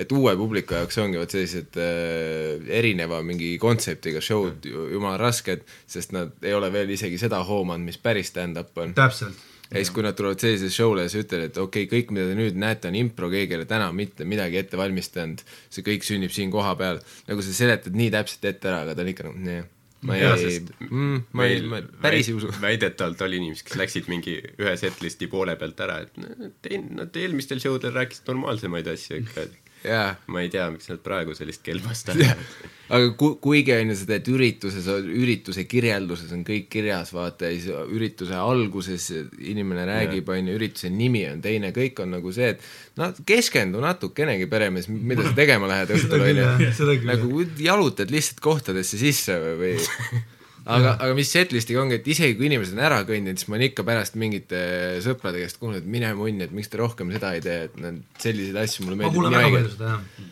et 0.00 0.12
uue 0.16 0.32
publiku 0.38 0.76
jaoks 0.78 0.96
ongi 1.02 1.18
vot 1.20 1.32
sellised 1.34 1.76
äh, 1.82 2.62
erineva 2.78 3.18
mingi 3.26 3.50
kontseptiga 3.60 4.22
show'd 4.24 4.64
ju- 4.64 4.86
jumala 4.94 5.18
rasked, 5.20 5.64
sest 5.90 6.14
nad 6.16 6.30
ei 6.46 6.54
ole 6.56 6.70
veel 6.72 6.92
isegi 6.94 7.18
seda 7.20 7.42
hoomanud, 7.44 7.84
mis 7.90 7.98
päris 8.00 8.30
stand-up 8.32 8.78
on. 8.80 8.94
täpselt. 8.96 9.36
Ja 9.70 9.78
siis, 9.78 9.90
kui 9.94 10.04
nad 10.04 10.16
tulevad 10.18 10.42
sellisele 10.42 10.74
show'le 10.74 11.06
ja 11.06 11.10
sa 11.12 11.20
ütled, 11.22 11.44
et 11.46 11.58
okei 11.62 11.86
okay,, 11.86 11.90
kõik, 11.92 12.14
mida 12.14 12.26
te 12.30 12.38
nüüd 12.38 12.56
näete, 12.58 12.90
on 12.90 12.98
impro, 12.98 13.30
keegi 13.32 13.54
ei 13.54 13.60
ole 13.60 13.68
täna 13.70 13.90
mitte 13.94 14.26
midagi 14.28 14.58
ette 14.58 14.80
valmistanud, 14.80 15.44
see 15.70 15.86
kõik 15.86 16.06
sünnib 16.06 16.34
siin 16.34 16.50
kohapeal. 16.54 16.98
nagu 17.28 17.44
sa 17.46 17.54
seletad 17.54 17.94
nii 17.98 18.10
täpselt 18.14 18.48
ette 18.50 18.72
ära, 18.72 18.82
aga 18.86 18.96
ta 18.96 19.04
on 19.04 19.12
ikka 19.12 19.28
nagu 19.28 19.44
nee, 19.46 19.62
ma 20.08 20.16
ei 20.16 20.60
mm, 20.88 21.22
ma 21.36 21.46
ei, 21.46 21.62
ma 21.70 21.80
päris 22.02 22.32
ei 22.32 22.36
usu. 22.40 22.50
väidetavalt 22.66 23.22
oli 23.26 23.40
inimesi, 23.42 23.66
kes 23.68 23.78
läksid 23.78 24.10
mingi 24.10 24.38
ühe 24.40 24.76
setlisti 24.80 25.30
poole 25.30 25.54
pealt 25.60 25.82
ära, 25.86 26.00
et 26.06 26.60
te- 26.64 26.82
nad 26.90 27.16
eelmistel 27.22 27.62
show 27.62 27.78
del 27.82 27.94
rääkisid 27.94 28.30
normaalsemaid 28.32 28.90
asju 28.90 29.20
ikka, 29.22 29.46
et 29.46 29.69
jaa 29.86 30.12
ma 30.30 30.42
ei 30.44 30.50
tea, 30.52 30.66
miks 30.72 30.90
nad 30.90 31.00
praegu 31.04 31.34
sellist 31.36 31.62
kelbast 31.64 32.12
ajavad. 32.12 32.44
aga 32.94 33.10
ku-, 33.18 33.36
kuigi 33.42 33.74
on 33.76 33.92
ju 33.92 33.96
sa 34.00 34.08
teed 34.08 34.30
ürituses, 34.32 34.88
ürituse 35.22 35.64
kirjelduses 35.70 36.32
on 36.34 36.42
kõik 36.46 36.66
kirjas, 36.72 37.12
vaata 37.14 37.50
ja 37.50 37.56
siis 37.56 37.92
ürituse 37.94 38.36
alguses 38.36 39.06
inimene 39.38 39.86
räägib, 39.88 40.28
on 40.34 40.50
ju, 40.50 40.56
ürituse 40.58 40.90
nimi 40.94 41.22
on 41.30 41.42
teine, 41.44 41.70
kõik 41.76 42.02
on 42.02 42.16
nagu 42.16 42.34
see, 42.34 42.50
et 42.56 42.98
no 43.00 43.12
keskendu 43.26 43.82
natukenegi 43.84 44.50
peremees, 44.50 44.90
mida 44.90 45.28
sa 45.28 45.36
tegema 45.38 45.70
lähed 45.70 45.94
õhtul, 45.96 46.26
on 46.26 46.42
ju 46.42 46.74
seda. 46.76 46.98
nagu 47.12 47.46
jalutad 47.62 48.12
lihtsalt 48.12 48.42
kohtadesse 48.44 49.00
sisse 49.00 49.38
või, 49.38 49.56
või 49.62 49.74
aga, 50.64 50.96
aga 50.96 51.14
mis 51.16 51.30
setlistiga 51.32 51.82
ongi, 51.82 52.00
et 52.00 52.08
isegi 52.10 52.36
kui 52.38 52.48
inimesed 52.50 52.76
on 52.76 52.82
ära 52.84 53.00
kõndinud, 53.08 53.40
siis 53.40 53.48
ma 53.50 53.56
olen 53.56 53.70
ikka 53.70 53.84
pärast 53.86 54.18
mingite 54.20 54.60
sõprade 55.04 55.40
käest 55.42 55.60
kuulnud, 55.60 55.82
et 55.82 55.88
mine 55.90 56.10
munni, 56.18 56.44
et 56.46 56.52
miks 56.56 56.70
te 56.72 56.80
rohkem 56.80 57.12
seda 57.14 57.32
ei 57.36 57.44
tee, 57.44 57.62
et 57.68 57.80
need 57.80 58.02
selliseid 58.22 58.60
asju 58.64 58.86
mulle 58.86 58.98
ma 58.98 59.06
meeldib 59.06 59.18
kuulen 59.18 59.34
nii 59.36 59.40
väga 59.40 59.56
palju 59.56 59.72
seda 59.74 59.90
jah. 59.94 60.28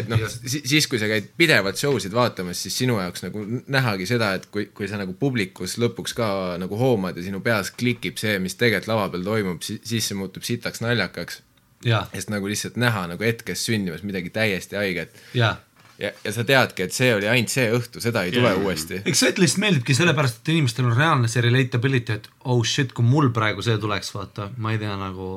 et 0.00 0.10
noh, 0.12 0.24
siis 0.72 0.88
kui 0.90 1.00
sa 1.02 1.10
käid 1.10 1.30
pidevalt 1.38 1.80
show 1.80 1.98
sid 2.02 2.14
vaatamas, 2.16 2.60
siis 2.66 2.78
sinu 2.82 2.98
jaoks 3.00 3.24
nagu 3.26 3.44
nähagi 3.72 4.08
seda, 4.10 4.32
et 4.38 4.48
kui, 4.52 4.68
kui 4.76 4.90
sa 4.90 5.00
nagu 5.00 5.16
publikus 5.18 5.78
lõpuks 5.82 6.16
ka 6.18 6.30
nagu 6.62 6.80
hoomad 6.80 7.16
ja 7.16 7.26
sinu 7.26 7.40
peas 7.44 7.72
klikib 7.72 8.20
see, 8.22 8.38
mis 8.42 8.58
tegelikult 8.58 8.92
lava 8.92 9.10
peal 9.14 9.26
toimub, 9.30 9.62
siis 9.64 10.10
see 10.10 10.18
muutub 10.18 10.46
sitaks 10.46 10.84
naljakaks. 10.84 11.42
sest 12.12 12.32
nagu 12.32 12.48
lihtsalt 12.48 12.78
näha 12.80 13.06
nagu 13.12 13.22
hetkes 13.22 13.62
sündimas 13.68 14.02
midagi 14.02 14.32
täiesti 14.34 14.78
haiget 14.80 15.16
ja, 15.98 16.10
ja 16.24 16.32
sa 16.32 16.44
teadki, 16.44 16.82
et 16.86 16.92
see 16.92 17.10
oli 17.16 17.28
ainult 17.30 17.52
see 17.52 17.66
õhtu, 17.72 18.00
seda 18.04 18.22
ei 18.26 18.32
tule 18.34 18.50
Jaa. 18.52 18.62
uuesti. 18.62 19.02
eks 19.06 19.22
setlist 19.26 19.58
meeldibki 19.62 19.94
sellepärast, 19.96 20.42
et 20.42 20.52
inimestel 20.54 20.84
on 20.90 20.96
reaalne 20.96 21.28
see 21.32 21.44
relatability, 21.46 22.12
et 22.20 22.28
oh 22.44 22.62
shit, 22.64 22.92
kui 22.96 23.04
mul 23.04 23.30
praegu 23.36 23.62
see 23.64 23.78
tuleks, 23.82 24.12
vaata, 24.16 24.50
ma 24.58 24.72
ei 24.74 24.78
tea 24.82 24.96
nagu, 25.00 25.36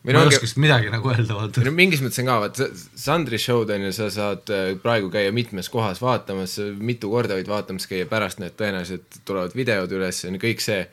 Või 0.00 0.14
ma 0.14 0.22
ei 0.22 0.24
ongi- 0.30 0.36
oskaks 0.38 0.54
midagi 0.56 0.88
nagu 0.88 1.10
öelda, 1.12 1.34
vaata 1.36 1.60
no 1.66 1.70
mingis 1.76 2.00
mõttes 2.00 2.22
on 2.22 2.30
ka, 2.30 2.38
vaat 2.46 2.56
sa- 2.56 2.70
Sandri 3.02 3.36
show'd 3.38 3.68
on 3.74 3.82
ju, 3.84 3.92
sa 3.92 4.06
saad 4.14 4.48
äh, 4.48 4.70
praegu 4.80 5.10
käia 5.12 5.32
mitmes 5.36 5.68
kohas 5.68 6.00
vaatamas, 6.00 6.54
mitu 6.80 7.10
korda 7.12 7.36
võid 7.36 7.50
vaatamas 7.52 7.84
käia, 7.90 8.06
pärast 8.08 8.40
need 8.40 8.56
tõenäoliselt 8.56 9.20
tulevad 9.28 9.52
videod 9.58 9.92
üles, 9.92 10.22
on 10.24 10.38
ju 10.38 10.40
kõik 10.46 10.64
see. 10.64 10.86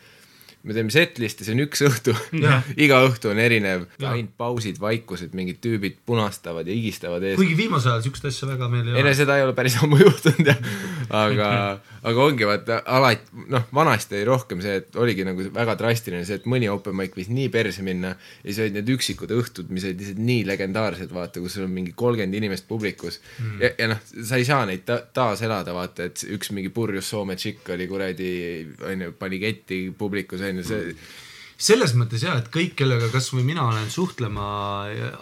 Me 0.64 0.76
teeme 0.76 0.92
setlist'i, 0.94 1.46
see 1.46 1.56
on 1.56 1.64
üks 1.64 1.84
õhtu. 1.88 2.16
Iga 2.84 3.00
õhtu 3.08 3.32
on 3.32 3.40
erinev, 3.42 3.86
ainult 4.02 4.34
pausid, 4.40 4.80
vaikused, 4.82 5.36
mingid 5.38 5.62
tüübid 5.64 6.00
punastavad 6.08 6.68
ja 6.68 6.76
higistavad 6.76 7.24
ees. 7.24 7.38
kuigi 7.40 7.58
viimasel 7.60 7.94
ajal 7.94 8.08
siukest 8.08 8.28
asja 8.32 8.50
väga 8.50 8.70
meil 8.72 8.88
ei 8.90 8.98
ei 8.98 9.06
no 9.06 9.12
ole. 9.12 9.16
seda 9.18 9.38
ei 9.38 9.46
ole 9.46 9.56
päris 9.58 9.78
ammu 9.84 10.00
juhtunud 10.06 10.50
jah, 10.52 10.60
aga, 11.22 11.50
aga 12.10 12.26
ongi 12.26 12.48
vaata 12.50 12.80
alati, 12.98 13.46
noh, 13.54 13.68
vanasti 13.76 14.18
oli 14.18 14.28
rohkem 14.28 14.64
see, 14.64 14.80
et 14.82 15.00
oligi 15.00 15.26
nagu 15.28 15.48
väga 15.56 15.78
drastiline 15.80 16.26
see, 16.28 16.40
et 16.42 16.50
mõni 16.50 16.70
open 16.72 16.98
mic 16.98 17.16
võis 17.18 17.30
nii 17.32 17.48
perse 17.54 17.86
minna 17.86 18.14
ja 18.16 18.48
siis 18.50 18.62
olid 18.66 18.80
need 18.80 18.92
üksikud 18.98 19.32
õhtud, 19.38 19.72
mis 19.74 19.86
olid 19.88 20.04
lihtsalt 20.04 20.22
nii 20.28 20.44
legendaarsed, 20.50 21.14
vaata, 21.14 21.44
kus 21.44 21.58
sul 21.58 21.68
on 21.68 21.74
mingi 21.74 21.94
kolmkümmend 21.98 22.38
inimest 22.38 22.68
publikus. 22.68 23.20
Mm. 23.40 23.62
ja, 23.64 23.72
ja 23.78 23.90
noh, 23.94 24.04
sa 24.04 24.40
ei 24.40 24.48
saa 24.48 24.66
neid 24.68 24.86
ta 24.88 25.00
taas 25.14 25.42
elada, 25.46 25.76
vaata, 25.78 26.10
et 26.10 26.24
üks 26.36 26.52
mingi 26.56 26.72
purjus 26.74 27.08
Soome 27.08 27.38
tšikk 27.40 27.72
oli 27.76 27.88
kuradi, 27.88 28.32
onju, 28.90 29.14
pani 29.20 29.40
ketti 29.42 29.80
publikus, 29.98 30.44
onju, 30.52 30.68
see 30.68 30.98
selles 31.58 31.96
mõttes 31.98 32.22
jah, 32.22 32.38
et 32.38 32.50
kõik, 32.54 32.76
kellega 32.78 33.10
kasvõi 33.10 33.42
mina 33.46 33.64
olen 33.66 33.90
suhtlema 33.90 34.46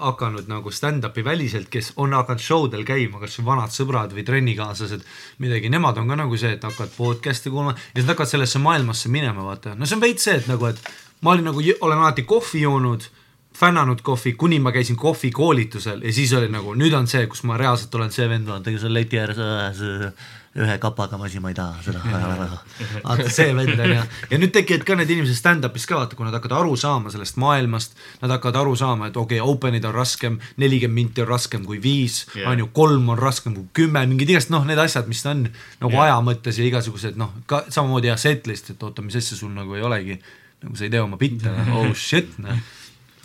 hakanud 0.01 0.49
nagu 0.51 0.71
stand-up'i 0.73 1.23
väliselt, 1.23 1.69
kes 1.71 1.93
on 2.01 2.13
hakanud 2.15 2.43
show 2.43 2.67
del 2.71 2.84
käima, 2.88 3.21
kas 3.23 3.38
või 3.39 3.47
vanad 3.53 3.71
sõbrad 3.76 4.11
või 4.15 4.26
trennikaaslased, 4.28 5.05
midagi, 5.43 5.71
nemad 5.71 6.01
on 6.01 6.11
ka 6.11 6.19
nagu 6.19 6.39
see, 6.39 6.57
et 6.57 6.67
hakkavad 6.67 6.91
podcast'e 6.97 7.53
kuulama 7.53 7.78
ja 7.78 7.86
siis 7.93 8.03
nad 8.03 8.13
hakkavad 8.13 8.34
sellesse 8.34 8.63
maailmasse 8.63 9.11
minema, 9.13 9.47
vaata. 9.47 9.78
no 9.80 9.88
see 9.88 9.95
on 9.95 10.03
veits 10.03 10.28
see, 10.28 10.36
et 10.41 10.49
nagu, 10.51 10.67
et 10.67 10.91
ma 11.23 11.38
olin 11.38 11.47
nagu, 11.53 11.63
olen 11.80 12.03
alati 12.03 12.28
kohvi 12.28 12.65
joonud, 12.65 13.07
fännanud 13.55 14.03
kohvi, 14.03 14.36
kuni 14.36 14.59
ma 14.59 14.76
käisin 14.76 14.99
kohvikoolitusel 14.99 16.03
ja 16.03 16.11
siis 16.13 16.34
oli 16.36 16.51
nagu, 16.51 16.76
nüüd 16.76 16.93
on 16.99 17.07
see, 17.07 17.23
kus 17.32 17.45
ma 17.47 17.55
reaalselt 17.55 17.95
olen 17.95 18.11
see 18.11 18.28
vend, 18.28 18.51
vaata, 18.51 18.76
kes 18.76 18.84
on 18.84 18.97
leti 18.97 19.23
ääres 19.23 19.39
äh, 19.39 20.26
ühe 20.56 20.76
kapaga 20.80 21.18
ma 21.20 21.28
asi, 21.28 21.41
ma 21.43 21.49
ei 21.51 21.56
taha 21.58 21.82
seda 21.84 21.99
vaata 23.03 23.28
see 23.34 23.51
vend 23.58 23.76
on 23.76 23.91
ju, 23.91 24.03
ja 24.32 24.38
nüüd 24.39 24.53
tekivad 24.56 24.86
ka 24.88 24.95
need 24.95 25.12
inimesed 25.12 25.36
stand-up'is 25.36 25.88
ka 25.89 25.97
vaata, 25.99 26.16
kui 26.16 26.28
nad 26.28 26.38
hakkavad 26.38 26.62
aru 26.62 26.78
saama 26.80 27.12
sellest 27.12 27.39
maailmast, 27.41 27.97
nad 28.22 28.32
hakkavad 28.32 28.62
aru 28.62 28.76
saama, 28.80 29.10
et 29.12 29.20
okei 29.20 29.41
okay,, 29.41 29.56
open'id 29.56 29.88
on 29.89 29.95
raskem, 29.95 30.38
nelikümmend 30.62 30.95
minti 30.95 31.26
on 31.26 31.28
raskem 31.28 31.66
kui 31.68 31.82
viis 31.84 32.22
Jah. 32.32 32.47
on 32.53 32.64
ju, 32.64 32.70
kolm 32.76 33.12
on 33.12 33.20
raskem 33.20 33.58
kui 33.58 33.68
kümme, 33.82 34.06
mingid 34.08 34.32
igast 34.32 34.53
noh, 34.53 34.64
need 34.68 34.80
asjad, 34.80 35.10
mis 35.12 35.26
on 35.28 35.43
nagu 35.49 35.91
Jah. 35.91 36.06
aja 36.06 36.22
mõttes 36.24 36.60
ja 36.62 36.68
igasugused 36.70 37.20
noh, 37.20 37.34
ka 37.51 37.66
samamoodi 37.68 38.14
jah, 38.14 38.22
setlist, 38.22 38.72
et 38.72 38.86
oota, 38.88 39.03
mis 39.03 39.20
asja 39.20 39.36
sul 39.36 39.51
nagu 39.56 39.76
ei 39.76 39.84
olegi, 39.84 40.16
nagu 40.64 40.80
sa 40.80 40.88
ei 40.88 40.93
tea 40.93 41.03
oma 41.03 41.20
bitte, 41.20 41.51
oh 41.76 41.91
shit 42.08 42.39
noh. 42.39 42.64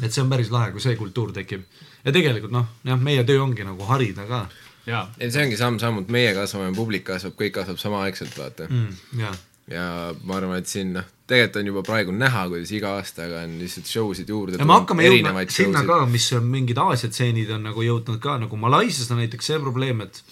et 0.03 0.11
see 0.11 0.25
on 0.25 0.33
päris 0.33 0.51
lahe, 0.51 0.75
kui 0.75 0.83
see 0.83 0.99
kultuur 0.99 1.31
tekib 1.37 1.63
ja 2.03 2.11
tegelikult 2.11 2.59
noh, 2.59 2.67
jah, 2.91 2.99
meie 2.99 3.23
töö 3.29 3.45
ongi 3.45 3.67
nagu 3.67 3.87
harida 3.87 4.27
ka 4.27 4.49
ei 4.87 5.31
see 5.31 5.45
ongi 5.45 5.61
samm-sammult, 5.61 6.09
meie 6.13 6.33
kasvame, 6.37 6.73
publik 6.77 7.05
kasvab, 7.11 7.37
kõik 7.39 7.59
kasvab 7.61 7.81
samaaegselt, 7.83 8.37
vaata 8.39 8.69
mm.. 8.71 9.21
jaa 9.21 9.37
ja 9.71 9.85
ma 10.27 10.39
arvan, 10.39 10.59
et 10.61 10.71
siin 10.71 10.95
noh, 10.97 11.07
tegelikult 11.31 11.61
on 11.61 11.71
juba 11.71 11.83
praegu 11.87 12.15
näha, 12.15 12.47
kuidas 12.51 12.73
iga 12.75 12.97
aastaga 12.99 13.45
on 13.47 13.55
lihtsalt 13.61 13.91
show 13.91 14.11
sid 14.19 14.31
juurde 14.33 14.59
ja 14.59 14.67
me 14.67 14.79
hakkame 14.81 15.07
jõudma 15.07 15.45
sinna 15.53 15.85
ka, 15.87 16.03
mis 16.11 16.27
on 16.37 16.49
mingid 16.51 16.81
Aasia 16.83 17.11
tseenid 17.13 17.53
on 17.55 17.69
nagu 17.69 17.85
jõudnud 17.87 18.19
ka 18.23 18.37
nagu 18.43 18.59
Malaisias 18.61 19.11
on 19.15 19.23
näiteks 19.23 19.53
see 19.53 19.61
probleem, 19.63 20.03
et 20.07 20.23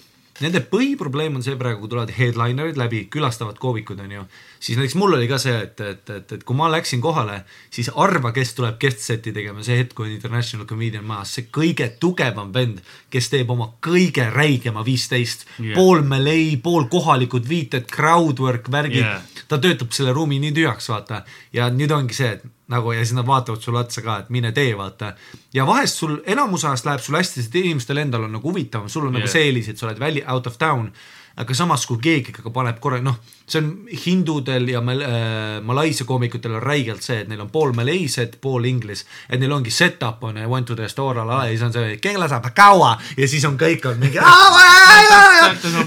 nende 0.45 0.61
põhiprobleem 0.71 1.39
on 1.39 1.45
see 1.45 1.57
praegu, 1.59 1.83
kui 1.83 1.93
tulevad 1.93 2.13
headlinerid 2.15 2.79
läbi, 2.79 3.05
külastavad 3.13 3.59
koomikud 3.61 4.01
on 4.05 4.13
ju, 4.15 4.25
siis 4.61 4.79
näiteks 4.79 4.97
mul 5.01 5.17
oli 5.17 5.29
ka 5.31 5.39
see, 5.43 5.55
et, 5.67 5.81
et, 5.81 6.13
et, 6.15 6.35
et 6.37 6.45
kui 6.47 6.59
ma 6.59 6.69
läksin 6.73 7.03
kohale, 7.05 7.41
siis 7.75 7.91
arva, 7.95 8.33
kes 8.37 8.55
tuleb 8.59 8.79
guest 8.83 9.03
set'i 9.05 9.33
tegema, 9.35 9.65
see 9.67 9.79
hetk, 9.81 9.95
kui 9.99 10.09
on 10.09 10.15
International 10.15 10.69
Comedian 10.69 11.07
majas, 11.09 11.37
see 11.39 11.49
kõige 11.55 11.91
tugevam 12.01 12.53
vend, 12.55 12.83
kes 13.13 13.31
teeb 13.33 13.51
oma 13.55 13.71
kõige 13.85 14.29
räigema 14.35 14.85
viisteist 14.87 15.47
yeah., 15.59 15.75
pool 15.79 16.05
melee, 16.07 16.57
pool 16.63 16.89
kohalikud 16.93 17.49
viited, 17.49 17.89
crowdwork, 17.93 18.71
värgid 18.73 19.05
yeah., 19.05 19.27
ta 19.49 19.61
töötab 19.63 19.95
selle 19.97 20.15
ruumi 20.17 20.41
nii 20.43 20.55
tühjaks, 20.57 20.91
vaata. 20.93 21.25
ja 21.53 21.71
nüüd 21.73 21.93
ongi 21.95 22.17
see, 22.17 22.37
et 22.37 22.58
nagu 22.69 22.93
ja 22.93 23.05
siis 23.05 23.17
nad 23.17 23.27
vaatavad 23.27 23.63
sulle 23.65 23.81
otsa 23.81 24.03
ka, 24.05 24.19
et 24.23 24.31
mine 24.35 24.53
tee, 24.53 24.75
vaata. 24.77 25.15
ja 25.55 25.67
vahest 25.67 26.03
sul 26.03 26.19
enamus 26.27 26.65
ajast 26.65 26.89
läheb 26.89 27.01
sul 27.05 27.17
hästi, 27.17 27.43
sest 27.43 27.55
inimestel 27.61 28.03
endal 28.05 28.27
on 28.29 28.37
nagu 28.37 28.51
huvitavam, 28.51 28.89
sul 28.89 29.07
on 29.07 29.15
yeah. 29.15 29.25
Nagu 29.25 29.33
see 29.33 29.47
eelis, 29.49 29.71
et 29.73 29.81
sa 29.81 29.89
oled 29.89 30.01
väli, 30.01 30.25
out 30.27 30.47
of 30.47 30.59
town. 30.59 30.93
aga 31.39 31.55
samas, 31.55 31.87
kui 31.87 32.01
keegi 32.03 32.33
ikkagi 32.33 32.51
paneb 32.51 32.81
korra, 32.83 32.99
noh, 33.01 33.21
see 33.51 33.63
on 33.63 33.71
hindudel 34.05 34.69
ja 34.69 34.81
mal, 34.85 35.01
äh, 35.05 35.59
Malaisia 35.65 36.07
koomikutel 36.07 36.59
on 36.59 36.63
räigelt 36.63 37.03
see, 37.03 37.23
et 37.23 37.29
neil 37.31 37.41
on 37.45 37.51
pool 37.53 37.73
maleiset, 37.77 38.39
pool 38.41 38.69
inglis, 38.69 39.05
et 39.29 39.41
neil 39.41 39.53
ongi 39.53 39.73
set-up 39.75 40.23
on 40.25 40.39
one 40.47 40.65
to 40.65 40.75
the 40.75 40.87
restaurant 40.87 41.31
ja 41.31 41.49
siis 41.51 41.63
on 41.67 41.73
see, 41.73 41.97
kella 42.03 42.29
saab 42.29 42.51
kaua? 42.55 42.97
Ja 43.17 43.29
siis 43.29 43.45
on 43.49 43.59
kõik 43.61 43.87
on 43.89 43.99
mingi 44.01 44.21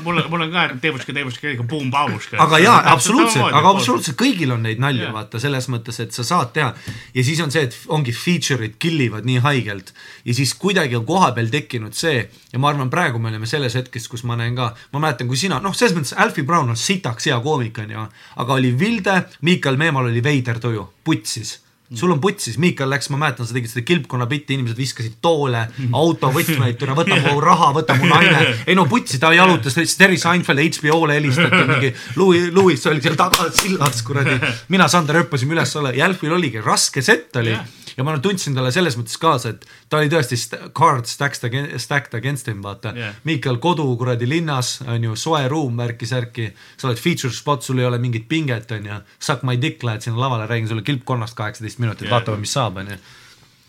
mul 0.04 0.18
on, 0.18 0.30
mul 0.30 0.46
on 0.46 0.52
ka 0.54 0.68
teebuška, 0.82 1.14
teebuška, 1.14 1.54
ikka 1.56 1.66
buum-paubuška. 1.70 2.40
aga 2.42 2.60
jaa, 2.62 2.78
absoluutselt, 2.94 3.48
aga 3.54 3.74
absoluutselt 3.76 4.18
kõigil 4.20 4.54
on 4.56 4.64
neid 4.66 4.82
nalju 4.82 5.12
vaata 5.14 5.42
selles 5.42 5.68
mõttes, 5.72 6.00
et 6.04 6.16
sa 6.16 6.26
saad 6.28 6.54
teha. 6.56 6.74
Ja 7.16 7.26
siis 7.26 7.42
on 7.44 7.52
see, 7.54 7.66
et 7.70 7.78
ongi 7.92 8.14
feature'id 8.16 8.78
kill 8.82 9.06
ivad 9.08 9.28
nii 9.28 9.42
haigelt. 9.46 9.94
Ja 10.26 10.36
siis 10.38 10.54
kuidagi 10.60 10.98
on 10.98 11.06
kohapeal 11.06 11.52
tekkinud 11.54 11.98
see 11.98 12.24
ja 12.52 12.60
ma 12.60 12.72
arvan, 12.72 12.90
praegu 12.94 13.20
me 13.20 13.32
oleme 13.32 13.50
selles 13.50 13.76
hetkes, 13.78 14.08
kus 14.12 14.26
ma 14.28 14.38
näen 14.40 14.56
ka, 14.58 14.72
ma 14.94 15.04
mäletan, 15.04 15.30
kui 15.30 15.40
sina, 15.40 15.62
noh, 15.64 15.76
selles 15.78 15.96
mõttes 15.98 16.16
Alfie 16.18 16.46
Brown 16.48 16.72
on 16.72 16.80
sitaks 16.80 17.30
hea 17.30 17.38
koomik 17.44 17.51
onju, 17.58 18.06
aga 18.44 18.54
oli 18.54 18.72
Vilde, 18.80 19.18
Miikal 19.42 19.78
Meemal 19.78 20.10
oli 20.12 20.24
veider 20.24 20.60
tuju, 20.60 20.88
putsis 21.04 21.60
sul 21.96 22.12
on 22.12 22.22
putsis, 22.24 22.56
Miikal 22.62 22.90
läks, 22.92 23.10
ma 23.12 23.20
mäletan, 23.20 23.48
sa 23.48 23.56
tegid 23.56 23.72
seda 23.72 23.84
kilpkonna 23.88 24.28
bitti, 24.30 24.56
inimesed 24.56 24.80
viskasid 24.80 25.18
toole, 25.24 25.66
autovõtmeid, 25.98 26.78
türa 26.80 26.96
võta 26.96 27.18
mu 27.26 27.42
raha, 27.44 27.72
võta 27.76 27.98
mu 28.00 28.08
naine. 28.08 28.46
ei 28.70 28.78
no 28.80 28.86
putsi, 28.92 29.20
ta 29.20 29.34
jalutas, 29.36 29.76
Terry 30.00 30.20
Seinfeld 30.22 30.64
HBO-le 30.78 31.20
helistati 31.20 31.62
mingi 31.68 31.92
Louis, 32.20 32.48
Louis 32.56 32.88
oli 32.88 33.04
seal 33.04 33.20
taga 33.20 33.50
sillas 33.56 34.04
kuradi. 34.08 34.38
mina, 34.72 34.88
Sander 34.92 35.20
hüppasime 35.20 35.58
üles-alla, 35.58 35.92
Jälfil 35.98 36.40
oligi 36.40 36.64
raske 36.64 37.04
sett 37.04 37.36
oli 37.42 37.56
Jah. 37.58 37.81
Ja 37.98 38.04
ma 38.04 38.18
tundsin 38.20 38.56
talle 38.56 38.72
selles 38.72 38.98
mõttes 39.00 39.18
kaasa, 39.22 39.50
et 39.56 39.66
ta 39.90 39.98
oli 40.02 40.10
tõesti 40.12 40.38
st- 40.40 40.72
card 40.78 41.06
stacked 41.06 41.44
against, 41.48 41.80
stacked 41.86 42.14
against 42.18 42.48
him, 42.48 42.62
vaata 42.64 42.94
Jah. 42.96 43.16
Miikal 43.24 43.58
kodu 43.64 43.86
kuradi 43.98 44.30
linnas 44.30 44.82
on 44.88 45.04
ju 45.04 45.16
soe 45.16 45.48
ruum, 45.52 45.78
värki-särki, 45.78 46.52
sa 46.78 46.88
oled 46.88 47.00
feature 47.00 47.34
spot, 47.34 47.64
sul 47.64 47.80
ei 47.80 47.86
ole 47.86 47.98
mingit 48.02 48.28
pinget, 48.28 48.72
on 48.72 48.86
ju, 48.86 49.00
suck 49.20 49.44
my 49.44 49.58
dick, 49.62 49.84
lähed 49.84 50.02
sinna 50.02 50.20
lavale, 50.20 50.48
räägin 50.48 50.68
sulle 50.68 50.82
kilpkonnast 50.88 51.36
kaheksateist 51.36 51.80
minutit, 51.80 52.08
Jah. 52.08 52.18
vaatame, 52.20 52.38
mis 52.46 52.54
saab, 52.54 52.78
on 52.78 52.88
ju. 52.96 52.98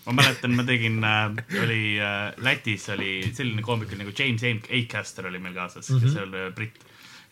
ma 0.06 0.12
mäletan, 0.18 0.54
ma 0.58 0.64
tegin 0.66 1.04
äh,, 1.04 1.36
oli 1.62 1.98
äh, 2.02 2.32
Lätis 2.42 2.88
oli 2.90 3.30
selline 3.34 3.62
koomik 3.62 3.92
nagu 3.98 4.10
James 4.18 4.42
A- 4.42 4.56
Acaster 4.80 5.26
oli 5.28 5.38
meil 5.38 5.54
kaasas 5.54 5.90
mm, 5.90 5.96
-hmm. 5.96 6.02
kes 6.02 6.16
oli 6.16 6.40
äh, 6.46 6.54
britt. 6.54 6.78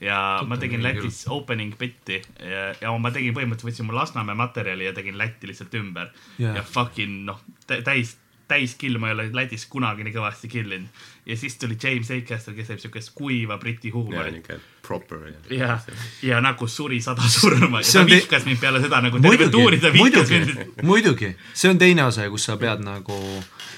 Ja 0.01 0.41
ma 0.49 0.57
tegin 0.57 0.83
Lätis 0.83 1.25
opening 1.29 1.75
bit'i 1.79 2.21
ja, 2.41 2.71
ja 2.81 2.93
ma 2.99 3.13
tegin 3.13 3.35
põhimõtteliselt 3.37 3.69
võtsin 3.69 3.89
mu 3.91 3.97
Lasnamäe 3.97 4.39
materjali 4.39 4.89
ja 4.89 4.95
tegin 4.97 5.19
Lätti 5.21 5.51
lihtsalt 5.51 5.75
ümber. 5.77 6.11
Jah. 6.39 6.57
ja 6.57 6.65
fucking 6.65 7.27
noh, 7.29 7.43
täis, 7.67 8.17
täis 8.51 8.75
kill, 8.81 8.99
ma 9.01 9.11
ei 9.11 9.17
ole 9.17 9.29
Lätis 9.37 9.65
kunagi 9.71 10.05
nii 10.07 10.17
kõvasti 10.17 10.51
killinud. 10.51 11.07
ja 11.27 11.37
siis 11.37 11.57
tuli 11.61 11.79
James 11.83 12.11
Acaster, 12.11 12.55
kes 12.57 12.73
teeb 12.73 12.83
siukest 12.83 13.15
kuiva 13.15 13.59
briti 13.59 13.89
ja 13.89 13.95
huumorit. 13.95 14.35
niuke 14.41 14.59
proper. 14.91 15.33
ja, 15.51 15.79
ja 16.23 16.41
nagu 16.43 16.67
suri 16.69 17.01
sada 17.03 17.23
surma 17.29 17.81
ja 17.85 17.93
ta 17.93 18.07
vihkas 18.07 18.47
mind 18.49 18.61
peale 18.61 18.83
seda 18.83 19.01
nagu 19.05 19.21
terve 19.23 19.49
tuuri 19.53 19.79
ta 19.79 19.93
vihkas 19.95 20.31
muidugi 20.31 20.55
mind., 20.55 20.83
muidugi, 20.83 21.35
see 21.55 21.71
on 21.71 21.79
teine 21.79 22.05
osa, 22.05 22.27
kus 22.33 22.49
sa 22.51 22.57
pead 22.61 22.83
nagu 22.85 23.19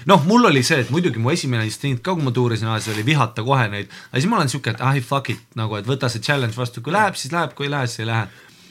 noh, 0.08 0.24
mul 0.26 0.48
oli 0.50 0.62
see, 0.66 0.80
et 0.82 0.92
muidugi 0.94 1.20
mu 1.22 1.32
esimene 1.34 1.66
instinkt 1.68 2.02
ka, 2.06 2.14
kui 2.16 2.24
ma 2.26 2.32
tuurisin 2.34 2.70
Aasias, 2.72 2.94
oli 2.94 3.04
vihata 3.06 3.44
kohe 3.46 3.66
neid, 3.72 3.90
aga 4.10 4.22
siis 4.22 4.30
ma 4.30 4.40
olen 4.40 4.52
siuke, 4.52 4.74
et 4.74 4.84
ah 4.84 4.96
fuck 5.04 5.34
it 5.34 5.58
nagu, 5.58 5.76
et 5.78 5.88
võta 5.88 6.10
see 6.12 6.24
challenge 6.24 6.58
vastu, 6.58 6.82
kui 6.84 6.94
läheb, 6.94 7.18
siis 7.18 7.34
läheb, 7.34 7.54
kui 7.58 7.68
ei 7.68 7.74
lähe, 7.74 7.90
siis 7.90 8.04
ei 8.04 8.08
lähe. 8.10 8.26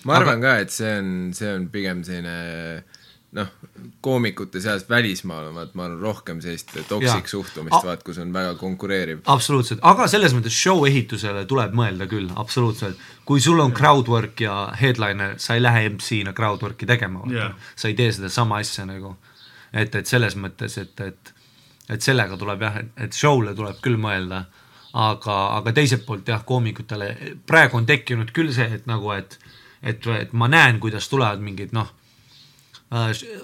ma 0.09 0.17
arvan 0.17 0.41
ka, 0.43 0.57
et 0.65 0.73
see 0.73 0.95
on, 0.97 1.13
see 1.37 1.53
on 1.53 1.69
pigem 1.73 2.03
selline 2.07 2.81
noh, 3.31 3.47
koomikute 4.01 4.59
seas 4.61 4.83
välismaal 4.89 5.47
on 5.49 5.55
vaat 5.55 5.75
ma 5.75 5.85
arvan 5.87 6.01
rohkem 6.03 6.39
sellist 6.43 6.73
toksik 6.89 7.29
suhtumist 7.31 7.85
vaat 7.87 8.03
kus 8.03 8.19
on 8.19 8.33
väga 8.33 8.55
konkureeriv. 8.59 9.21
absoluutselt, 9.31 9.79
aga 9.87 10.07
selles 10.11 10.35
mõttes 10.35 10.55
show 10.55 10.83
ehitusele 10.87 11.45
tuleb 11.47 11.75
mõelda 11.77 12.07
küll, 12.11 12.31
absoluutselt. 12.35 12.99
kui 13.25 13.41
sul 13.41 13.59
on 13.63 13.71
crowdwork 13.75 14.43
ja 14.43 14.55
headliner, 14.81 15.37
sa 15.39 15.55
ei 15.55 15.63
lähe 15.63 15.85
MC-na 15.93 16.33
crowdwork'i 16.37 16.89
tegema 16.89 17.23
Jah. 17.31 17.53
sa 17.75 17.87
ei 17.87 17.95
tee 17.95 18.11
sedasama 18.11 18.59
asja 18.59 18.85
nagu. 18.85 19.15
et, 19.73 19.95
et 19.95 20.07
selles 20.07 20.35
mõttes, 20.35 20.77
et, 20.81 20.99
et, 20.99 21.33
et 21.89 22.01
sellega 22.01 22.37
tuleb 22.37 22.67
jah, 22.67 22.81
et, 22.83 22.91
et 23.07 23.15
show'le 23.15 23.55
tuleb 23.55 23.79
küll 23.81 23.95
mõelda, 23.95 24.43
aga, 24.91 25.39
aga 25.61 25.71
teiselt 25.71 26.03
poolt 26.05 26.27
jah, 26.27 26.43
koomikutele 26.43 27.15
praegu 27.47 27.79
on 27.79 27.87
tekkinud 27.87 28.35
küll 28.35 28.51
see, 28.51 28.67
et 28.75 28.91
nagu, 28.91 29.15
et 29.15 29.39
et, 29.81 30.05
et 30.13 30.33
ma 30.37 30.45
näen, 30.51 30.77
kuidas 30.77 31.07
tulevad 31.09 31.39
mingid 31.41 31.71
noh 31.73 31.87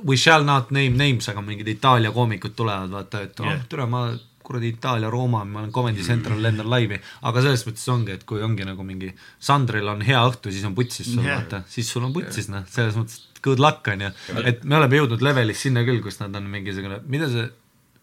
we 0.03 0.17
shall 0.17 0.43
not 0.43 0.71
name 0.71 0.97
names, 0.97 1.29
aga 1.31 1.41
mingid 1.41 1.67
Itaalia 1.71 2.11
koomikud 2.15 2.55
tulevad, 2.55 2.91
vaata, 2.91 3.21
et 3.27 3.39
oh 3.39 3.47
yeah. 3.47 3.61
tere, 3.69 3.85
ma 3.89 4.09
kuradi 4.47 4.71
Itaalia 4.75 5.09
Rooma, 5.11 5.43
ma 5.45 5.61
olen 5.61 5.71
Comedy 5.75 6.03
Central, 6.03 6.39
lendan 6.43 6.69
laivi, 6.71 6.99
aga 7.27 7.43
selles 7.43 7.65
mõttes 7.67 7.87
ongi, 7.91 8.15
et 8.15 8.25
kui 8.27 8.43
ongi 8.43 8.67
nagu 8.67 8.83
mingi 8.87 9.11
Sandril 9.43 9.87
on 9.91 10.03
hea 10.07 10.19
õhtu, 10.29 10.51
siis 10.55 10.67
on 10.67 10.75
putsis 10.75 11.09
sul 11.11 11.23
yeah. 11.23 11.41
vaata, 11.41 11.63
siis 11.71 11.91
sul 11.91 12.07
on 12.07 12.15
putsis 12.15 12.47
noh, 12.51 12.63
selles 12.71 12.95
mõttes 12.99 13.23
good 13.43 13.61
luck 13.63 13.87
on 13.91 14.07
ju, 14.07 14.11
et 14.47 14.63
me 14.67 14.79
oleme 14.79 14.99
jõudnud 15.01 15.23
levelis 15.23 15.63
sinna 15.67 15.83
küll, 15.87 16.01
kus 16.03 16.19
nad 16.21 16.35
on 16.39 16.47
mingisugune, 16.51 17.01
mida 17.11 17.29
see, 17.31 17.45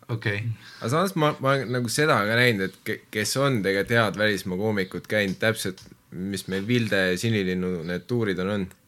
okei 0.09 0.39
okay., 0.45 0.71
aga 0.81 0.93
samas 0.93 1.17
ma, 1.21 1.33
ma 1.41 1.57
olen 1.57 1.75
nagu 1.79 1.93
seda 1.93 2.21
ka 2.29 2.39
näinud, 2.41 2.69
et 2.69 2.81
ke- 2.89 3.01
kes 3.13 3.37
on 3.41 3.61
tegelikult 3.65 3.97
head 3.97 4.21
välismaa 4.21 4.61
koomikud 4.61 5.09
käinud 5.11 5.41
täpselt, 5.41 5.85
mis 6.15 6.47
meil 6.53 6.65
Vilde 6.69 7.01
ja 7.11 7.21
Sinilinnu 7.21 7.83
need 7.89 8.05
tuurid 8.09 8.41
on 8.45 8.53
olnud, 8.57 8.81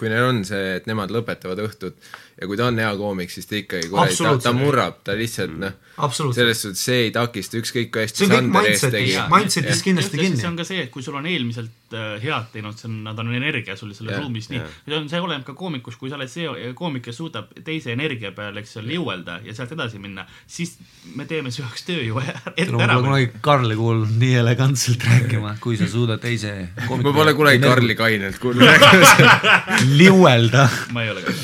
kui 0.00 0.08
neil 0.12 0.24
on 0.24 0.42
see, 0.48 0.76
et 0.78 0.88
nemad 0.88 1.12
lõpetavad 1.12 1.60
õhtut 1.66 2.10
ja 2.40 2.48
kui 2.48 2.56
ta 2.56 2.70
on 2.70 2.78
hea 2.80 2.90
koomik, 2.96 3.32
siis 3.32 3.48
ta 3.48 3.58
ikkagi 3.58 3.90
kuradi, 3.92 4.16
ta, 4.16 4.32
ta 4.46 4.52
murrab, 4.56 5.02
ta 5.04 5.14
lihtsalt 5.16 5.52
noh, 5.60 5.74
absoluutselt. 6.00 6.40
selles 6.40 6.62
suhtes 6.64 6.84
see 6.88 7.02
ei 7.04 7.10
takista, 7.12 7.60
ükskõik 7.60 7.90
kui 7.92 8.06
hästi 8.06 8.24
see 8.24 8.30
on 8.30 8.48
kõik 8.48 8.54
mindset'is 8.56 9.18
mindset'is 9.34 9.82
kindlasti 9.84 10.20
kinni 10.22 10.40
see. 10.40 10.48
on 10.48 10.56
ka 10.56 10.64
see, 10.64 10.86
et 10.86 10.92
kui 10.94 11.04
sul 11.04 11.18
on 11.20 11.28
eelmiselt 11.28 11.96
äh, 11.96 12.14
head 12.22 12.48
teinud, 12.54 12.78
see 12.80 12.88
on, 12.88 12.96
nad 13.04 13.20
on 13.20 13.34
energia 13.36 13.76
sul 13.76 13.92
selles 13.92 14.16
Jah, 14.16 14.24
ruumis 14.24 14.48
nii, 14.52 14.62
see 14.86 14.96
on, 14.96 15.10
see 15.12 15.20
oleneb 15.20 15.44
ka 15.50 15.56
koomikus, 15.58 16.00
kui 16.00 16.08
sa 16.08 16.16
oled 16.16 16.32
see 16.32 16.72
koomik, 16.78 17.04
kes 17.10 17.20
suudab 17.20 17.52
teise 17.66 17.92
energia 17.92 18.32
peale, 18.36 18.64
eks 18.64 18.78
ole, 18.80 18.96
jõuelda 18.96 19.42
ja 19.44 19.56
sealt 19.56 19.76
edasi 19.76 20.00
minna, 20.00 20.24
siis 20.48 20.78
me 21.12 21.28
teeme 21.28 21.52
su 21.52 21.60
jaoks 21.60 21.84
tööjõu 21.90 22.24
ette 22.24 22.72
ma 22.72 22.86
ära 22.88 22.96
pole. 22.96 23.06
kunagi 23.10 23.44
Karli 23.44 23.76
kuulnud 23.76 24.16
nii 24.24 24.40
elegantselt 24.40 25.04
rääkima, 25.12 25.58
kui 25.60 25.76
sa 25.76 25.92
suudad 25.92 26.24
teise 26.24 26.56
ma 26.88 27.12
pole 27.12 27.36
kunagi 27.36 27.60
Karli 27.68 28.00
Kainelt 28.00 28.40
kuulnud 28.40 28.64
rääkimas. 28.64 29.16
liuelda. 30.00 30.70
ma 30.96 31.04
ei 31.04 31.12
ole 31.12 31.28
ka. 31.28 31.40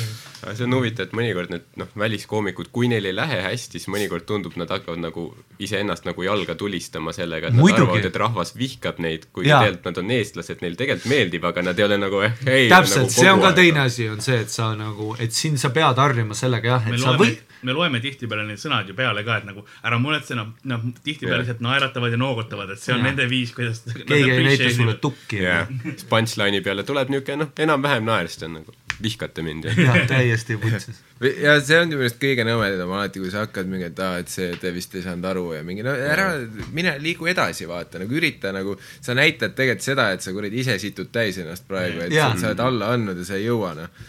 Aga 0.46 0.54
see 0.54 0.66
on 0.68 0.74
huvitav, 0.76 1.08
et 1.08 1.14
mõnikord 1.16 1.50
need 1.50 1.64
noh, 1.80 1.88
väliskoomikud, 1.98 2.70
kui 2.74 2.86
neil 2.90 3.08
ei 3.08 3.14
lähe 3.16 3.40
hästi, 3.42 3.80
siis 3.80 3.90
mõnikord 3.90 4.26
tundub, 4.28 4.54
nad 4.60 4.70
hakkavad 4.70 5.00
nagu 5.02 5.26
iseennast 5.62 6.06
nagu 6.06 6.22
jalga 6.22 6.54
tulistama 6.58 7.14
sellega, 7.16 7.50
et 7.50 7.56
nad 7.56 7.64
Muidugi. 7.64 7.82
arvavad, 7.82 8.06
et 8.10 8.20
rahvas 8.22 8.54
vihkab 8.58 9.00
neid, 9.02 9.26
kuigi 9.34 9.50
tegelikult 9.50 9.90
nad 9.90 10.00
on 10.02 10.14
eestlased, 10.16 10.62
neile 10.62 10.78
tegelikult 10.78 11.10
meeldib, 11.10 11.48
aga 11.50 11.66
nad 11.66 11.82
ei 11.82 11.88
ole 11.88 11.98
nagu 11.98 12.22
eh, 12.26 12.38
ei 12.46 12.70
täpselt 12.70 13.08
nagu, 13.08 13.16
see 13.18 13.32
on 13.32 13.42
ka 13.42 13.50
aeg. 13.50 13.58
teine 13.58 13.82
asi, 13.82 14.08
on 14.12 14.22
see, 14.22 14.38
et 14.46 14.54
sa 14.54 14.70
nagu, 14.78 15.10
et 15.22 15.34
siin 15.34 15.58
sa 15.60 15.72
pead 15.74 16.02
harjuma 16.04 16.38
sellega 16.38 16.76
jah, 16.76 16.86
me 16.86 16.94
et 16.94 17.02
sa 17.02 17.10
loeme 17.10 17.24
võid,, 17.24 17.42
me 17.66 17.76
loeme 17.80 18.02
tihtipeale 18.04 18.46
need 18.46 18.62
sõnad 18.62 18.86
ju 18.86 18.96
peale 18.98 19.26
ka, 19.26 19.40
et 19.42 19.50
nagu 19.50 19.66
ära 19.82 20.00
muretse, 20.02 20.38
noh, 20.38 20.54
noh 20.70 20.86
tihtipeale 21.02 21.42
lihtsalt 21.42 21.64
naeratavad 21.66 22.14
ja 22.14 22.22
noogutavad, 22.22 22.70
et 22.76 22.82
see 22.82 22.94
on 22.94 23.02
Jah. 23.02 23.10
nende 23.10 23.26
viis, 23.30 23.50
kuidas. 23.56 23.82
keegi 23.98 24.30
ei 24.30 24.48
näita 24.52 24.72
sulle. 24.78 24.98
tukki. 25.02 25.42
siis 25.90 26.06
punchline'i 26.10 26.62
peale 26.62 26.86
tuleb 26.86 27.10
niisugune 27.10 27.42
noh, 27.42 27.54
enam-vähem 27.66 28.06
naer, 28.06 28.30
siis 28.30 28.44
ta 28.44 28.50
on 28.50 28.60
nagu 28.60 28.76
vihkate 29.02 29.42
mind 29.44 29.66
ja 29.68 29.74
jah, 29.76 29.98
täiesti 30.08 30.56
putsis. 30.60 31.00
ja 31.42 31.56
see 31.60 31.78
on 31.80 31.90
minu 31.90 32.00
meelest 32.00 32.18
kõige 32.22 32.46
nõmedam 32.48 32.92
alati, 32.96 33.20
kui 33.22 33.30
sa 33.32 33.44
hakkad 33.44 33.68
mingi, 33.70 33.90
et 33.90 34.02
aa, 34.02 34.20
et 34.22 34.32
see, 34.32 34.50
te 34.60 34.72
vist 34.74 34.94
ei 34.96 35.04
saanud 35.04 35.28
aru 35.30 35.46
ja 35.56 35.62
mingi 35.66 35.84
no 35.86 35.92
ära, 35.92 36.30
mine 36.76 36.96
liigu 37.02 37.28
edasi, 37.32 37.68
vaata 37.68 38.00
nagu 38.02 38.16
ürita 38.16 38.52
nagu, 38.56 38.76
sa 39.00 39.16
näitad 39.16 39.56
tegelikult 39.58 39.86
seda, 39.86 40.10
et 40.16 40.24
sa 40.24 40.34
kuradi 40.36 40.62
ise 40.62 40.78
situd 40.82 41.12
täis 41.12 41.40
ennast 41.42 41.68
praegu, 41.68 42.06
et 42.06 42.14
sa, 42.16 42.32
sa 42.40 42.52
oled 42.52 42.64
alla 42.68 42.92
andnud 42.96 43.20
ja 43.20 43.28
sa 43.28 43.40
ei 43.40 43.48
jõua 43.48 43.74
noh. 43.78 44.04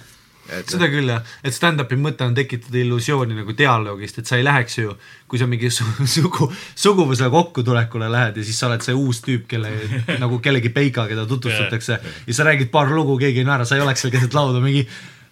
Et 0.60 0.72
seda 0.72 0.88
küll 0.92 1.10
jah, 1.12 1.26
et 1.44 1.56
stand-up'i 1.56 1.98
mõte 2.00 2.26
on 2.28 2.36
tekitada 2.38 2.80
illusiooni 2.82 3.38
nagu 3.38 3.56
dialoogist, 3.58 4.22
et 4.22 4.30
sa 4.30 4.40
ei 4.40 4.46
läheks 4.48 4.80
ju, 4.80 4.96
kui 5.28 5.42
sa 5.42 5.50
mingi 5.50 5.72
su 5.74 5.88
sugu, 6.16 6.52
suguvõsa 6.76 7.32
kokkutulekule 7.34 8.10
lähed 8.12 8.40
ja 8.40 8.48
siis 8.48 8.60
sa 8.60 8.70
oled 8.70 8.86
see 8.86 8.96
uus 8.96 9.22
tüüp, 9.26 9.48
kelle 9.52 9.74
nagu 10.24 10.40
kellegi 10.44 10.72
peiga, 10.74 11.08
keda 11.10 11.28
tutvustatakse 11.30 12.00
ja 12.00 12.38
sa 12.38 12.48
räägid 12.48 12.72
paar 12.74 12.92
lugu, 12.94 13.20
keegi 13.22 13.44
ei 13.44 13.48
naera, 13.48 13.68
sa 13.68 13.78
ei 13.78 13.86
oleks 13.86 14.06
seal 14.06 14.16
keset 14.16 14.38
lauda 14.38 14.64
mingi 14.64 14.88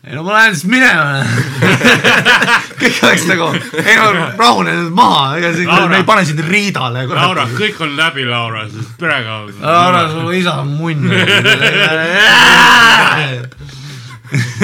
ei 0.06 0.14
no 0.14 0.22
ma 0.22 0.36
lähen 0.36 0.54
siis 0.54 0.68
minema. 0.70 1.24
kõik 2.82 3.00
oleks 3.08 3.24
nagu, 3.26 3.48
ei 3.82 3.96
no 3.98 4.12
rahune 4.38 4.76
nüüd 4.78 4.92
maha, 4.94 5.24
ega 5.40 5.50
siin, 5.56 5.66
Laura. 5.72 5.88
me 5.90 5.98
ei 5.98 6.06
pane 6.06 6.26
sind 6.30 6.44
riidale. 6.46 7.08
Laura, 7.10 7.48
kõik 7.50 7.80
on 7.82 7.96
läbi, 7.98 8.28
Laura, 8.30 8.68
perega. 9.02 9.40
Laura, 9.64 10.04
su 10.14 10.30
isa 10.38 10.60
on 10.62 10.76
munn. 10.78 11.10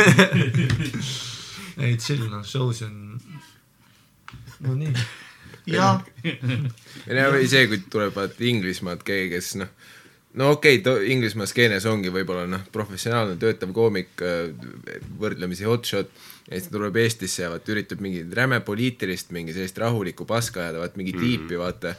ei 1.84 1.98
chill 1.98 2.28
noh, 2.30 2.44
show's 2.46 2.82
on. 2.86 3.20
no 4.62 4.76
nii. 4.78 4.94
jah, 5.72 6.02
ja 7.08 7.30
või 7.34 7.48
see, 7.50 7.68
kui 7.70 7.82
tuleb 7.92 8.16
vaata 8.16 8.46
Inglismaalt 8.50 9.04
keegi, 9.08 9.32
kes 9.36 9.54
noh, 9.62 9.72
no 10.40 10.52
okei 10.56 10.80
okay,, 10.82 11.12
Inglismaa 11.14 11.50
skeenes 11.50 11.88
ongi 11.90 12.14
võib-olla 12.14 12.48
noh, 12.50 12.64
professionaalne 12.74 13.38
töötav 13.42 13.74
koomik, 13.76 14.24
võrdlemisi 15.22 15.68
hotshot, 15.70 16.12
ja 16.48 16.56
siis 16.56 16.70
ta 16.70 16.78
tuleb 16.78 16.98
Eestisse 17.04 17.46
ja 17.46 17.52
vaata 17.54 17.76
üritab 17.76 18.02
mingi 18.04 18.24
räme 18.38 18.62
poliitilist, 18.66 19.32
mingi 19.36 19.56
sellist 19.56 19.78
rahulikku 19.82 20.28
paska 20.30 20.66
ajada, 20.66 20.82
vaata 20.84 21.02
mingi 21.02 21.16
tiipi, 21.18 21.60
vaata 21.62 21.96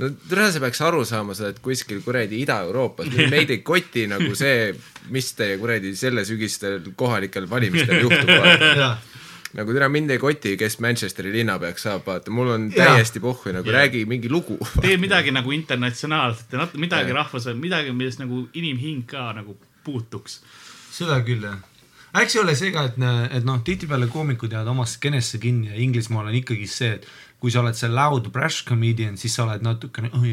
no 0.00 0.10
tere, 0.28 0.48
sa 0.52 0.60
peaks 0.62 0.80
aru 0.86 1.02
saama, 1.08 1.34
sa 1.36 1.48
oled 1.48 1.60
kuskil 1.64 2.02
kuradi 2.04 2.40
Ida-Euroopas, 2.42 3.10
meid 3.32 3.50
ei 3.52 3.62
koti 3.66 4.06
nagu 4.10 4.32
see, 4.38 4.70
mis 5.12 5.32
teie 5.38 5.58
kuradi 5.60 5.94
selle 5.98 6.24
sügistel 6.28 6.92
kohalikel 6.98 7.48
valimistel 7.50 8.00
juhtub, 8.04 8.30
nagu 9.58 9.74
tere, 9.76 9.88
mind 9.92 10.14
ei 10.14 10.20
koti, 10.22 10.54
kes 10.60 10.78
Manchesteri 10.84 11.32
linnapeaks 11.34 11.84
saab, 11.88 12.06
vaata, 12.06 12.32
mul 12.34 12.54
on 12.54 12.70
täiesti 12.72 13.20
pohhu, 13.22 13.52
nagu 13.52 13.68
Jaa. 13.68 13.82
räägi 13.82 14.06
mingi 14.08 14.30
lugu. 14.32 14.56
tee 14.80 14.96
midagi 15.00 15.34
nagu 15.34 15.52
internatsionaalset 15.52 16.54
ja 16.56 16.62
nat-, 16.64 16.78
midagi 16.80 17.12
Jah. 17.12 17.18
rahvus, 17.22 17.50
midagi, 17.58 17.92
millest 17.96 18.22
nagu 18.22 18.46
inimhing 18.54 19.04
ka 19.08 19.32
nagu 19.36 19.58
puutuks. 19.84 20.40
seda 20.92 21.20
küll 21.26 21.44
jah. 21.44 21.60
eks 22.22 22.36
ei 22.36 22.42
ole 22.42 22.56
see 22.56 22.72
ka, 22.72 22.86
et, 22.88 22.96
et 23.36 23.44
noh, 23.44 23.60
tihtipeale 23.64 24.08
koomikud 24.12 24.52
jäävad 24.52 24.72
oma 24.72 24.88
skeenesse 24.88 25.40
kinni 25.42 25.68
ja 25.72 25.76
Inglismaal 25.84 26.32
on 26.32 26.40
ikkagi 26.40 26.66
see, 26.70 26.96
et 26.96 27.06
kui 27.42 27.50
sa 27.50 27.58
oled 27.58 27.74
see 27.74 27.90
loud 27.90 28.28
brash 28.30 28.62
comedian, 28.68 29.16
siis 29.18 29.34
sa 29.34 29.42
oled 29.42 29.64
natukene 29.66 30.12
oh, 30.14 30.26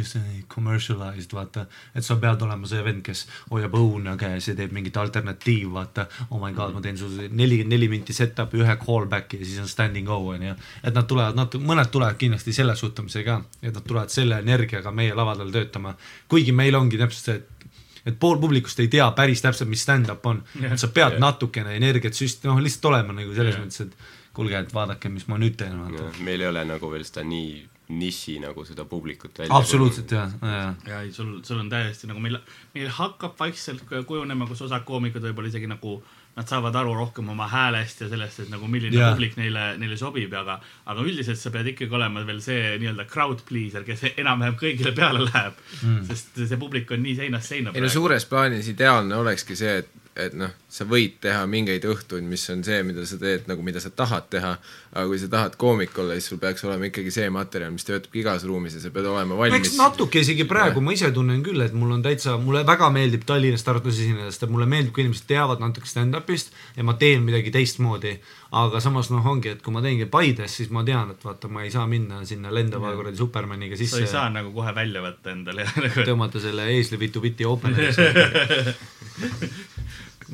commercialized, 0.53 1.31
vaata. 1.33 1.65
et 1.97 2.05
sa 2.05 2.19
pead 2.21 2.43
olema 2.45 2.69
see 2.69 2.83
vend, 2.85 3.01
kes 3.05 3.23
hoiab 3.49 3.73
õuna 3.79 4.13
käes 4.19 4.51
ja 4.51 4.53
teeb 4.59 4.75
mingit 4.77 4.97
alternatiivi, 5.01 5.71
vaata. 5.73 6.05
oh 6.29 6.37
my 6.37 6.53
god, 6.53 6.75
ma 6.75 6.83
teen 6.85 6.99
sulle 7.01 7.25
nelikümmend 7.25 7.73
neli 7.73 7.89
minti 7.89 8.13
set-up'i, 8.13 8.61
ühe 8.61 8.75
callback'i 8.83 9.39
ja 9.41 9.47
siis 9.47 9.63
on 9.63 9.71
standing 9.71 10.09
O 10.09 10.19
on 10.35 10.45
ju. 10.51 10.53
et 10.83 10.93
nad 10.93 11.09
tulevad 11.09 11.37
natu-, 11.37 11.63
mõned 11.65 11.89
tulevad 11.89 12.19
kindlasti 12.21 12.53
selle 12.53 12.77
suhtumisega, 12.77 13.39
et 13.63 13.73
nad 13.73 13.81
tulevad 13.81 14.13
selle 14.13 14.37
energiaga 14.45 14.93
meie 14.93 15.17
lavadel 15.17 15.49
töötama. 15.55 15.95
kuigi 16.29 16.53
meil 16.53 16.77
ongi 16.77 17.01
täpselt 17.01 17.25
see, 17.25 17.39
et 17.41 17.59
et 18.05 18.15
pool 18.19 18.37
publikust 18.39 18.79
ei 18.79 18.87
tea 18.87 19.09
päris 19.17 19.41
täpselt, 19.43 19.69
mis 19.69 19.81
stand-up 19.83 20.25
on 20.29 20.43
yeah,, 20.61 20.77
sa 20.79 20.87
pead 20.93 21.17
yeah. 21.17 21.21
natukene 21.25 21.75
energiat 21.75 22.15
süst-, 22.15 22.45
noh 22.47 22.61
lihtsalt 22.61 22.91
olema 22.93 23.17
nagu 23.17 23.33
selles 23.33 23.57
yeah. 23.57 23.65
mõttes, 23.65 23.89
et 23.89 24.18
kuulge, 24.39 24.63
et 24.63 24.73
vaadake, 24.75 25.11
mis 25.13 25.27
ma 25.31 25.39
nüüd 25.41 25.59
teen, 25.59 25.75
vaata. 25.83 26.23
meil 26.25 26.45
ei 26.45 26.51
ole 26.51 26.63
nagu 26.67 26.91
veel 26.91 27.05
seda 27.07 27.25
nii 27.27 27.51
niši 27.89 28.35
nagu 28.43 28.61
seda 28.65 28.85
publikut 28.85 29.39
välja 29.39 29.57
absoluutselt 29.57 30.11
jah, 30.13 30.33
jah. 30.41 30.75
ja 30.87 30.99
ei, 31.01 31.11
sul, 31.11 31.39
sul 31.43 31.57
on 31.57 31.71
täiesti 31.71 32.07
nagu 32.09 32.21
meil, 32.21 32.37
meil 32.75 32.89
hakkab 32.93 33.33
vaikselt 33.39 33.81
kujunema, 33.89 34.45
kus 34.45 34.61
osad 34.67 34.85
koomikud 34.85 35.25
võib-olla 35.25 35.49
isegi 35.49 35.69
nagu 35.69 35.95
nad 36.37 36.47
saavad 36.47 36.75
aru 36.75 36.93
rohkem 36.93 37.29
oma 37.33 37.47
häälest 37.49 38.03
ja 38.03 38.09
sellest, 38.11 38.43
et 38.43 38.51
nagu 38.53 38.67
milline 38.69 38.95
yeah. 38.95 39.09
publik 39.11 39.33
neile, 39.39 39.63
neile 39.81 39.97
sobib, 39.97 40.33
aga 40.37 40.59
aga 40.85 41.01
üldiselt 41.01 41.41
sa 41.41 41.49
pead 41.53 41.71
ikkagi 41.73 41.97
olema 41.97 42.21
veel 42.27 42.43
see 42.45 42.75
nii-öelda 42.77 43.07
crowd 43.09 43.41
pleaser, 43.47 43.83
kes 43.87 44.05
enam-vähem 44.11 44.59
kõigile 44.61 44.93
peale 44.95 45.25
läheb 45.25 45.57
mm., 45.81 46.03
sest 46.11 46.43
see 46.43 46.61
publik 46.61 46.93
on 46.93 47.01
nii 47.03 47.17
seinast 47.23 47.55
seina 47.55 47.73
ei 47.73 47.83
no 47.83 47.89
suures 47.89 48.29
plaanis 48.29 48.69
ideaalne 48.69 49.17
olekski 49.17 49.57
see, 49.57 49.79
et, 49.81 50.08
et 50.19 50.35
noh, 50.37 50.51
sa 50.69 50.85
võid 50.85 51.15
teha 51.23 51.45
mingeid 51.49 51.85
õhtuid, 51.89 52.25
mis 52.29 52.43
on 52.53 52.61
see, 52.65 52.81
mida 52.85 53.05
sa 53.07 53.17
teed 53.21 53.47
nagu, 53.49 53.63
mida 53.65 53.81
sa 53.81 53.89
tahad 53.89 54.27
teha, 54.31 54.51
aga 54.93 55.05
kui 55.09 55.19
sa 55.21 55.29
tahad 55.31 55.55
koomik 55.59 55.97
olla, 56.01 56.17
siis 56.17 56.29
sul 56.31 56.41
peaks 56.41 56.65
olema 56.67 56.89
ikkagi 56.89 57.13
see 57.13 57.29
materjal, 57.33 57.71
mis 57.73 57.87
töötab 57.87 58.15
igas 58.19 58.45
ruumis 58.47 58.75
ja 58.77 58.81
sa 58.83 58.91
pead 58.93 59.07
olema 59.09 59.37
eks 59.37 59.41
valmis. 59.41 59.77
natuke 59.79 60.23
isegi 60.23 60.45
praegu 60.49 60.83
ma 60.85 60.93
ise 60.93 61.11
tunnen 61.15 61.41
küll, 61.45 61.61
et 61.65 61.73
mul 61.77 61.95
on 61.97 62.03
täitsa, 62.05 62.35
mulle 62.41 62.65
väga 62.67 62.91
meeldib 62.93 63.25
Tallinnas, 63.29 63.65
Tartus 63.65 63.97
esineda, 63.97 64.29
sest 64.29 64.45
et 64.45 64.53
mulle 64.53 64.67
meeldib, 64.69 64.93
kui 64.93 65.05
inimesed 65.05 65.27
teavad 65.29 65.63
natuke 65.63 65.89
stand-up'ist 65.89 66.53
ja 66.77 66.85
ma 66.85 66.97
teen 66.99 67.25
midagi 67.25 67.53
teistmoodi. 67.55 68.19
aga 68.59 68.79
samas 68.81 69.11
noh, 69.13 69.25
ongi, 69.29 69.51
et 69.53 69.59
kui 69.61 69.73
ma 69.73 69.81
teengi 69.85 70.07
Paides, 70.09 70.55
siis 70.57 70.71
ma 70.73 70.81
tean, 70.85 71.11
et 71.13 71.25
vaata, 71.25 71.47
ma 71.53 71.61
ei 71.65 71.69
saa 71.73 71.85
minna 71.87 72.23
sinna 72.25 72.49
lendava 72.53 72.95
kuradi 72.97 73.17
Supermaniga 73.17 73.77
sa 73.77 73.83
sisse 73.83 74.01
ei 74.01 74.09
saa 74.09 74.29
nagu 74.33 74.49
kohe 74.55 74.73
välja 74.75 75.03
võtta 75.05 75.35
endale 75.35 75.67
tõmmata 76.01 76.41
selle 76.41 76.65
eesli 76.73 76.97
vitu 76.97 77.21
biti 77.21 77.45
oopeneriks. 77.45 77.97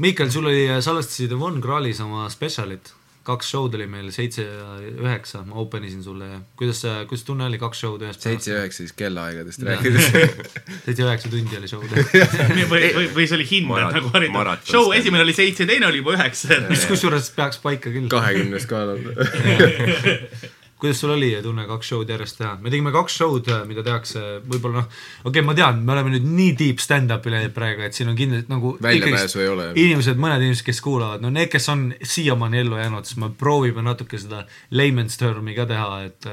Miikal, 0.02 0.30
sul 0.32 0.46
oli, 0.50 0.68
salvestasid 0.84 1.34
Von 1.40 1.62
Krahlis 1.64 2.00
oma 2.04 2.26
spetsialit, 2.32 2.92
kaks 3.26 3.48
show'd 3.54 3.74
oli 3.78 3.88
meil, 3.90 4.10
seitse 4.14 4.44
ja 4.44 4.66
üheksa, 4.92 5.42
ma 5.48 5.56
open 5.64 5.86
isin 5.88 6.04
sulle 6.06 6.28
ja 6.30 6.40
kuidas 6.60 6.82
see, 6.84 6.94
kuidas 7.10 7.24
tunne 7.26 7.48
oli, 7.48 7.60
kaks 7.62 7.82
show'd 7.82 8.04
ühest 8.06 8.26
seitse 8.28 8.52
ja 8.52 8.60
üheksa 8.60 8.84
siis 8.84 8.94
kellaaegadest 9.00 9.64
rääkides. 9.66 10.10
seitse 10.86 11.00
ja 11.00 11.08
üheksa 11.08 11.32
tundi 11.34 11.58
oli 11.62 11.72
show'd. 11.72 11.96
või, 12.74 12.92
või, 12.98 13.08
või 13.16 13.26
see 13.26 13.40
oli 13.40 13.48
hind 13.50 13.72
Marat- 13.72 13.98
nagu 13.98 14.12
harida 14.14 14.58
show 14.68 14.92
esimene 14.98 15.26
oli 15.26 15.38
seitse, 15.38 15.66
teine 15.70 15.90
oli 15.90 16.04
juba 16.04 16.18
üheksa. 16.20 16.60
mis 16.70 16.86
kusjuures 16.92 17.32
peaks 17.38 17.62
paika 17.64 17.94
küll. 17.94 18.12
kahekümnes 18.12 18.68
skaalal. 18.68 19.02
kuidas 20.80 21.00
sul 21.00 21.14
oli 21.16 21.30
tunne 21.44 21.64
kaks 21.70 21.90
show'd 21.92 22.10
järjest 22.12 22.40
teha? 22.42 22.56
me 22.62 22.72
tegime 22.74 22.92
kaks 22.96 23.16
show'd, 23.20 23.50
mida 23.70 23.84
tehakse 23.86 24.24
võib-olla 24.44 24.84
noh, 24.84 24.90
okei 25.24 25.30
okay,, 25.32 25.46
ma 25.48 25.56
tean, 25.58 25.82
me 25.88 25.96
oleme 25.96 26.16
nüüd 26.16 26.28
nii 26.28 26.52
deep 26.60 26.84
stand-up'i 26.84 27.32
läinud 27.32 27.56
praegu, 27.56 27.86
et 27.88 27.98
siin 27.98 28.12
on 28.12 28.18
kindlasti 28.20 28.52
nagu 28.52 28.76
Väljapääsu 28.84 29.44
ei 29.44 29.50
ole. 29.54 29.70
inimesed, 29.86 30.20
mõned 30.22 30.44
inimesed, 30.44 30.68
kes 30.68 30.84
kuulavad, 30.84 31.24
no 31.24 31.32
need, 31.34 31.50
kes 31.54 31.70
on 31.72 31.88
siiamaani 32.04 32.64
ellu 32.66 32.80
jäänud, 32.82 33.08
siis 33.08 33.22
me 33.24 33.32
proovime 33.40 33.86
natuke 33.86 34.20
seda 34.22 34.44
layman's 34.76 35.20
term'i 35.22 35.56
ka 35.58 35.68
teha, 35.72 35.90
et 36.10 36.32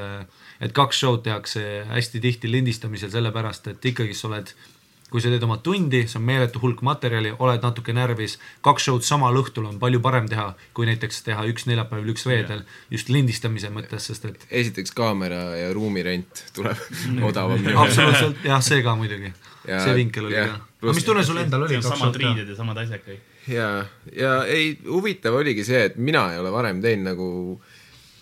et 0.63 0.71
kaks 0.75 1.01
show'd 1.03 1.23
tehakse 1.25 1.63
hästi 1.89 2.21
tihti 2.23 2.51
lindistamisel 2.51 3.11
sellepärast, 3.11 3.67
et 3.71 3.91
ikkagi 3.91 4.15
sa 4.15 4.29
oled 4.29 4.53
kui 5.13 5.21
sa 5.21 5.29
teed 5.29 5.43
oma 5.45 5.59
tundi, 5.61 5.99
see 6.09 6.17
on 6.17 6.23
meeletu 6.25 6.57
hulk 6.63 6.79
materjali, 6.85 7.35
oled 7.37 7.61
natuke 7.61 7.93
närvis, 7.93 8.39
kaks 8.65 8.87
show'd 8.87 9.05
samal 9.05 9.35
õhtul 9.37 9.67
on 9.69 9.75
palju 9.81 9.99
parem 10.01 10.25
teha, 10.31 10.47
kui 10.73 10.87
näiteks 10.89 11.21
teha 11.27 11.43
üks 11.51 11.67
neljapäeval, 11.69 12.09
üks 12.15 12.25
reedel, 12.25 12.63
just 12.89 13.11
lindistamise 13.13 13.69
mõttes, 13.75 14.07
sest 14.09 14.25
et 14.31 14.47
esiteks 14.49 14.95
kaamera 14.97 15.43
ja 15.59 15.69
ruumirent 15.77 16.41
tuleb 16.57 16.81
odavam. 17.29 17.61
absoluutselt, 17.85 18.41
jah, 18.49 18.65
see 18.65 18.81
ka 18.81 18.97
muidugi. 18.97 19.29
see 19.67 19.93
vinkel 19.99 20.31
oli 20.31 20.39
ka. 20.39 20.57
aga 20.81 20.97
mis 20.97 21.05
tunne 21.05 21.27
sul 21.29 21.43
endal 21.43 21.67
oli 21.67 21.77
samad 21.85 22.17
riided 22.23 22.49
ja 22.49 22.57
samad 22.57 22.81
asjad 22.81 23.05
kõik. 23.05 23.21
ja, 23.53 23.69
ja 24.17 24.35
ei, 24.49 24.73
huvitav 24.89 25.37
oligi 25.43 25.67
see, 25.67 25.91
et 25.91 26.01
mina 26.01 26.25
ei 26.33 26.41
ole 26.41 26.57
varem 26.57 26.81
teinud 26.81 27.11
nagu, 27.13 27.27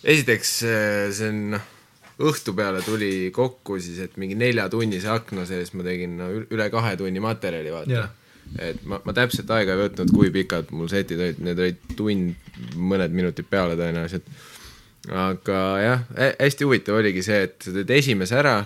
esiteks 0.04 0.58
äh, 0.68 1.06
see 1.16 1.32
on 1.32 1.46
noh, 1.56 1.71
õhtu 2.30 2.54
peale 2.58 2.82
tuli 2.86 3.30
kokku 3.36 3.80
siis, 3.82 4.00
et 4.06 4.18
mingi 4.22 4.38
neljatunnise 4.40 5.10
akna 5.12 5.46
sees 5.50 5.74
ma 5.76 5.86
tegin 5.88 6.18
no, 6.20 6.30
üle 6.44 6.68
kahe 6.74 6.96
tunni 7.00 7.24
materjali, 7.24 7.74
vaata 7.74 7.94
Jah. 7.94 8.12
et 8.60 8.82
ma, 8.86 9.02
ma 9.06 9.16
täpselt 9.18 9.52
aega 9.56 9.76
ei 9.76 9.86
võtnud, 9.86 10.14
kui 10.16 10.32
pikad 10.34 10.74
mul 10.76 10.90
setid 10.92 11.22
olid, 11.22 11.44
need 11.46 11.62
olid 11.62 11.96
tund, 11.98 12.52
mõned 12.76 13.16
minutid 13.16 13.50
peale 13.52 13.78
tõenäoliselt. 13.80 14.28
aga 15.10 15.62
jah, 15.82 16.06
hästi 16.40 16.68
huvitav 16.68 17.00
oligi 17.02 17.26
see, 17.26 17.42
et 17.50 17.58
sa 17.66 17.74
teed 17.74 17.98
esimese 17.98 18.38
ära 18.38 18.60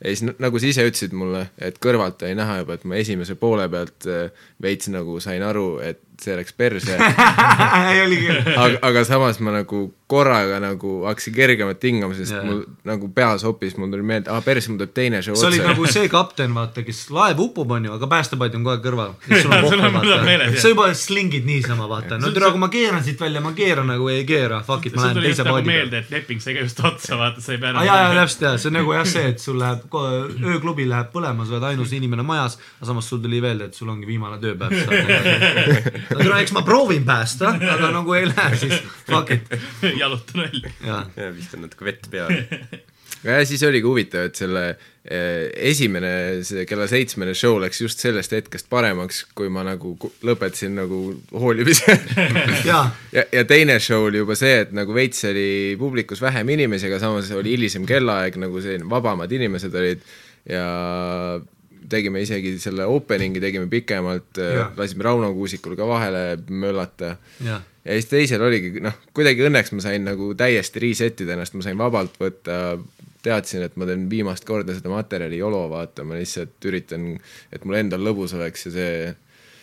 ja 0.00 0.12
siis 0.14 0.24
nagu 0.40 0.60
sa 0.60 0.68
ise 0.70 0.84
ütlesid 0.88 1.14
mulle, 1.16 1.44
et 1.60 1.76
kõrvalt 1.82 2.22
oli 2.24 2.36
näha 2.38 2.60
juba, 2.62 2.76
et 2.78 2.86
ma 2.88 3.00
esimese 3.00 3.36
poole 3.40 3.66
pealt 3.72 4.06
äh, 4.08 4.46
veits 4.62 4.88
nagu 4.92 5.18
sain 5.20 5.42
aru, 5.44 5.74
et 5.84 6.00
see 6.24 6.36
läks 6.38 6.56
perse 6.56 6.98
aga, 8.64 8.76
aga 8.90 9.04
samas 9.08 9.40
ma 9.40 9.60
nagu 9.60 9.88
korraga 10.10 10.58
nagu 10.60 11.04
hakkasin 11.06 11.34
kergemalt 11.34 11.84
hingama, 11.86 12.14
sest 12.18 12.34
yeah. 12.34 12.46
mul 12.46 12.64
nagu 12.88 13.08
peas 13.14 13.44
hoopis, 13.46 13.76
mul 13.78 13.92
tuli 13.92 14.02
meelde, 14.06 14.30
aa 14.34 14.42
persse, 14.42 14.70
mul 14.72 14.80
tuleb 14.80 14.94
teine 14.96 15.20
show 15.22 15.38
sa 15.38 15.46
olid 15.46 15.62
otsa 15.62 15.70
nagu 15.70 15.86
see 15.94 16.10
kapten, 16.10 16.54
vaata, 16.56 16.82
kes 16.86 17.02
laev 17.14 17.42
upub, 17.44 17.70
onju, 17.76 17.92
aga 17.94 18.08
päästepaat 18.10 18.56
on 18.58 18.66
kõrval. 18.66 19.12
meeles, 19.28 19.46
vaata. 19.46 20.16
jah. 20.42 20.56
sa 20.64 20.72
juba 20.72 20.88
slingid 20.98 21.46
niisama, 21.46 21.86
vaata. 21.90 22.18
no 22.18 22.32
türa, 22.34 22.50
kui 22.54 22.62
ma 22.62 22.70
keeran 22.72 23.04
siit 23.06 23.22
välja, 23.22 23.42
ma 23.44 23.54
keeran 23.56 23.86
nagu 23.92 24.10
ei 24.10 24.24
keera, 24.26 24.58
fuck 24.66 24.90
it, 24.90 24.98
ma 24.98 25.06
lähen 25.06 25.22
teise 25.22 25.46
nagu 25.46 25.60
paadi 25.60 25.70
peale. 25.70 25.76
meelde, 25.76 26.02
et 26.02 26.10
leping 26.16 26.42
sai 26.42 26.56
ka 26.58 26.66
just 26.66 26.82
otsa, 26.90 27.20
vaata, 27.20 27.44
sa 27.44 27.54
ei 27.54 27.62
pea 27.62 27.70
aa 27.76 27.86
jaa, 27.86 28.00
jaa, 28.02 28.18
täpselt 28.18 28.46
jaa, 28.48 28.54
see 28.58 28.72
on 28.72 28.78
nagu 28.80 28.96
jah 28.98 29.06
see, 29.14 29.30
et 29.30 29.46
sul 29.46 29.62
läheb, 29.62 29.86
ööklubi 30.56 30.88
läheb 30.90 31.14
põlema, 31.14 31.46
sa 31.46 31.54
oled 31.54 31.68
ainus 31.70 31.94
inimene 31.94 32.26
majas, 32.26 32.58
aga 32.80 32.90
samas 32.90 33.12
sul 33.12 33.22
tuli 33.22 33.38
meelde, 33.44 33.70
et 33.70 33.78
sul 33.78 33.94
ongi 33.94 34.10
viimane 34.10 34.42
tööpäev. 34.42 34.74
no 36.18 36.38
eks 36.38 36.54
ma 36.56 36.62
proovin 36.66 37.04
päästa, 37.06 37.54
aga 37.74 37.90
nagu 37.94 38.14
ei 38.18 38.28
lähe, 38.30 38.56
siis 38.58 38.78
fuck 39.06 39.30
it, 39.34 39.50
jalutan 40.02 40.46
välja. 40.46 40.72
ja 41.16 41.34
viskan 41.34 41.66
natuke 41.66 41.84
vett 41.84 42.10
peale. 42.10 42.46
ja 43.24 43.44
siis 43.46 43.62
oligi 43.66 43.86
huvitav, 43.86 44.28
et 44.30 44.38
selle 44.38 44.64
eh, 44.70 45.50
esimene, 45.70 46.12
see 46.46 46.64
kella 46.68 46.86
seitsmene 46.90 47.34
show 47.38 47.58
läks 47.62 47.82
just 47.84 48.02
sellest 48.02 48.32
hetkest 48.36 48.70
paremaks, 48.72 49.22
kui 49.36 49.50
ma 49.52 49.64
nagu 49.66 49.94
lõpetasin 50.26 50.78
nagu 50.80 51.02
hoolimise. 51.32 51.98
Jaa, 52.70 52.82
ja, 53.14 53.26
ja 53.32 53.44
teine 53.48 53.78
show 53.82 54.08
oli 54.08 54.22
juba 54.22 54.38
see, 54.38 54.64
et 54.64 54.74
nagu 54.76 54.96
veits 54.96 55.24
oli 55.28 55.76
publikus 55.80 56.22
vähem 56.24 56.56
inimesi, 56.56 56.88
aga 56.90 57.00
samas 57.02 57.30
oli 57.36 57.54
hilisem 57.56 57.86
kellaaeg, 57.88 58.40
nagu 58.40 58.62
selline 58.64 58.88
vabamad 58.90 59.32
inimesed 59.38 59.80
olid. 59.82 60.04
Ja 60.48 60.66
tegime 61.90 62.22
isegi 62.24 62.54
selle 62.62 62.86
opening'i 62.88 63.42
tegime 63.42 63.68
pikemalt 63.70 64.38
Jah., 64.40 64.72
lasime 64.78 65.06
Rauno 65.06 65.32
Kuusikul 65.34 65.76
ka 65.78 65.88
vahele 65.88 66.24
möllata 66.48 67.16
ja 67.84 67.96
siis 67.96 68.10
teisel 68.10 68.42
oligi 68.44 68.80
noh, 68.84 68.96
kuidagi 69.16 69.44
õnneks 69.46 69.72
ma 69.74 69.84
sain 69.84 70.04
nagu 70.06 70.32
täiesti 70.38 70.82
reset 70.84 71.24
ida 71.24 71.36
ennast, 71.36 71.56
ma 71.56 71.64
sain 71.64 71.78
vabalt 71.80 72.18
võtta, 72.20 72.58
teadsin, 73.24 73.64
et 73.64 73.76
ma 73.80 73.88
teen 73.88 74.06
viimast 74.10 74.46
korda 74.48 74.74
seda 74.76 74.92
materjali 74.92 75.40
YOLO 75.40 75.66
vaata, 75.72 76.04
ma 76.08 76.18
lihtsalt 76.18 76.68
üritan, 76.68 77.12
et 77.52 77.66
mul 77.68 77.80
endal 77.80 78.04
lõbus 78.04 78.34
oleks 78.36 78.68
ja 78.68 78.74
see, 78.74 78.94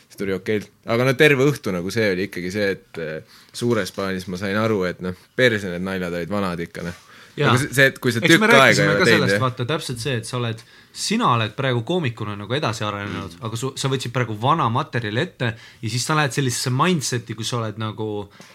see 0.08 0.22
tuli 0.22 0.36
okeilt. 0.36 0.70
aga 0.86 1.08
no 1.08 1.16
terve 1.18 1.48
õhtu 1.50 1.74
nagu 1.74 1.94
see 1.94 2.12
oli 2.14 2.28
ikkagi 2.30 2.54
see, 2.54 2.70
et 2.78 3.02
eh, 3.02 3.42
suures 3.54 3.94
plaanis 3.96 4.28
ma 4.32 4.40
sain 4.42 4.58
aru, 4.62 4.84
et 4.90 5.02
noh, 5.06 5.18
perse 5.36 5.74
need 5.74 5.86
naljad 5.86 6.20
olid 6.22 6.34
vanad 6.34 6.64
ikka 6.68 6.86
noh. 6.86 7.04
Aga 7.38 7.58
see- 7.62 7.86
et 7.92 8.00
kui 8.02 8.12
sa 8.12 8.22
tükk 8.24 8.44
aega 8.50 8.82
ei 8.82 8.90
ole 8.90 9.06
teinud 9.06 9.34
vaata 9.42 9.66
täpselt 9.70 10.02
see, 10.02 10.16
et 10.18 10.26
sa 10.26 10.38
oled, 10.40 10.62
sina 10.98 11.28
oled 11.36 11.52
praegu 11.54 11.84
koomikuna 11.86 12.34
nagu 12.40 12.56
edasi 12.58 12.82
arenenud 12.88 13.36
mm., 13.36 13.44
aga 13.46 13.60
su, 13.62 13.70
sa 13.78 13.92
võtsid 13.92 14.14
praegu 14.16 14.34
vana 14.42 14.66
materjali 14.74 15.22
ette 15.22 15.52
ja 15.54 15.92
siis 15.94 16.06
sa 16.08 16.16
lähed 16.18 16.34
sellisesse 16.34 16.72
mindset'i, 16.74 17.36
kus 17.38 17.52
sa 17.54 17.60
oled 17.60 17.78
nagu, 17.78 18.08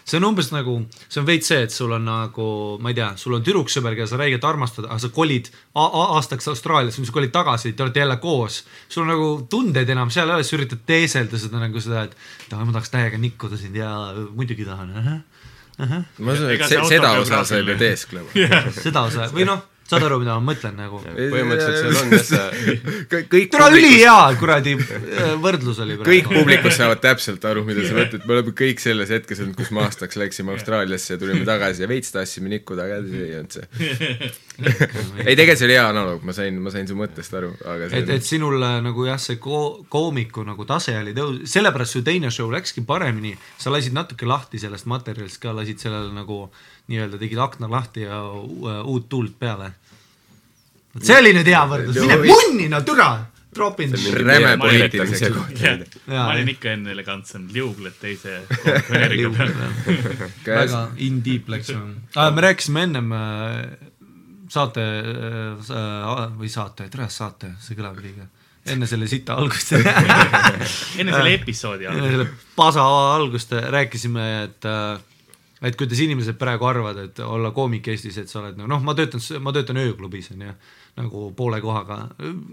see 0.03 0.19
on 0.19 0.27
umbes 0.33 0.51
nagu, 0.51 0.75
see 1.07 1.23
on 1.23 1.29
veits 1.29 1.53
see, 1.53 1.61
et 1.69 1.75
sul 1.75 1.95
on 1.95 2.09
nagu, 2.09 2.49
ma 2.83 2.91
ei 2.91 2.99
tea, 2.99 3.13
sul 3.21 3.39
on 3.39 3.47
tüdruksõber, 3.47 3.95
keda 3.99 4.11
sa 4.11 4.19
räigelt 4.19 4.49
armastad, 4.51 4.91
aga 4.91 4.99
sa 5.05 5.13
kolid 5.15 5.53
aastaks 5.79 6.51
Austraaliasse, 6.51 6.99
siis 6.99 7.15
kolid 7.15 7.31
tagasi, 7.35 7.77
te 7.77 7.87
olete 7.87 8.03
jälle 8.03 8.19
koos. 8.23 8.65
sul 8.89 9.07
on 9.07 9.13
nagu 9.15 9.31
tundeid 9.51 9.95
enam 9.95 10.11
seal 10.11 10.27
ei 10.27 10.41
ole, 10.41 10.49
sa 10.49 10.59
üritad 10.59 10.83
teeselda 10.87 11.39
seda 11.39 11.63
nagu 11.63 11.81
seda, 11.81 12.09
et 12.09 12.59
ma 12.59 12.73
tahaks 12.73 12.91
täiega 12.91 13.23
nikkuda 13.23 13.61
sind 13.61 13.79
ja 13.79 13.93
muidugi 14.35 14.67
tahan 14.67 15.23
ma 15.79 16.33
usun, 16.35 16.51
et 16.53 16.65
see, 16.69 16.81
seda 16.89 17.15
osa 17.21 17.45
sa 17.49 17.61
ei 17.61 17.67
pea 17.67 17.81
teesklema. 17.81 18.29
seda 18.77 19.07
osa 19.09 19.29
või 19.33 19.47
noh, 19.49 19.65
saad 19.93 20.07
aru, 20.07 20.19
mida 20.23 20.37
ma 20.39 20.53
mõtlen 20.53 20.77
nagu. 20.79 21.01
põhimõtteliselt 21.05 21.79
seal 21.81 21.99
on 22.01 22.13
jah 22.15 22.25
see, 22.29 22.77
kõik, 23.33 23.49
türa 23.53 23.69
ülihea 23.75 24.17
kuradi 24.41 24.75
äh, 24.79 25.33
võrdlus 25.43 25.81
oli 25.85 25.99
kõik. 26.01 26.31
publikus 26.33 26.79
saavad 26.81 27.03
täpselt 27.05 27.45
aru, 27.49 27.65
mida 27.69 27.85
sa 27.87 27.97
mõtled, 27.99 28.25
me 28.29 28.37
oleme 28.39 28.55
kõik 28.63 28.83
selles 28.83 29.13
hetkes 29.13 29.43
olnud, 29.45 29.57
kus 29.59 29.73
me 29.75 29.85
aastaks 29.85 30.21
läksime 30.21 30.55
Austraaliasse 30.55 31.17
ja 31.17 31.21
tulime 31.21 31.45
tagasi 31.49 31.85
ja 31.85 31.91
veits 31.91 32.15
tahtsime 32.15 32.53
nikkuda, 32.55 32.89
aga 32.89 33.03
see 33.09 33.27
ei 33.27 33.37
olnud 33.41 33.59
see. 33.59 34.31
ei, 34.61 35.35
tegelikult 35.37 35.59
see 35.59 35.67
oli 35.67 35.77
hea 35.77 35.85
analoog, 35.89 36.25
ma 36.29 36.35
sain, 36.37 36.59
ma 36.63 36.73
sain 36.73 36.89
su 36.89 36.97
mõttest 36.99 37.37
aru, 37.39 37.53
aga 37.73 37.89
see 37.89 38.03
et, 38.03 38.11
et 38.19 38.27
sinul 38.27 38.61
äh, 38.61 38.79
nagu 38.85 39.07
jah, 39.09 39.21
see 39.21 39.39
ko-, 39.43 39.83
koomiku 39.93 40.45
nagu 40.47 40.67
tase 40.69 40.95
oli 40.99 41.15
tõus-, 41.17 41.43
sellepärast 41.51 41.97
su 41.97 42.03
teine 42.07 42.31
show 42.35 42.51
läkski 42.53 42.85
paremini, 42.89 43.33
sa 43.61 43.73
lasid 43.73 43.97
natuke 43.97 44.29
lahti 44.29 44.61
sellest 44.63 44.89
materjalist 44.91 45.41
ka, 45.43 45.55
lasid 45.57 45.81
sellele 45.83 46.13
nagu 46.15 46.45
nii-öelda 46.93 47.21
tegid 47.23 47.41
akna 47.43 47.71
lahti 47.73 48.05
ja 48.05 48.21
äh, 48.21 48.81
uut 48.85 49.09
tuult 49.09 49.39
peale. 49.41 49.73
see 51.01 51.17
oli 51.17 51.33
nüüd 51.39 51.49
hea 51.49 51.63
võrdlus, 51.69 52.03
mine 52.05 52.19
punni 52.27 52.69
no 52.69 52.83
türa, 52.85 53.09
tropin. 53.55 53.95
räme 54.13 54.57
ületasin 54.69 55.33
kohta. 55.35 55.73
ma 56.07 56.27
olin 56.35 56.53
ikka 56.53 56.75
enne 56.77 56.93
elegantsem, 56.93 57.49
liugled 57.53 57.97
teise 58.01 58.43
konkureeriga 58.53 59.33
peal. 59.39 59.55
väga 60.47 60.83
in 60.97 61.23
deep 61.25 61.49
läks 61.49 61.73
ah,. 61.73 62.29
me 62.35 62.45
rääkisime 62.49 62.85
ennem 62.89 63.13
äh, 63.17 63.91
saate 64.53 64.85
äh, 64.85 66.23
või 66.39 66.51
saate, 66.53 66.89
tere 66.93 67.09
saate, 67.13 67.55
see 67.63 67.79
kõlab 67.79 68.01
liiga, 68.03 68.27
enne 68.73 68.89
selle 68.91 69.09
sita 69.11 69.39
algust. 69.41 69.73
Enne 71.01 71.15
selle 71.15 71.33
episoodi 71.39 71.89
enne 71.89 72.05
algust. 72.05 72.13
selle 72.13 72.29
pasa 72.59 72.85
algust 73.15 73.57
rääkisime, 73.75 74.29
et 74.45 74.69
äh, 74.69 75.01
et 75.63 75.77
kuidas 75.79 76.01
inimesed 76.03 76.39
praegu 76.41 76.67
arvavad, 76.67 76.99
et 77.07 77.21
olla 77.23 77.53
koomik 77.55 77.87
Eestis, 77.93 78.19
et 78.19 78.31
sa 78.31 78.41
oled 78.41 78.59
nagu 78.59 78.71
noh, 78.71 78.83
ma 78.83 78.97
töötan, 78.99 79.23
ma 79.43 79.55
töötan 79.55 79.79
ööklubis 79.83 80.33
onju, 80.35 80.55
nagu 80.93 81.31
poole 81.33 81.57
kohaga, 81.65 82.03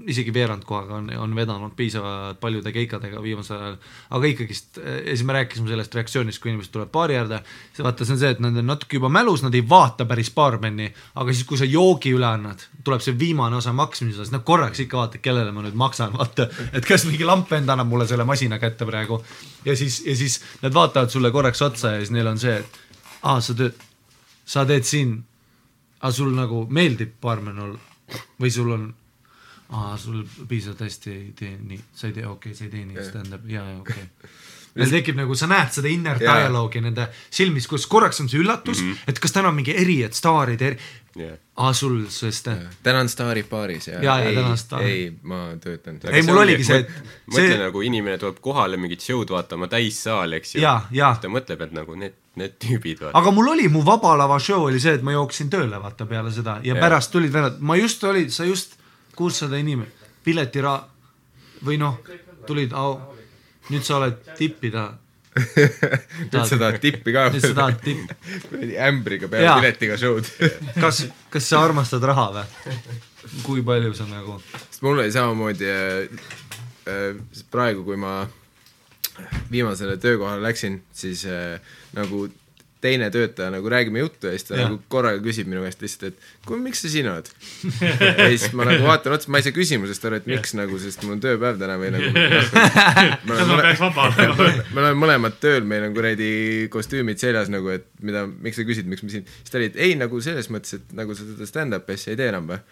isegi 0.07 0.31
veerand 0.31 0.63
kohaga 0.63 0.95
on, 0.95 1.09
on 1.19 1.33
vedanud 1.35 1.73
piisavalt 1.75 2.37
paljude 2.39 2.71
keikadega 2.71 3.19
viimasel 3.19 3.57
ajal, 3.57 3.73
aga 4.15 4.29
ikkagist, 4.29 4.79
ja 4.79 5.09
siis 5.09 5.25
me 5.27 5.35
rääkisime 5.35 5.67
sellest 5.67 5.97
reaktsioonist, 5.97 6.39
kui 6.39 6.53
inimesed 6.53 6.71
tulevad 6.71 6.93
baari 6.93 7.17
äärde, 7.19 7.41
siis 7.73 7.83
vaata, 7.83 8.07
see 8.07 8.15
on 8.15 8.21
see, 8.21 8.29
et 8.37 8.39
nad 8.43 8.55
on 8.61 8.71
natuke 8.71 8.95
juba 8.95 9.09
mälus, 9.11 9.43
nad 9.43 9.57
ei 9.59 9.65
vaata 9.69 10.07
päris 10.07 10.31
baarmeni, 10.35 10.87
aga 11.19 11.35
siis, 11.35 11.43
kui 11.49 11.59
sa 11.59 11.67
joogi 11.67 12.13
üle 12.15 12.29
annad, 12.29 12.63
tuleb 12.87 13.03
see 13.03 13.17
viimane 13.19 13.59
osa 13.59 13.73
maksmise 13.75 14.21
osas, 14.21 14.31
nad 14.31 14.47
korraks 14.47 14.85
ikka 14.85 15.01
vaatavad, 15.01 15.25
kellele 15.27 15.51
ma 15.57 15.65
nüüd 15.67 15.75
maksan, 15.83 16.15
vaata, 16.15 16.47
et 16.71 16.87
kas 16.87 17.03
mingi 17.09 17.27
lamp 17.27 17.51
vend 17.51 17.75
annab 17.75 17.91
mulle 17.91 18.07
selle 18.07 18.23
masina 18.29 18.61
kätte 18.61 18.87
praegu. 18.87 19.19
Ja 19.67 19.75
siis, 19.75 19.99
ja 20.07 20.15
siis 20.15 20.39
nad 20.63 20.71
vaatavad 20.79 21.11
sulle 21.11 21.33
korraks 21.35 21.61
otsa 21.67 21.97
ja 21.97 21.99
siis 22.05 22.15
neil 22.15 22.31
on 22.31 22.39
see, 22.39 22.55
et 22.63 22.79
aa, 23.19 23.43
sa 23.43 23.57
tööd, 23.59 23.83
sa 24.47 24.63
teed 24.69 24.87
siin, 24.87 25.17
aga 25.99 26.15
sul 26.15 26.31
nagu 26.39 26.63
meeldib 26.71 27.19
baarmen 27.19 27.59
olla 27.67 27.88
või 28.39 28.51
sul 28.53 28.71
on, 28.75 28.89
sul 29.97 30.23
piisavalt 30.47 30.85
hästi 30.85 31.11
ei 31.15 31.31
tee 31.37 31.57
nii, 31.57 31.81
sa 31.93 32.07
ei 32.07 32.17
tee, 32.17 32.25
okei 32.27 32.51
okay,, 32.51 32.57
sa 32.57 32.67
ei 32.67 32.73
tee 32.73 32.85
nii, 32.89 33.09
tähendab 33.13 33.49
ja, 33.49 33.65
ja 33.69 33.79
okei 33.81 34.03
okay.. 34.03 34.31
Neil 34.75 34.91
tekib 34.93 35.17
nagu, 35.17 35.35
sa 35.35 35.47
näed 35.49 35.71
seda 35.73 35.89
inner 35.89 36.19
Jaa. 36.21 36.35
dialoogi 36.43 36.81
nende 36.81 37.07
silmis, 37.33 37.67
kus 37.67 37.87
korraks 37.89 38.21
on 38.21 38.29
see 38.29 38.39
üllatus 38.39 38.81
mm, 38.83 38.91
-hmm. 38.91 39.09
et 39.09 39.19
kas 39.19 39.31
täna 39.35 39.49
on 39.49 39.55
mingi 39.55 39.73
eri, 39.75 40.03
et 40.03 40.13
staarid 40.13 40.61
eri, 40.61 40.77
jah. 41.17 41.37
aa 41.57 41.73
sul, 41.73 42.05
sest 42.13 42.47
täna 42.83 42.99
on 43.03 43.09
Staarid 43.09 43.49
baaris 43.49 43.87
ja, 43.87 44.01
jaa, 44.03 44.19
ei, 44.21 44.35
täna 44.35 44.53
on 44.53 44.57
Staar. 44.57 44.83
ei, 44.83 45.11
ma 45.23 45.39
töötan. 45.61 45.99
Ei, 46.11 46.23
mul 46.23 46.37
oligi 46.43 46.63
see, 46.63 46.79
et 46.83 46.89
mõtle 47.27 47.47
see- 47.47 47.59
nagu 47.63 47.81
inimene 47.81 48.17
tuleb 48.21 48.39
kohale 48.41 48.77
mingit 48.77 49.01
show'd 49.03 49.33
vaatama, 49.33 49.67
täissaal, 49.67 50.33
eks 50.39 50.55
ju. 50.55 50.61
Jaa, 50.61 50.87
jaa. 50.91 51.15
ta 51.21 51.31
mõtleb, 51.31 51.61
et 51.65 51.75
nagu 51.75 51.95
need, 51.95 52.13
need 52.39 52.57
tüübid 52.63 53.03
aga 53.13 53.31
mul 53.35 53.51
oli, 53.55 53.67
mu 53.67 53.83
Vaba 53.85 54.15
Lava 54.17 54.39
show 54.39 54.63
oli 54.69 54.79
see, 54.79 54.93
et 54.99 55.05
ma 55.05 55.15
jooksin 55.17 55.49
tööle 55.49 55.81
vaata 55.81 56.05
peale 56.05 56.31
seda 56.31 56.59
ja 56.63 56.75
Jaa. 56.75 56.81
pärast 56.83 57.11
tulid 57.11 57.33
vennad, 57.33 57.59
ma 57.59 57.75
just 57.79 58.03
olin, 58.03 58.31
sa 58.31 58.45
just 58.45 58.77
kuussada 59.15 59.57
inimest, 59.57 59.91
piletira- 60.23 60.83
või 61.65 61.77
noh, 61.77 61.99
tulid, 62.47 62.71
nüüd 63.69 63.85
sa 63.85 63.99
oled 63.99 64.17
tippida. 64.37 64.87
nüüd 65.39 66.45
sa 66.49 66.57
tahad 66.57 66.79
tippi 66.81 67.13
ka. 67.15 67.27
nüüd 67.33 67.43
sa 67.43 67.53
tahad 67.57 67.79
tippi. 67.83 68.73
ämbriga 68.89 69.29
peale 69.31 69.59
piletiga 69.61 69.99
show'd. 70.01 70.27
kas, 70.79 71.05
kas 71.29 71.51
sa 71.51 71.63
armastad 71.67 72.03
raha 72.09 72.27
või? 72.39 72.73
kui 73.45 73.63
palju 73.65 73.93
sa 73.93 74.07
nagu, 74.09 74.39
sest 74.65 74.83
mul 74.85 75.03
oli 75.03 75.13
samamoodi 75.13 75.69
äh, 75.69 76.25
äh, 76.89 77.41
praegu, 77.53 77.85
kui 77.85 77.99
ma 77.99 78.23
viimasele 79.51 79.97
töökohale 80.01 80.41
läksin, 80.43 80.79
siis 80.95 81.25
äh, 81.29 81.59
nagu 81.93 82.27
teine 82.83 83.09
töötaja 83.11 83.51
nagu 83.51 83.69
räägime 83.69 83.99
juttu 83.99 84.27
ja 84.29 84.37
siis 84.37 84.47
ta 84.47 84.55
Jah. 84.55 84.69
nagu 84.69 84.79
korraga 84.91 85.19
küsib 85.23 85.49
minu 85.51 85.63
käest 85.65 85.81
lihtsalt, 85.83 86.13
et 86.13 86.47
kuule, 86.47 86.61
miks 86.63 86.83
sa 86.83 86.91
siin 86.91 87.09
oled? 87.11 87.27
ja 87.99 88.27
siis 88.31 88.47
ma 88.55 88.67
nagu 88.69 88.87
vaatan 88.87 89.15
otsa, 89.17 89.31
ma 89.31 89.41
ei 89.41 89.47
saa 89.47 89.55
küsimusest 89.55 90.05
aru, 90.07 90.19
et 90.21 90.29
miks 90.31 90.55
nagu, 90.57 90.79
sest 90.81 91.03
mul 91.03 91.17
on 91.17 91.23
tööpäev 91.23 91.59
täna 91.59 91.75
või 91.81 91.91
nagu 91.95 92.11
ma 93.27 93.59
peaks 93.65 93.83
vaba 93.83 94.07
olema? 94.09 94.49
me 94.71 94.83
oleme 94.83 94.99
mõlemad 95.03 95.39
tööl, 95.43 95.67
meil 95.67 95.89
on 95.89 95.97
kuradi 95.97 96.31
kostüümid 96.71 97.19
seljas 97.21 97.51
nagu, 97.51 97.71
et 97.75 97.89
mida, 98.05 98.23
miks 98.29 98.61
sa 98.61 98.67
küsid, 98.67 98.87
miks 98.91 99.03
ma 99.03 99.15
siin, 99.15 99.27
siis 99.41 99.51
ta 99.51 99.59
oli, 99.59 99.71
et 99.73 99.81
ei 99.89 99.97
nagu 99.99 100.21
selles 100.23 100.47
mõttes, 100.53 100.79
et 100.79 100.95
nagu 100.95 101.17
sa 101.17 101.27
seda 101.27 101.49
stand-up'i 101.49 101.99
asja 101.99 102.15
ei 102.15 102.21
tee 102.21 102.31
enam 102.31 102.47
või? 102.53 102.63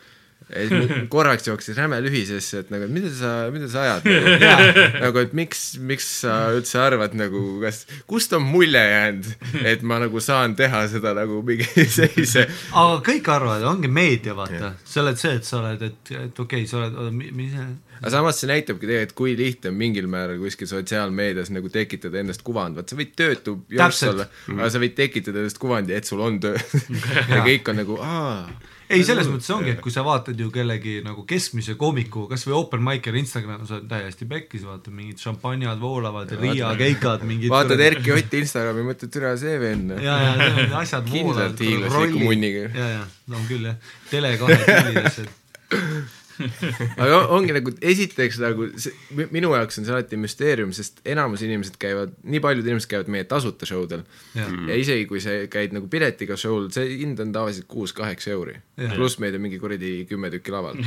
Ja 0.48 0.64
siis 0.64 0.74
mul 0.74 1.08
korraks 1.16 1.48
jooksis 1.48 1.78
räme 1.78 2.00
lühisesse, 2.06 2.62
et 2.64 2.70
nagu, 2.72 2.88
mida 2.92 3.12
sa, 3.14 3.32
mida 3.54 3.68
sa 3.72 3.84
ajad 3.84 4.08
nagu, 4.08 4.76
nagu, 5.06 5.24
et 5.26 5.34
miks, 5.38 5.64
miks 5.84 6.08
sa 6.22 6.38
üldse 6.56 6.80
arvad 6.82 7.18
nagu, 7.20 7.44
kas, 7.64 7.84
kust 8.10 8.36
on 8.38 8.46
mulje 8.48 8.84
jäänud, 8.84 9.32
et 9.68 9.84
ma 9.88 10.00
nagu 10.04 10.24
saan 10.24 10.56
teha 10.60 10.86
seda 10.92 11.14
nagu 11.18 11.42
mingi 11.48 11.68
sellise 11.98 12.48
aga 12.72 13.02
kõik 13.10 13.28
arvavad, 13.34 13.68
ongi 13.74 13.92
meedia, 13.92 14.38
vaata, 14.38 14.76
sa 14.88 15.04
oled 15.04 15.20
see, 15.20 15.36
et 15.42 15.48
sa 15.48 15.60
oled, 15.62 15.84
et, 15.90 16.16
et 16.16 16.46
okei 16.46 16.64
okay,, 16.64 16.70
sa 16.70 16.82
oled, 16.82 16.96
oota, 16.96 17.12
mis 17.18 17.60
aga 18.02 18.14
samas 18.14 18.40
see 18.42 18.50
näitabki 18.52 18.88
tegelikult, 18.88 19.18
kui 19.18 19.36
lihtne 19.40 19.72
on 19.74 19.80
mingil 19.80 20.08
määral 20.12 20.40
kuskil 20.42 20.70
sotsiaalmeedias 20.70 21.52
nagu 21.56 21.72
tekitada 21.74 22.22
endast 22.22 22.46
kuvand, 22.46 22.78
vaat 22.78 22.94
sa 22.94 22.98
võid 23.00 23.14
töötu 23.18 23.60
Täpselt. 23.72 24.14
olla, 24.14 24.30
aga 24.58 24.72
sa 24.74 24.82
võid 24.84 24.96
tekitada 24.98 25.44
endast 25.44 25.62
kuvandi, 25.62 25.96
et 25.98 26.10
sul 26.10 26.24
on 26.24 26.40
töö 26.44 26.58
ja 27.34 27.44
kõik 27.46 27.72
on 27.72 27.80
nagu 27.82 27.98
aa. 28.04 28.44
ei, 28.90 29.04
selles 29.08 29.30
mõttes 29.32 29.50
ongi, 29.56 29.74
et 29.76 29.82
kui 29.84 29.94
sa 29.94 30.04
vaatad 30.08 30.40
ju 30.40 30.52
kellegi 30.54 31.00
nagu 31.06 31.26
keskmise 31.30 31.78
koomiku, 31.80 32.28
kasvõi 32.32 32.56
open 32.60 32.86
mic'er 32.86 33.18
Instagramis, 33.20 33.74
oled 33.76 33.90
täiesti 33.92 34.30
pekkis, 34.30 34.68
vaata 34.68 34.94
mingid 34.94 35.24
šampanjad 35.24 35.82
voolavad, 35.82 36.32
Riia 36.42 36.74
keikad, 36.80 37.26
mingid 37.28 37.54
vaatad 37.54 37.82
Erki 37.88 38.14
Otti 38.16 38.44
Instagrami, 38.46 38.86
mõtled, 38.92 39.14
türa 39.14 39.34
see 39.40 39.58
vend. 39.62 39.98
ja, 40.04 40.22
ja 40.28 40.38
need 40.44 40.78
asjad 40.84 41.10
Kindlalt 41.10 41.58
voolavad, 41.58 41.66
hiiglasliku 41.66 42.24
munniga. 42.24 42.70
ja, 42.72 42.94
ja 43.00 43.04
on 43.34 43.50
küll 43.50 43.68
jah, 43.68 43.82
Tele2 44.14 44.64
pillides, 44.64 45.20
et 45.26 46.16
aga 47.04 47.20
ongi 47.36 47.56
nagu 47.56 47.72
esiteks 47.82 48.40
nagu 48.44 48.70
see, 48.80 48.94
mi- 49.18 49.28
minu 49.38 49.54
jaoks 49.56 49.80
on 49.82 49.88
see 49.88 49.94
alati 49.96 50.20
müsteerium, 50.22 50.74
sest 50.76 51.02
enamus 51.08 51.44
inimesed 51.46 51.78
käivad, 51.82 52.14
nii 52.24 52.42
paljud 52.44 52.66
inimesed 52.68 52.90
käivad 52.92 53.12
meie 53.14 53.28
tasuta 53.30 53.66
show 53.70 53.86
del 53.90 54.04
Jah. 54.38 54.52
ja 54.70 54.78
isegi 54.80 55.06
kui 55.10 55.22
sa 55.24 55.36
käid 55.52 55.76
nagu 55.76 55.90
piletiga 55.92 56.38
show'l, 56.40 56.70
see 56.74 56.98
hind 57.04 57.20
on 57.24 57.32
tavaliselt 57.36 57.68
kuus-kaheksa 57.72 58.34
euri 58.36 58.58
pluss 58.96 59.18
meid 59.24 59.34
on 59.38 59.42
mingi 59.42 59.58
kuradi 59.62 60.04
kümme 60.10 60.30
tükki 60.34 60.52
laval. 60.54 60.78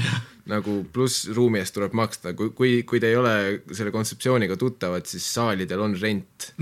nagu 0.51 0.76
pluss 0.92 1.28
ruumi 1.34 1.59
eest 1.61 1.74
tuleb 1.76 1.92
maksta, 1.98 2.32
kui, 2.38 2.51
kui, 2.57 2.70
kui 2.86 3.01
te 3.03 3.11
ei 3.11 3.16
ole 3.18 3.32
selle 3.74 3.90
kontseptsiooniga 3.94 4.57
tuttavad, 4.59 5.07
siis 5.07 5.26
saalidel 5.34 5.80
on 5.84 5.94
rent. 6.01 6.53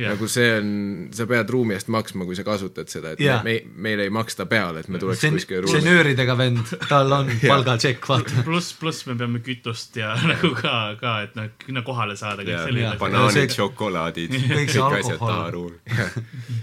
nagu 0.00 0.28
see 0.30 0.50
on, 0.58 0.68
sa 1.16 1.26
pead 1.28 1.50
ruumi 1.52 1.74
eest 1.76 1.88
maksma, 1.92 2.24
kui 2.28 2.36
sa 2.38 2.44
kasutad 2.46 2.88
seda, 2.92 3.12
et 3.16 3.20
Jah. 3.24 3.42
me, 3.44 3.58
me, 3.64 3.84
meile 3.88 4.06
ei 4.08 4.12
maksta 4.14 4.46
peale, 4.50 4.80
et 4.84 4.88
me 4.92 4.98
tuleks 5.00 5.24
kuskile 5.36 5.60
ruumi. 5.64 5.80
senööridega 5.80 6.36
vend, 6.38 6.72
tal 6.88 7.12
on 7.16 7.30
palgatšekk, 7.52 8.08
vaata. 8.08 8.33
pluss, 8.44 8.72
pluss 8.78 9.04
me 9.08 9.16
peame 9.18 9.40
kütust 9.44 9.96
ja 9.98 10.14
nagu 10.30 10.50
ka, 10.58 10.74
ka, 11.00 11.14
et 11.26 11.36
noh, 11.38 11.50
sinna 11.66 11.84
kohale 11.86 12.16
saada, 12.18 12.44
banaanid 13.00 13.54
šokolaadid, 13.54 14.34
kõik 14.34 14.72
asjad 14.72 14.86
alkohol. 14.88 15.18
taha 15.20 15.50
ruumi. 15.54 15.78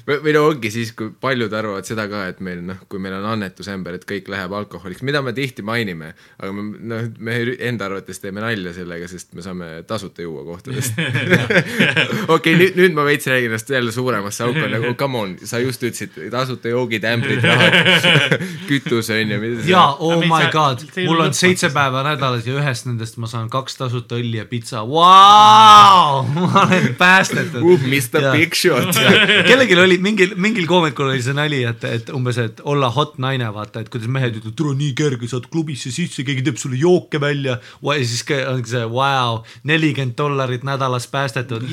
või, 0.09 0.35
no 0.35 0.45
ongi 0.49 0.71
siis, 0.73 0.93
kui 0.97 1.11
paljud 1.21 1.53
arvavad 1.53 1.87
seda 1.87 2.07
ka, 2.11 2.25
et 2.31 2.41
meil 2.43 2.63
noh, 2.65 2.81
kui 2.91 3.01
meil 3.03 3.15
on 3.19 3.29
annetusämber, 3.35 3.99
et 3.99 4.07
kõik 4.09 4.29
läheb 4.31 4.55
alkoholiks, 4.61 5.05
mida 5.07 5.23
me 5.25 5.35
tihti 5.37 5.65
mainime, 5.65 6.13
aga 6.39 6.51
me 6.55 6.67
noh, 6.91 7.07
me 7.21 7.39
enda 7.59 7.87
arvates 7.89 8.21
teeme 8.23 8.43
nalja 8.43 8.73
sellega, 8.75 9.09
sest 9.11 9.35
me 9.37 9.45
saame 9.45 9.71
tasuta 9.87 10.25
juua 10.25 10.45
kohtadest. 10.47 10.99
okei, 12.35 12.57
nüüd, 12.57 12.77
nüüd 12.79 12.97
ma 12.97 13.05
veits 13.07 13.29
räägin 13.29 13.51
ennast 13.51 13.69
jälle 13.69 13.91
suuremasse 13.91 14.43
auku, 14.43 14.65
nagu 14.71 14.93
come 14.99 15.17
on, 15.17 15.35
sa 15.43 15.59
just 15.59 15.83
ütlesid 15.83 16.17
tasuta 16.31 16.71
joogid, 16.71 17.05
ämbrid, 17.07 17.43
rahad, 17.43 18.37
kütus 18.69 19.11
on 19.13 19.35
ju, 19.35 19.39
mida 19.41 19.67
jaa, 19.67 19.87
oh 19.99 20.21
my 20.23 20.47
god, 20.53 20.85
mul 21.05 21.19
on 21.19 21.31
lõpmatus. 21.31 21.41
Seitse 21.61 21.75
päeva 21.75 22.01
nädalas 22.05 22.45
ja 22.47 22.55
ühest 22.57 22.87
nendest 22.87 23.17
ma 23.21 23.27
saan 23.29 23.49
kaks 23.51 23.75
tasuta 23.77 24.17
õlli 24.17 24.39
ja 24.39 24.45
pitsa, 24.49 24.81
vau, 24.87 26.23
ma 26.33 26.63
olen 26.63 26.95
päästetud 26.97 27.61
uh,, 27.61 27.83
Mr. 27.85 28.31
Big 28.33 28.55
Shot. 28.57 28.97
kellelgi 29.45 29.77
oli 29.77 29.99
mingil, 30.01 30.33
mingil 30.41 30.65
koomikul 30.69 31.11
oli 31.11 31.21
see 31.21 31.35
nali, 31.37 31.61
et, 31.67 31.85
et 31.85 32.09
umbes, 32.15 32.39
et 32.41 32.63
olla 32.65 32.89
hot 32.93 33.19
naine, 33.21 33.45
vaata, 33.53 33.83
et 33.83 33.91
kuidas 33.93 34.09
mehed 34.09 34.39
ütlevad, 34.39 34.55
tule 34.57 34.73
nii 34.79 34.95
kerge, 34.97 35.29
saad 35.29 35.45
klubisse 35.53 35.93
sisse, 35.93 36.25
keegi 36.25 36.45
teeb 36.47 36.57
sulle 36.61 36.79
jooke 36.81 37.21
välja. 37.21 37.59
ja 37.59 37.99
siis 37.99 38.25
ongi 38.49 38.73
see, 38.73 38.87
vau, 38.89 39.43
nelikümmend 39.69 40.17
dollarit 40.17 40.65
nädalas 40.65 41.05
päästetud, 41.13 41.67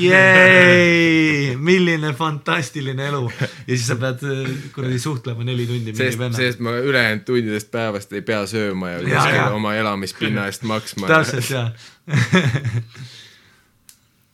milline 1.56 2.12
fantastiline 2.18 3.08
elu. 3.08 3.24
ja 3.40 3.72
siis 3.72 3.86
sa 3.88 3.96
pead 3.96 4.26
kuradi 4.74 5.00
suhtlema 5.00 5.48
neli 5.48 5.66
tundi 5.66 5.96
mingi 5.96 6.20
vennaga. 6.20 6.42
sest 6.42 6.60
ma 6.64 6.76
ülejäänud 6.76 7.24
tundidest 7.24 7.72
päevast 7.72 8.12
ei 8.12 8.24
pea 8.26 8.44
sööma 8.50 8.92
ja, 8.98 9.02
ja, 9.08 9.26
ja. 9.38 9.50
oma 9.56 9.77
elamispinna 9.80 10.48
eest 10.50 10.66
maksma. 10.68 11.08
täpselt 11.10 11.50
jaa. 11.50 11.70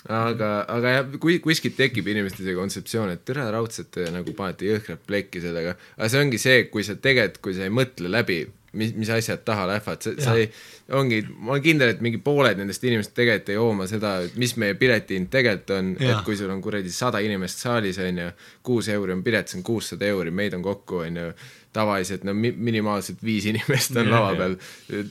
aga, 0.09 0.51
aga 0.69 0.97
jah, 0.99 1.15
kui 1.21 1.39
kuskilt 1.45 1.79
tekib 1.79 2.09
inimestel 2.13 2.45
see 2.49 2.57
kontseptsioon, 2.59 3.15
et 3.15 3.25
tere 3.25 3.47
raudselt 3.55 3.91
te 3.95 4.11
nagu 4.13 4.35
panete 4.37 4.69
jõhkrat 4.69 5.07
plekki 5.09 5.41
sellega, 5.45 5.79
aga 5.97 6.11
see 6.13 6.21
ongi 6.21 6.41
see, 6.41 6.67
kui 6.73 6.85
sa 6.85 6.99
tegelikult, 7.01 7.41
kui 7.47 7.57
sa 7.57 7.65
ei 7.65 7.73
mõtle 7.73 8.13
läbi, 8.13 8.43
mis, 8.77 8.93
mis 8.99 9.11
asjad 9.15 9.45
taha 9.47 9.67
lähevad, 9.71 10.05
sa, 10.05 10.13
Jah. 10.19 10.37
ei, 10.37 10.51
ongi, 10.99 11.23
ma 11.39 11.55
olen 11.55 11.65
kindel, 11.65 11.95
et 11.95 12.05
mingi 12.05 12.21
pooled 12.25 12.61
nendest 12.61 12.85
inimestest 12.85 13.17
tegelikult 13.17 13.53
ei 13.55 13.61
hooma 13.61 13.89
seda, 13.89 14.17
et 14.27 14.37
mis 14.41 14.55
meie 14.61 14.77
piletihind 14.79 15.31
tegelikult 15.33 15.75
on, 15.79 15.93
Jah. 15.97 16.19
et 16.19 16.29
kui 16.29 16.37
sul 16.39 16.53
on 16.53 16.63
kuradi 16.65 16.93
sada 16.93 17.23
inimest 17.25 17.65
saalis, 17.65 18.01
on 18.05 18.25
ju, 18.25 18.31
kuus 18.67 18.91
euri 18.93 19.17
on 19.17 19.25
pilet, 19.25 19.49
see 19.49 19.63
on 19.63 19.67
kuussada 19.67 20.09
euri, 20.11 20.35
meid 20.35 20.57
on 20.59 20.65
kokku, 20.67 21.05
on 21.07 21.23
ju, 21.23 21.31
tavaliselt 21.75 22.23
no 22.25 22.35
mi- 22.39 22.55
minimaalselt 22.57 23.19
viis 23.25 23.45
inimest 23.51 23.97
on 24.01 24.09
lava 24.13 24.31
peal, 24.39 24.55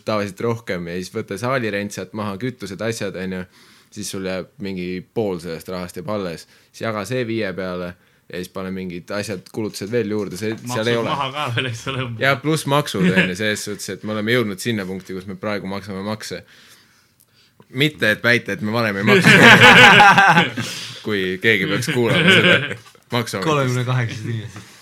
tavaliselt 0.07 0.39
rohkem 0.47 0.87
ja 0.87 0.95
siis 1.01 1.11
võta 1.15 1.37
saalirent 1.41 1.91
sealt 1.95 2.13
maha, 2.17 2.37
kütused, 2.41 2.81
asjad, 2.81 3.15
on 3.19 3.37
ju 3.39 3.43
siis 3.93 4.09
sul 4.09 4.25
jääb 4.25 4.47
mingi 4.65 5.03
pool 5.13 5.37
sellest 5.43 5.67
rahast 5.69 5.99
jääb 5.99 6.09
alles, 6.09 6.47
siis 6.71 6.81
jaga 6.87 7.03
see 7.05 7.21
viie 7.29 7.51
peale 7.53 7.91
ja 8.31 8.39
siis 8.39 8.49
pane 8.49 8.71
mingid 8.73 9.11
asjad, 9.13 9.43
kulutused 9.53 9.91
veel 9.91 10.09
juurde, 10.15 10.39
see 10.39 10.55
seal 10.55 10.87
ei 10.87 10.95
maksud 10.95 11.01
ole. 11.03 11.09
maha 11.11 11.27
ka 11.35 11.47
veel, 11.57 11.67
eks 11.69 11.83
ole. 11.91 12.05
ja 12.23 12.31
pluss 12.41 12.65
maksud 12.71 13.05
on 13.13 13.29
ju 13.33 13.35
selles 13.37 13.65
suhtes, 13.67 13.89
et 13.93 14.03
me 14.07 14.15
oleme 14.15 14.33
jõudnud 14.33 14.63
sinna 14.63 14.85
punkti, 14.89 15.13
kus 15.13 15.27
me 15.29 15.35
praegu 15.37 15.69
maksame 15.69 16.01
makse. 16.07 16.41
mitte, 17.69 18.11
et 18.15 18.23
väita, 18.23 18.55
et 18.55 18.61
me 18.61 18.71
varem 18.73 18.97
ei 19.01 19.05
maksnud. 19.11 19.39
kui 21.05 21.37
keegi 21.43 21.67
peaks 21.69 21.89
kuulama 21.93 22.33
seda 22.37 22.57
maksuametist. 23.15 23.49
kolmekümne 23.49 23.83
kaheksast 23.87 24.25
inimesest. 24.25 24.72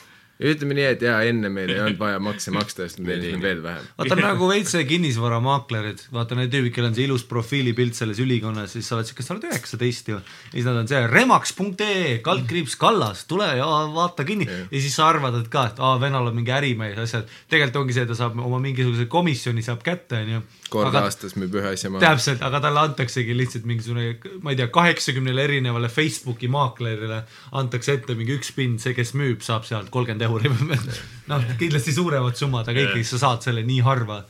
Ütleme 0.42 0.76
nii, 0.78 0.86
et 0.96 1.04
jaa, 1.06 1.20
enne 1.30 1.52
meil 1.54 1.70
ei 1.74 1.82
olnud 1.84 2.00
vaja 2.00 2.20
makse 2.24 2.54
maksta, 2.54 2.88
sest 2.88 3.02
me 3.02 3.12
teenisime 3.12 3.44
veel 3.44 3.62
vähem. 3.64 3.90
vaata 4.00 4.18
nagu 4.26 4.50
veits 4.50 4.74
kinnisvaramaaklerid, 4.90 6.06
vaata 6.16 6.38
need 6.40 6.52
tüübid, 6.54 6.74
kellel 6.76 6.92
on 6.92 6.98
see 6.98 7.06
ilus 7.10 7.26
profiilipilt 7.30 7.98
selles 7.98 8.22
ülikonnas, 8.24 8.74
siis 8.76 8.90
sa 8.90 8.98
oled 8.98 9.10
siuke, 9.10 9.26
sa 9.26 9.36
oled 9.36 9.46
üheksateist 9.52 10.12
ju. 10.14 10.18
ja 10.18 10.56
siis 10.56 10.68
nad 10.68 10.82
on 10.82 10.90
see 10.90 11.04
remaks.ee, 11.12 12.18
kaldkriips 12.26 12.78
Kallas, 12.82 13.26
tule 13.30 13.52
ja 13.60 13.68
vaata 13.94 14.26
kinni 14.28 14.50
Jah. 14.50 14.66
ja 14.72 14.84
siis 14.88 14.98
sa 14.98 15.12
arvad, 15.12 15.38
et 15.44 15.52
ka, 15.54 15.68
et 15.72 15.84
aa, 15.84 16.00
vennal 16.02 16.32
on 16.32 16.38
mingi 16.40 16.54
ärimees, 16.56 16.98
asjad. 17.06 17.30
tegelikult 17.52 17.84
ongi 17.84 18.00
see, 18.00 18.10
ta 18.10 18.18
saab 18.18 18.40
oma 18.42 18.62
mingisuguse 18.64 19.08
komisjoni 19.12 19.66
saab 19.66 19.86
kätte, 19.86 20.24
onju. 20.26 20.42
Kord 20.72 20.90
aga 20.90 21.06
aastas 21.08 21.36
müüb 21.40 21.56
ühe 21.60 21.74
asja 21.76 21.92
maha. 21.92 22.02
täpselt, 22.04 22.44
aga 22.48 22.62
talle 22.64 22.84
antaksegi 22.88 23.36
lihtsalt 23.38 23.68
mingisugune, 23.70 24.36
ma 24.44 24.54
ei 24.54 24.60
tea, 24.60 24.70
kaheksakümnele 24.74 25.46
erinevale 25.48 25.90
Facebooki 25.92 26.50
maaklerile 26.52 27.22
antakse 27.60 27.98
ette 28.00 28.16
mingi 28.20 28.38
üks 28.40 28.54
pind, 28.58 28.80
see, 28.84 28.96
kes 28.98 29.14
müüb, 29.20 29.44
saab 29.46 29.68
sealt 29.68 29.92
kolmkümmend 29.94 30.28
euri. 30.28 30.52
noh, 31.32 31.50
kindlasti 31.60 31.96
suuremad 31.96 32.40
summad, 32.40 32.72
aga 32.72 32.88
ikkagi 32.88 33.08
sa 33.08 33.20
saad 33.26 33.44
selle 33.48 33.66
nii 33.68 33.82
harva. 33.88 34.24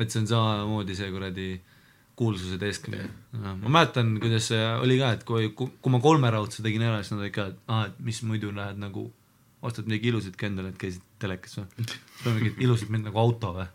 et 0.00 0.08
see 0.08 0.22
on 0.22 0.30
samamoodi 0.30 0.94
see 0.96 1.10
kuradi 1.12 1.50
kuulsuse 2.16 2.56
teesklemine 2.60 3.08
no,. 3.40 3.56
ma 3.64 3.72
mäletan, 3.78 4.14
kuidas 4.22 4.50
see 4.52 4.60
oli 4.84 4.98
ka, 5.00 5.12
et 5.16 5.24
kui, 5.28 5.50
kui 5.56 5.92
ma 5.92 6.00
kolmeraudse 6.04 6.64
tegin 6.64 6.84
ära, 6.86 7.00
siis 7.02 7.16
nad 7.16 7.24
olid 7.24 7.34
ka, 7.36 7.46
et 7.50 7.72
aa, 7.72 7.86
et 7.90 8.02
mis 8.06 8.20
muidu 8.28 8.52
lähed 8.56 8.80
nagu, 8.80 9.06
ostad 9.64 9.88
midagi 9.88 10.12
ilusat 10.12 10.36
ka 10.40 10.48
endale, 10.48 10.72
et 10.72 10.80
käisid 10.80 11.04
telekas 11.20 11.58
või? 11.58 11.86
mingit 12.20 12.58
ilusat 12.60 12.90
mind 12.92 13.08
nagu 13.08 13.20
auto 13.20 13.52
või? 13.56 13.66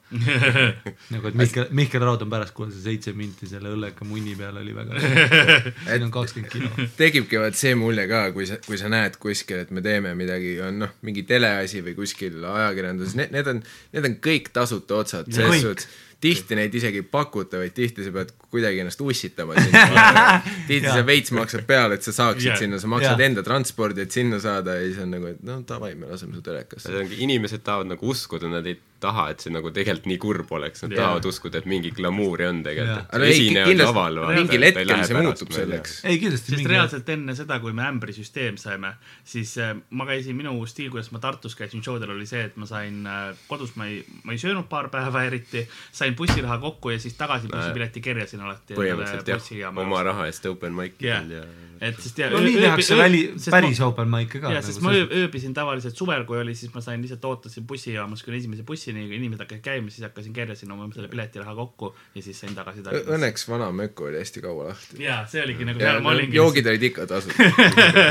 nagu, 1.14 1.30
et 1.30 1.38
Mihkel, 1.40 1.68
Mihkel 1.76 2.04
Raud 2.06 2.22
on 2.26 2.32
pärast, 2.32 2.54
kuule 2.58 2.74
see 2.74 2.84
seitse 2.84 3.14
minti 3.18 3.50
selle 3.50 3.72
õlleka 3.74 4.06
munni 4.08 4.36
peal 4.38 4.60
oli 4.62 4.76
väga 4.76 5.02
siin 5.88 6.08
on 6.08 6.14
kakskümmend 6.14 6.54
kilo. 6.54 6.88
tekibki 7.00 7.42
vaat 7.42 7.58
see 7.60 7.76
mulje 7.80 8.08
ka, 8.12 8.24
kui 8.36 8.48
sa, 8.50 8.60
kui 8.66 8.80
sa 8.82 8.92
näed 8.92 9.20
kuskil, 9.22 9.64
et 9.66 9.74
me 9.76 9.84
teeme 9.86 10.14
midagi, 10.18 10.56
on 10.66 10.82
noh, 10.86 10.96
mingi 11.06 11.26
teleasi 11.28 11.84
või 11.86 11.98
kuskil 11.98 12.42
ajakirjanduses, 12.52 13.18
need, 13.22 13.34
need 13.36 13.54
on, 13.54 13.62
need 13.96 14.10
on 14.12 14.18
kõik 14.30 14.52
tasuta 14.56 15.02
otsad, 15.02 15.32
selles 15.34 15.66
suhtes 15.66 15.90
tihti 16.26 16.58
neid 16.58 16.74
isegi 16.76 17.02
ei 17.04 17.08
pakuta, 17.12 17.60
vaid 17.62 17.76
tihti 17.78 18.06
sa 18.08 18.14
pead 18.16 18.34
kuidagi 18.50 18.82
ennast 18.84 19.02
ussitama 19.06 19.56
sinna. 19.62 20.42
tihti 20.68 20.90
sa 20.90 21.06
veits 21.06 21.34
maksad 21.36 21.66
peale, 21.70 22.00
et 22.00 22.06
sa 22.08 22.14
saaksid 22.16 22.52
Jaa. 22.54 22.60
sinna, 22.64 22.80
sa 22.82 22.90
maksad 22.92 23.20
Jaa. 23.22 23.30
enda 23.30 23.44
transpordi, 23.46 24.02
et 24.06 24.16
sinna 24.16 24.40
saada 24.44 24.78
ja 24.80 24.88
siis 24.90 25.00
on 25.06 25.14
nagu, 25.14 25.30
et 25.36 25.44
no 25.46 25.60
davai, 25.68 25.94
me 26.00 26.10
laseme 26.10 26.36
su 26.38 26.42
telekasse. 26.46 27.06
inimesed 27.20 27.64
tahavad 27.66 27.94
nagu 27.94 28.10
uskuda, 28.16 28.50
nad 28.52 28.66
ei 28.66 28.78
taha, 29.06 29.28
et 29.34 29.46
see 29.46 29.54
nagu 29.54 29.72
tegelikult 29.76 30.10
nii 30.12 30.20
kurb 30.22 30.52
oleks, 30.58 30.84
nad 30.86 30.96
Jaa. 30.96 31.02
tahavad 31.02 31.30
uskuda, 31.30 31.62
et 31.62 31.70
mingi 31.70 31.92
glamuuri 31.96 32.48
on 32.50 32.62
tegelikult. 32.66 33.10
aga 33.10 33.22
no 33.22 33.30
ei, 33.30 33.50
kindlasti 33.70 34.40
mingil 34.40 34.68
hetkel 34.70 35.04
see 35.10 35.22
muutub 35.22 35.54
selleks. 35.56 35.98
ei 36.10 36.20
kindlasti 36.22 36.52
sest 36.52 36.58
mingi 36.60 36.74
reaalselt 36.74 37.12
enne 37.16 37.38
seda, 37.38 37.60
kui 37.64 37.76
me 37.78 37.86
ämbrisüsteem 37.88 38.60
saime, 38.62 38.96
siis 39.28 39.56
äh, 39.62 39.76
ma 39.96 40.10
käisin, 40.10 40.38
minu 40.40 40.58
stiil, 40.70 40.92
kuidas 40.94 41.12
ma 41.16 41.22
Tartus 41.24 41.58
käisin 41.60 41.84
showdel, 41.86 42.16
oli 42.16 42.28
see, 42.30 42.46
et 42.50 42.58
ma 42.62 42.70
sain 42.70 43.02
äh, 43.10 43.28
kodus, 43.50 43.76
ma 43.80 43.90
ei, 43.92 44.02
ma 44.24 44.36
ei 44.36 44.42
söönud 44.42 44.70
paar 44.72 44.90
päeva 44.94 45.26
eriti, 45.28 45.66
sain 45.96 46.18
bussiraha 46.18 46.60
kokku 46.64 46.96
ja 46.96 47.00
siis 47.02 47.18
tagasi 47.20 47.52
bussipileti 47.52 48.04
kerjasin 48.04 48.44
alati. 48.46 48.78
põhimõtteliselt 48.78 49.56
jah, 49.60 49.80
oma 49.86 50.04
raha 50.06 50.30
eest 50.32 50.46
open 50.50 50.76
mic'idel 50.76 51.38
jah 51.40 51.46
ja, 51.46 51.46
et 51.84 51.98
sest 52.02 52.20
ja 52.20 52.30
no 52.32 52.40
nii 52.44 52.56
tehakse 52.60 52.98
väli, 53.00 53.22
päris 53.52 53.82
open 53.84 54.10
mic'e 54.12 54.42
ka. 54.44 54.52
ja, 54.54 54.62
sest 54.66 54.82
ma 54.86 54.94
öö, 54.96 55.06
ööbisin 55.22 55.54
tavaliselt 55.56 55.98
suvel, 55.98 56.26
kui 56.30 56.40
oli, 56.42 56.56
siis 56.56 56.74
ma 56.76 56.84
sain 56.84 57.02
lihtsalt 57.04 57.26
ootasin 57.28 57.66
bussijaamas 57.68 58.24
kuni 58.26 58.40
esimese 58.42 58.66
bussini, 58.68 59.08
kui 59.10 59.20
inimesed 59.20 59.44
hakkasid 59.46 59.64
käima, 59.66 59.94
siis 59.94 60.08
hakkasin 60.08 60.36
kerjasin 60.36 60.72
oma 60.76 60.88
selle 60.96 61.10
piletiraha 61.12 61.56
kokku 61.56 61.92
ja 62.16 62.24
siis 62.26 62.40
sain 62.44 62.56
tagasi 62.56 62.86
Tallinnasse. 62.86 63.18
Õnneks 63.18 63.50
vana 63.50 63.72
Mökku 63.76 64.10
oli 64.10 64.22
hästi 64.22 64.44
kaua 64.46 64.70
lahti. 64.70 65.02
jaa, 65.04 65.24
see 65.32 65.44
oligi 65.44 65.68
nagu 65.68 65.82
ja 65.82 65.92
seal 65.92 66.06
ma 66.06 66.14
olingi. 66.16 66.40
joogid 66.40 66.70
olid 66.72 66.88
ikka 66.92 67.08
tasuta. 67.10 67.50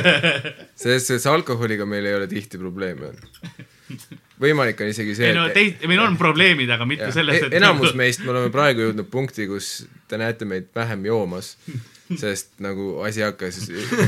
selles 0.82 1.06
suhtes 1.08 1.26
alkoholiga 1.30 1.86
meil 1.88 2.10
ei 2.10 2.18
ole 2.18 2.28
tihti 2.30 2.60
probleeme 2.60 3.12
olnud. 3.12 3.40
võimalik 4.40 4.80
on 4.80 4.90
isegi 4.90 5.14
see, 5.16 5.30
ei 5.30 5.36
no 5.36 5.46
teist, 5.54 5.82
meil 5.88 6.02
on 6.04 6.16
probleemid, 6.20 6.70
aga 6.74 6.86
mitte 6.88 7.10
selles, 7.14 7.42
e- 7.42 7.48
et 7.48 7.58
enamus 7.60 7.94
meist, 7.98 8.24
me 8.24 8.32
oleme 8.34 8.52
praegu 8.54 8.88
jõudnud 8.88 9.10
punkti, 9.12 9.46
kus 9.50 9.74
te 10.10 10.18
näete 10.20 10.48
meid 10.48 10.70
vähem 10.74 11.04
joomas, 11.06 11.54
sest 12.22 12.54
nagu 12.64 13.00
asi 13.06 13.24
hakkas 13.24 13.62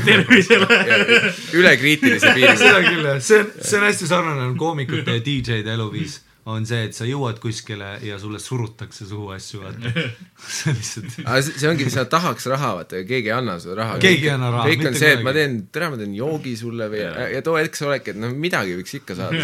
tervisele. 0.05 0.79
ja- 0.91 1.33
ülekriitilise 1.57 2.33
piiri 2.37 2.55
seda 2.63 2.79
küll 2.85 3.03
jah, 3.11 3.19
see 3.23 3.41
on, 3.43 3.51
see 3.59 3.81
on 3.81 3.89
hästi 3.89 4.09
sarnane 4.13 4.47
on 4.47 4.55
koomikute 4.59 5.19
ja 5.19 5.23
DJ-de 5.23 5.75
eluviis 5.77 6.21
on 6.47 6.63
see, 6.63 6.85
et 6.87 6.95
sa 6.95 7.03
jõuad 7.03 7.41
kuskile 7.43 7.97
ja 8.07 8.15
sulle 8.21 8.39
surutakse 8.39 9.03
suhu 9.09 9.33
asju, 9.35 9.65
vaata. 9.65 9.91
see 10.47 10.71
on 10.71 10.77
lihtsalt, 10.79 11.17
aga 11.25 11.41
see 11.43 11.59
see 11.59 11.67
ongi, 11.73 11.89
sa 11.91 12.05
tahaks 12.07 12.47
raha, 12.53 12.69
vaata, 12.79 13.01
ja 13.01 13.07
keegi 13.09 13.31
ei 13.33 13.35
anna 13.35 13.57
sulle 13.59 13.75
raha. 13.81 13.97
Keegi 14.03 14.29
ei 14.29 14.31
anna 14.31 14.53
raha, 14.53 14.69
kõik 14.69 14.87
on 14.87 14.95
see, 14.95 15.11
et 15.17 15.25
ma 15.25 15.33
midagi. 15.33 15.41
teen, 15.43 15.59
tere, 15.75 15.91
ma 15.91 15.99
teen 15.99 16.15
joogi 16.15 16.55
sulle 16.59 16.87
või, 16.93 17.03
ja 17.33 17.43
too 17.43 17.59
hetk 17.59 17.75
sa 17.75 17.89
oledki, 17.89 18.15
et 18.15 18.21
noh, 18.23 18.31
midagi 18.47 18.77
võiks 18.79 18.95
ikka 19.01 19.19
saada 19.19 19.43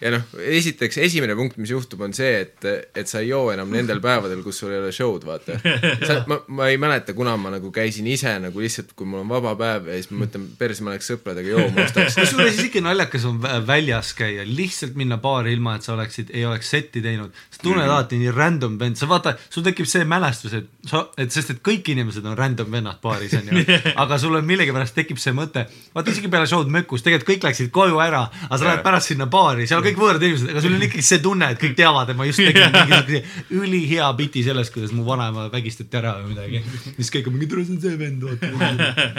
ja 0.00 0.10
noh, 0.14 0.22
esiteks 0.38 0.98
esimene 1.02 1.34
punkt, 1.38 1.56
mis 1.58 1.70
juhtub, 1.72 2.00
on 2.06 2.12
see, 2.14 2.40
et, 2.44 2.64
et 2.96 3.08
sa 3.10 3.18
ei 3.22 3.28
joo 3.32 3.48
enam 3.52 3.70
nendel 3.74 3.98
päevadel, 4.04 4.42
kus 4.46 4.58
sul 4.62 4.70
ei 4.72 4.78
ole 4.82 4.92
show'd, 4.94 5.24
vaata. 5.26 5.56
ma, 6.30 6.38
ma 6.58 6.68
ei 6.70 6.78
mäleta, 6.80 7.14
kuna 7.16 7.36
ma 7.40 7.50
nagu 7.54 7.70
käisin 7.74 8.06
ise 8.10 8.32
nagu 8.42 8.60
lihtsalt, 8.62 8.92
kui 8.98 9.06
mul 9.08 9.24
on 9.24 9.28
vaba 9.30 9.54
päev 9.58 9.88
ja 9.90 9.96
siis 9.98 10.10
ma 10.12 10.22
mõtlen, 10.24 10.44
perse, 10.58 10.84
ma 10.86 10.92
läheks 10.94 11.10
sõpradega 11.12 11.52
jooma, 11.54 11.84
ostaks. 11.88 12.16
kusjuures 12.20 12.58
isegi 12.60 12.82
naljakas 12.84 13.26
on 13.30 13.40
vä- 13.42 13.58
väljas 13.68 14.12
käia, 14.18 14.44
lihtsalt 14.46 14.94
minna 14.98 15.18
baari 15.22 15.52
ilma, 15.56 15.76
et 15.78 15.86
sa 15.86 15.94
oleksid, 15.96 16.30
ei 16.34 16.44
oleks 16.46 16.70
setti 16.74 17.02
teinud. 17.04 17.34
sa 17.50 17.62
tunned 17.62 17.82
Mhm. 17.84 17.90
alati 17.90 18.18
nii 18.18 18.30
random 18.34 18.78
vend, 18.78 18.96
sa 18.98 19.06
vaata, 19.08 19.34
sul 19.50 19.62
tekib 19.66 19.86
see 19.88 20.04
mälestus, 20.08 20.52
et 20.54 20.66
sa, 20.86 21.04
et 21.18 21.30
sest, 21.34 21.50
et 21.54 21.60
kõik 21.64 21.86
inimesed 21.92 22.24
on 22.26 22.36
random 22.38 22.70
vennad 22.72 22.98
baaris 23.02 23.34
onju, 23.38 23.64
aga 24.02 24.18
sul 24.18 24.34
on 24.38 24.44
millegipärast 24.46 24.94
tekib 24.98 25.18
see 25.22 25.32
mõte, 25.36 25.66
vaata 25.94 26.10
isegi 26.14 26.28
peale 26.32 26.46
show'd 26.50 26.68
Mökus, 26.72 27.02
tegelikult 27.02 27.28
kõik 27.32 27.46
läksid 27.48 27.70
koju 27.74 27.98
ära, 28.04 28.24
aga 28.48 28.58
sa 28.58 28.64
lähed 28.68 28.82
pärast 28.84 29.10
sinna 29.12 29.26
baari, 29.30 29.66
seal 29.66 29.82
kõik 29.88 30.00
võõrad 30.00 30.24
inimesed, 30.24 30.50
aga 30.52 30.62
sul 30.64 30.76
on 30.76 30.84
ikkagi 30.88 31.06
see 31.06 31.22
tunne, 31.24 31.48
et 31.54 31.60
kõik 31.62 31.74
teavad, 31.78 32.12
et 32.12 32.18
ma 32.18 32.26
just 32.28 32.42
tegin 32.42 32.70
mingisuguse 32.76 33.56
ülihea 33.58 34.10
biti 34.18 34.44
sellest, 34.46 34.72
kuidas 34.74 34.94
mu 34.96 35.06
vanaema 35.08 35.48
vägistati 35.52 36.00
ära 36.00 36.14
või 36.20 36.34
midagi. 36.34 36.62
siis 36.98 37.12
kõik 37.16 37.30
on 37.30 37.36
mingi, 37.36 37.50
tule 37.50 37.66
see 37.66 37.76
on 37.76 37.82
see 37.84 37.98
vend, 38.00 38.28
vaata. 38.28 38.52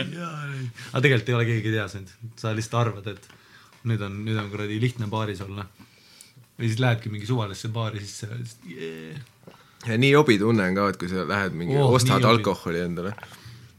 aga 0.93 1.03
tegelikult 1.05 1.33
ei 1.33 1.37
ole 1.39 1.49
keegi 1.49 1.75
tea 1.75 1.87
sind, 1.91 2.15
sa 2.39 2.53
lihtsalt 2.55 2.79
arvad, 2.83 3.11
et 3.13 3.29
nüüd 3.89 4.05
on, 4.05 4.21
nüüd 4.25 4.39
on 4.39 4.49
kuradi 4.51 4.79
lihtne 4.81 5.09
baaris 5.11 5.43
olla. 5.45 5.67
või 6.59 6.67
siis 6.67 6.79
lähedki 6.83 7.09
mingi 7.11 7.27
suvalisse 7.27 7.69
baari 7.71 8.01
sisse 8.03 8.27
yeah. 8.67 9.19
ja 9.87 9.95
nii 9.97 10.09
jobi 10.11 10.35
tunne 10.41 10.65
on 10.67 10.75
ka, 10.75 10.89
et 10.91 10.97
kui 10.99 11.11
sa 11.11 11.23
lähed 11.27 11.55
mingi 11.55 11.77
Oh, 11.79 11.93
ostad 11.95 12.25
alkoholi 12.27 12.81
endale. 12.83 13.13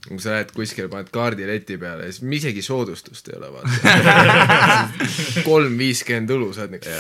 Kui 0.01 0.17
sa 0.23 0.33
lähed 0.33 0.53
kuskile, 0.57 0.89
paned 0.89 1.11
kaardi 1.13 1.45
leti 1.45 1.77
peale 1.81 2.07
ja 2.09 2.13
siis 2.15 2.25
isegi 2.39 2.63
soodustust 2.65 3.27
ei 3.29 3.37
ole, 3.37 3.51
vaata. 3.53 4.61
kolm 5.49 5.77
viiskümmend 5.77 6.31
õlu 6.33 6.49
saad 6.57 6.73
nagu. 6.73 6.95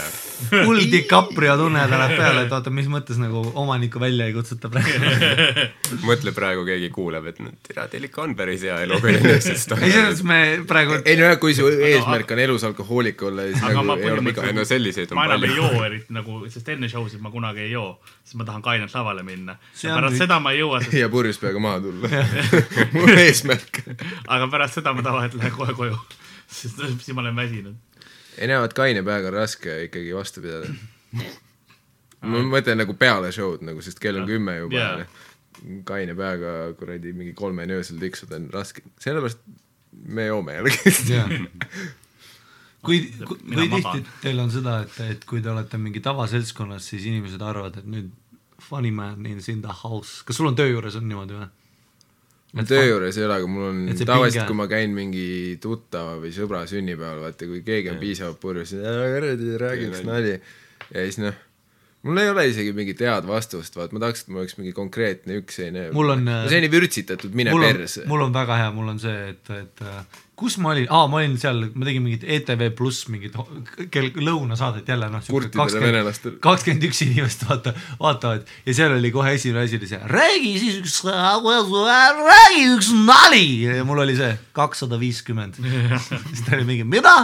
hull 0.66 0.84
DiCaprio 0.92 1.54
tunne 1.56 1.86
tuleb 1.88 2.12
peale, 2.18 2.42
et 2.44 2.52
oota, 2.52 2.72
mis 2.74 2.90
mõttes 2.92 3.16
nagu 3.20 3.40
omanikku 3.62 4.02
välja 4.02 4.26
ei 4.28 4.34
kutsuta 4.36 4.68
praegu. 4.72 5.14
mõtle 6.10 6.34
praegu 6.36 6.66
keegi 6.68 6.90
kuuleb, 6.92 7.30
et 7.32 7.40
no 7.40 7.54
tere, 7.64 7.86
teil 7.94 8.04
ikka 8.10 8.26
on 8.26 8.36
päris 8.36 8.66
hea 8.68 8.76
elu, 8.84 9.00
kui 9.00 9.16
nendest 9.16 9.48
ei, 9.48 9.56
selles 9.64 9.88
mõttes 9.88 10.22
me 10.28 10.40
praegu 10.68 11.00
ei 11.00 11.16
no 11.16 11.30
jah, 11.30 11.40
kui 11.40 11.56
su 11.56 11.72
eesmärk 11.72 12.36
on 12.36 12.44
elus 12.44 12.68
alkohoolik 12.68 13.24
olla, 13.30 13.48
siis 13.48 13.64
Aga 13.64 13.80
nagu 13.80 13.86
ma 13.88 13.96
ei 13.96 14.12
ole 14.12 14.26
viga 14.28 14.52
no 14.52 14.66
selliseid 14.68 15.16
on 15.16 15.22
ma 15.22 15.26
enam 15.30 15.48
ei 15.48 15.54
palju. 15.54 15.72
joo 15.72 15.84
eriti 15.88 16.18
nagu, 16.20 16.42
sest 16.52 16.68
enne 16.76 16.92
show 16.92 17.08
sid 17.08 17.24
ma 17.24 17.32
kunagi 17.32 17.64
ei 17.64 17.72
joo, 17.72 17.94
sest 18.20 18.36
ma 18.36 18.44
tahan 18.52 18.60
kainelt 18.68 18.92
lavale 18.92 19.24
minna. 19.24 19.56
On 19.56 19.96
pärast 19.96 20.20
seda 20.20 20.36
ma 20.44 20.52
ei 20.52 20.60
jõua, 20.60 20.84
sest 20.84 21.00
ja 21.02 21.08
purjus 21.12 21.40
peaga 21.40 21.64
maha 21.64 21.80
tulla. 21.88 22.12
mu 22.94 23.06
eesmärk. 23.14 23.82
aga 24.26 24.48
pärast 24.52 24.80
seda 24.80 24.94
ma 24.96 25.04
tavaliselt 25.06 25.40
lähen 25.42 25.54
kohe 25.56 25.76
koju, 25.78 25.98
sest 26.50 26.82
siis 26.82 27.14
ma 27.14 27.24
olen 27.24 27.38
väsinud. 27.38 28.04
ei 28.38 28.50
no 28.50 28.60
vot 28.64 28.76
kaine 28.76 29.04
peaga 29.06 29.30
on 29.32 29.38
raske 29.38 29.76
ikkagi 29.86 30.14
vastu 30.16 30.44
pidada. 30.44 30.74
ma 32.30 32.44
mõtlen 32.54 32.80
nagu 32.82 32.96
peale 32.98 33.32
show'd 33.34 33.64
nagu, 33.66 33.82
sest 33.84 34.02
kell 34.02 34.20
on 34.20 34.28
kümme 34.28 34.58
juba 34.60 34.78
yeah.. 34.78 35.20
kaine 35.88 36.14
peaga 36.18 36.54
kuradi 36.78 37.14
mingi 37.16 37.34
kolmeni 37.36 37.78
öösel 37.78 38.00
tiksuda 38.02 38.38
on 38.40 38.48
raske, 38.54 38.84
sellepärast 39.02 39.42
me 39.90 40.26
joome 40.28 40.56
jällegi. 40.58 40.92
kui, 42.86 43.02
kui 43.26 43.38
Mina 43.44 43.66
tihti 43.76 44.04
teil 44.22 44.40
on 44.40 44.52
seda, 44.52 44.80
et, 44.86 44.98
et 45.16 45.24
kui 45.28 45.42
te 45.44 45.50
olete 45.52 45.80
mingi 45.80 46.02
tavaseltskonnas, 46.04 46.86
siis 46.92 47.06
inimesed 47.10 47.42
arvavad, 47.44 47.80
et 47.82 47.88
nüüd 47.90 48.10
funny 48.60 48.90
man 48.90 49.26
is 49.26 49.48
in 49.48 49.62
the 49.62 49.72
house, 49.82 50.22
kas 50.24 50.38
sul 50.38 50.50
on 50.50 50.56
töö 50.56 50.68
juures 50.70 50.96
on 51.00 51.08
niimoodi 51.08 51.36
või? 51.38 51.48
Mul 52.54 52.66
töö 52.70 52.86
juures 52.86 53.18
ei 53.18 53.26
ole, 53.26 53.36
aga 53.40 53.50
mul 53.50 53.68
on 53.68 53.82
tavaliselt, 53.98 54.46
kui 54.48 54.58
ma 54.58 54.66
käin 54.70 54.94
mingi 54.96 55.58
tuttava 55.62 56.16
või 56.22 56.32
sõbra 56.34 56.64
sünnipäeval, 56.70 57.22
vaata 57.26 57.48
kui 57.50 57.62
keegi 57.66 57.92
on 57.92 58.00
piisavalt 58.02 58.40
purjus, 58.42 58.74
siis 58.74 58.82
kuradi 58.82 59.54
räägiks 59.60 60.02
nali. 60.08 60.34
ja 60.90 61.04
siis 61.06 61.20
noh, 61.22 61.36
mul 62.06 62.22
ei 62.22 62.32
ole 62.32 62.46
isegi 62.50 62.72
mingit 62.76 63.02
head 63.04 63.28
vastust, 63.28 63.76
vaat 63.78 63.94
ma 63.94 64.02
tahaks, 64.02 64.24
et 64.24 64.32
mul 64.32 64.44
oleks 64.44 64.58
mingi 64.58 64.74
konkreetne 64.76 65.38
üks 65.42 65.60
selline 65.60 65.90
Mul 65.96 66.16
on, 66.16 66.26
selline 66.48 66.72
vürtsitatud 66.72 67.36
mine 67.36 67.54
perse., 67.54 68.06
mul 68.10 68.26
on 68.26 68.34
väga 68.34 68.58
hea, 68.64 68.74
mul 68.74 68.94
on 68.94 69.00
see, 69.02 69.18
et, 69.34 69.54
et 69.56 69.84
äh, 69.86 70.20
kus 70.40 70.56
ma 70.62 70.72
olin, 70.72 70.86
aa, 70.88 71.06
ma 71.10 71.20
olin 71.20 71.36
seal, 71.40 71.66
ma 71.74 71.86
tegin 71.88 72.04
mingit 72.04 72.24
ETV 72.24 72.70
Pluss 72.76 73.08
mingit 73.12 73.36
kell 73.92 74.08
lõunasaadet 74.24 74.88
jälle 74.88 75.10
noh, 75.12 75.24
Kurtidele 75.28 75.82
venelastele. 75.82 76.38
kakskümmend 76.42 76.86
üks 76.88 77.02
inimest 77.04 77.44
vaata, 77.48 77.74
vaatavad. 78.00 78.48
Ja 78.66 78.76
seal 78.78 78.94
oli 78.96 79.12
kohe 79.14 79.34
esimene 79.36 79.66
asi 79.66 79.76
oli 79.76 79.90
see, 79.90 80.00
räägi 80.10 80.52
siis 80.62 80.78
üks, 80.80 80.96
räägi 81.04 82.64
üks 82.72 82.92
nali! 82.96 83.44
Ja 83.66 83.84
mul 83.88 84.00
oli 84.06 84.16
see 84.18 84.32
kakssada 84.56 84.98
viiskümmend. 85.00 85.60
siis 86.30 86.44
ta 86.46 86.56
oli 86.56 86.66
mingi, 86.68 86.88
mida? 86.88 87.14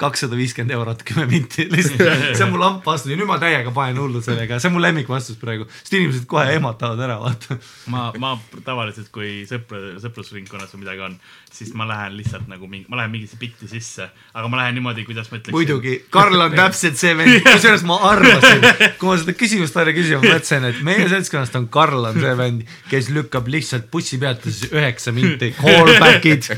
kakssada 0.00 0.38
viiskümmend 0.38 0.74
eurot, 0.78 1.04
kümme 1.06 1.26
minti, 1.30 1.68
lihtsalt 1.72 2.34
see 2.38 2.46
on 2.46 2.54
mu 2.54 2.62
lamp 2.62 2.86
vastus 2.86 3.12
ja 3.12 3.18
nüüd 3.20 3.28
ma 3.28 3.38
täiega 3.42 3.72
panen 3.74 4.00
hullu 4.00 4.22
sellega, 4.24 4.58
see 4.62 4.70
on 4.70 4.78
mu 4.78 4.82
lemmikvastus 4.84 5.38
praegu, 5.40 5.68
sest 5.82 5.98
inimesed 5.98 6.28
kohe 6.30 6.46
ehmatavad 6.56 7.04
ära, 7.04 7.20
vaata. 7.22 7.58
Ma, 7.92 8.08
ma 8.20 8.34
tavaliselt, 8.64 9.10
kui 9.14 9.44
sõpra, 9.48 9.98
sõprusringkonnas 10.02 10.72
või 10.74 10.84
midagi 10.84 11.06
on, 11.10 11.18
siis 11.54 11.74
ma 11.76 11.86
lähen 11.88 12.16
lihtsalt 12.18 12.48
nagu 12.54 12.68
mingi, 12.70 12.86
ma 12.88 13.00
lähen 13.00 13.12
mingisse 13.12 13.38
bitti 13.40 13.68
sisse, 13.70 14.06
aga 14.32 14.50
ma 14.50 14.60
lähen 14.60 14.76
niimoodi, 14.78 15.04
kuidas 15.08 15.30
ma 15.30 15.38
ütleksin. 15.38 15.56
muidugi, 15.56 15.94
Karl 16.14 16.46
on 16.46 16.54
täpselt 16.56 16.98
see 17.00 17.14
vend, 17.18 17.40
kusjuures 17.46 17.84
ma 17.88 17.98
arvasin, 18.10 18.64
kui 19.00 19.10
ma 19.10 19.16
seda 19.20 19.34
küsimust 19.38 19.74
talle 19.76 19.94
küsima 19.96 20.22
mõtlesin, 20.22 20.68
et 20.70 20.82
meie 20.86 21.08
seltskonnast 21.10 21.58
on 21.60 21.68
Karl 21.74 22.10
on 22.10 22.20
see 22.22 22.34
vend, 22.38 22.64
kes 22.92 23.10
lükkab 23.14 23.50
lihtsalt 23.50 23.90
bussipeatuses 23.92 24.70
üheksa 24.70 25.14
minti, 25.16 25.50
callback'id, 25.58 26.50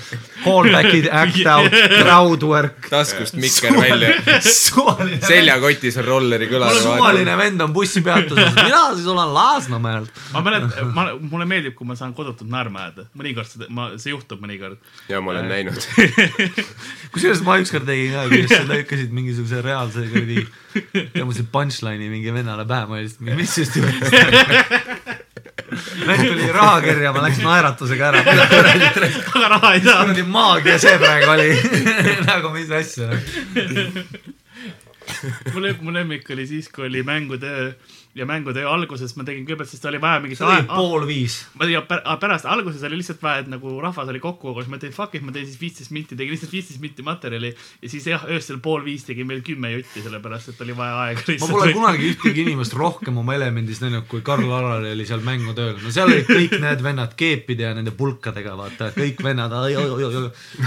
callback'id, 0.46 1.08
act 1.22 1.42
out, 1.50 1.76
crowd 2.00 2.46
work. 2.46 2.88
taskust 2.90 3.36
mikker 3.40 3.76
välja, 3.76 4.14
seljakotis 5.26 5.98
on 6.00 6.08
rolleri 6.08 6.48
kõlar. 6.50 6.78
suvaline 6.82 7.36
vend 7.38 7.64
on 7.66 7.74
bussipeatuses, 7.76 8.54
mina 8.60 8.82
siis 8.94 9.08
olen 9.12 9.34
Lasnamäel. 9.34 10.08
ma 10.32 10.44
mäletan, 10.46 10.92
ma, 10.94 11.08
mulle 11.20 11.48
meeldib, 11.50 11.76
kui 11.78 11.88
ma 11.88 11.98
saan 11.98 12.14
kodutult 12.16 12.50
naerma 12.52 12.86
ajada, 12.86 13.08
mõnikord 13.18 13.50
seda, 13.50 13.70
ma, 13.74 13.90
see 14.00 14.14
juhtub 14.14 14.42
mõnikord. 14.44 14.78
ja 15.10 15.20
ma 15.20 15.34
olen 15.34 15.50
näinud. 15.50 15.88
kusjuures 17.14 17.42
ma 17.46 17.58
ükskord 17.62 17.88
tegin 17.88 18.14
ka, 18.14 18.26
kuidas 18.32 18.54
sa 18.54 18.62
lõikasid 18.72 19.14
mingisuguse 19.16 19.62
reaalse 19.64 20.06
kuradi, 20.12 20.46
tõmbasid 21.16 21.50
punchline'i 21.52 22.10
mingi 22.12 22.34
vennale 22.34 22.66
pähe, 22.68 22.88
ma 22.88 23.00
olin 23.00 23.08
lihtsalt, 23.08 23.36
mis 23.40 23.58
just 23.62 23.78
juhtus. 23.80 25.05
Vend 26.06 26.22
tuli 26.22 26.46
rahakirja, 26.52 27.12
ma 27.12 27.22
läksin 27.24 27.46
naeratusega 27.46 28.10
ära, 28.12 28.20
aga 28.22 29.48
raha 29.54 29.72
ei 29.74 29.82
saa. 29.82 30.04
kuradi 30.04 30.24
maagia 30.30 30.78
see 30.82 30.98
praegu 31.02 31.32
oli. 31.34 31.48
nagu 32.28 32.52
mis 32.54 32.70
asja. 32.70 33.10
mu 35.52 35.62
lemmik, 35.62 35.82
mu 35.82 35.94
lemmik 35.94 36.30
oli 36.34 36.46
siis, 36.46 36.70
kui 36.72 36.86
oli 36.86 37.02
mängutöö 37.06 37.72
ja 38.16 38.26
mängutöö 38.26 38.64
alguses 38.70 39.12
ma 39.18 39.24
tegin 39.28 39.44
kõigepealt, 39.44 39.68
sest 39.70 39.84
oli 39.90 40.00
vaja 40.00 40.20
mingit 40.24 40.40
see 40.40 40.46
oli 40.48 40.64
pool 40.70 41.04
viis. 41.08 41.36
ma 41.54 41.66
tegin 41.68 41.84
pär- 41.88 42.04
pärast, 42.20 42.48
alguses 42.48 42.82
oli 42.88 43.00
lihtsalt 43.00 43.20
vaja, 43.22 43.42
et 43.44 43.50
nagu 43.52 43.74
rahvas 43.82 44.08
oli 44.12 44.22
kokku 44.22 44.48
kogunes, 44.48 44.70
ma 44.72 44.80
tegin 44.80 44.96
fuck 44.96 45.14
it, 45.18 45.24
ma 45.26 45.34
teen 45.34 45.46
siis 45.46 45.60
viisteist 45.60 45.92
minti, 45.92 46.16
tegin 46.16 46.32
lihtsalt 46.32 46.54
viisteist 46.54 46.80
minti 46.80 47.04
materjali 47.06 47.52
ja 47.52 47.90
siis 47.92 48.06
jah, 48.08 48.24
öösel 48.32 48.58
pool 48.64 48.84
viis 48.86 49.04
tegin 49.04 49.28
veel 49.28 49.42
kümme 49.46 49.74
jutti, 49.74 50.02
sellepärast 50.04 50.54
et 50.54 50.64
oli 50.64 50.76
vaja 50.78 50.96
aega 51.04 51.20
ma 51.20 51.32
lihtsalt. 51.32 51.52
pole 51.52 51.76
kunagi 51.76 52.10
ühtegi 52.14 52.46
inimest 52.46 52.76
rohkem 52.78 53.20
oma 53.20 53.36
elemendis 53.36 53.82
näinud, 53.84 54.08
kui 54.08 54.24
Karl 54.26 54.48
Alari 54.48 54.94
oli 54.96 55.06
seal 55.08 55.24
mängutööl. 55.26 55.76
no 55.82 55.92
seal 55.92 56.08
olid 56.10 56.26
kõik 56.30 56.56
need 56.62 56.84
vennad 56.88 57.14
keepide 57.20 57.68
ja 57.68 57.74
nende 57.76 57.92
pulkadega, 57.96 58.56
vaata, 58.56 58.90
kõik 58.96 59.22
vennad, 59.26 59.52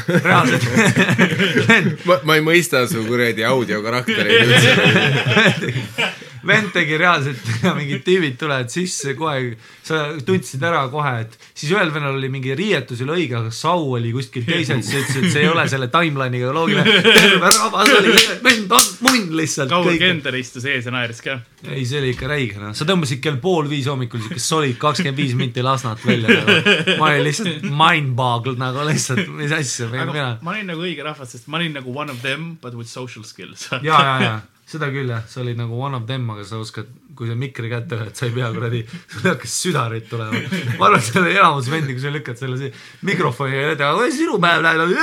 reaalselt. 0.07 2.05
ma, 2.05 2.19
ma 2.23 2.37
ei 2.37 2.45
mõista 2.45 2.85
su 2.89 3.03
kuradi 3.07 3.45
audiokaraktereid 3.47 4.49
üldse. 4.49 6.09
vend 6.47 6.71
tegi 6.73 6.97
reaalselt, 6.99 7.41
mingid 7.79 8.03
tüübid 8.05 8.37
tulevad 8.39 8.71
sisse 8.71 9.15
kohe, 9.17 9.55
sa 9.85 10.01
tundsid 10.25 10.63
ära 10.65 10.85
kohe, 10.91 11.13
et 11.25 11.35
siis 11.53 11.73
ühel 11.73 11.91
vennal 11.93 12.17
oli 12.17 12.29
mingi 12.31 12.55
riietus 12.57 13.01
oli 13.05 13.15
õige, 13.17 13.39
aga 13.39 13.53
sau 13.55 13.95
oli 13.97 14.11
kuskil 14.15 14.45
teisel, 14.47 14.81
siis 14.85 15.03
ütles, 15.03 15.19
et 15.19 15.33
see 15.33 15.43
ei 15.45 15.51
ole 15.51 15.65
selle 15.71 15.89
timeline'iga 15.93 16.53
loogiline. 16.55 16.99
terve 17.19 17.51
rahvas 17.55 17.93
oli, 17.97 18.13
vend 18.45 18.75
on 18.77 18.91
munn 19.07 19.33
lihtsalt. 19.39 19.73
Kaur 19.73 19.89
Kender 19.99 20.37
istus 20.39 20.67
ees 20.69 20.87
ja 20.87 20.93
naeris 20.95 21.23
ka. 21.25 21.39
ei, 21.67 21.83
see 21.87 21.99
oli 22.01 22.13
ikka 22.13 22.29
räige, 22.31 22.59
noh, 22.61 22.75
sa 22.77 22.87
tõmbasid 22.87 23.23
kell 23.23 23.39
pool 23.43 23.67
viis 23.71 23.89
hommikul 23.91 24.23
siukest 24.23 24.51
solid 24.53 24.77
kakskümmend 24.79 25.19
viis 25.19 25.35
minti 25.39 25.63
Lasnat 25.65 26.03
välja 26.05 26.37
nagu.. 26.39 26.95
ma 27.01 27.09
olin 27.11 27.25
lihtsalt 27.27 27.65
mind 27.67 28.13
boggled 28.19 28.61
nagu 28.61 28.85
lihtsalt, 28.87 29.27
mis 29.39 29.55
asja, 29.55 29.89
ma 29.89 30.53
olin 30.53 30.71
nagu 30.71 30.85
õige 30.85 31.03
rahvas, 31.05 31.35
sest 31.35 31.49
ma 31.51 31.59
olin 31.59 31.75
nagu 31.79 31.91
one 31.95 32.13
of 32.13 32.23
them 32.23 32.55
but 32.61 32.77
with 32.77 32.89
social 32.89 33.27
skills. 33.27 33.67
ja, 33.83 33.99
ja, 33.99 34.15
ja 34.23 34.39
seda 34.69 34.89
küll 34.93 35.09
jah, 35.09 35.23
sa 35.29 35.41
olid 35.41 35.57
nagu 35.57 35.73
one 35.81 35.97
of 35.97 36.05
them, 36.09 36.27
aga 36.29 36.43
sa 36.45 36.59
oskad, 36.61 36.87
kui 37.17 37.27
sa 37.29 37.35
mikri 37.39 37.71
kätte 37.71 37.97
võtad, 37.97 38.13
sa 38.15 38.27
ei 38.27 38.33
pea 38.35 38.49
kuradi, 38.53 38.81
sul 39.09 39.25
hakkas 39.25 39.55
südarid 39.63 40.05
tulema. 40.11 40.39
ma 40.79 40.87
arvan, 40.87 40.99
et 41.01 41.07
seal 41.07 41.23
oli 41.25 41.33
enamus 41.39 41.69
vendi, 41.73 41.95
kui 41.97 42.03
sa 42.03 42.11
lükkad 42.13 42.37
selle 42.39 42.59
si- 42.61 42.69
mikrofoni 43.09 43.57
ette, 43.73 43.87
aga 43.87 44.09
sinu 44.13 44.37
päev 44.43 44.61
läheb? 44.65 44.93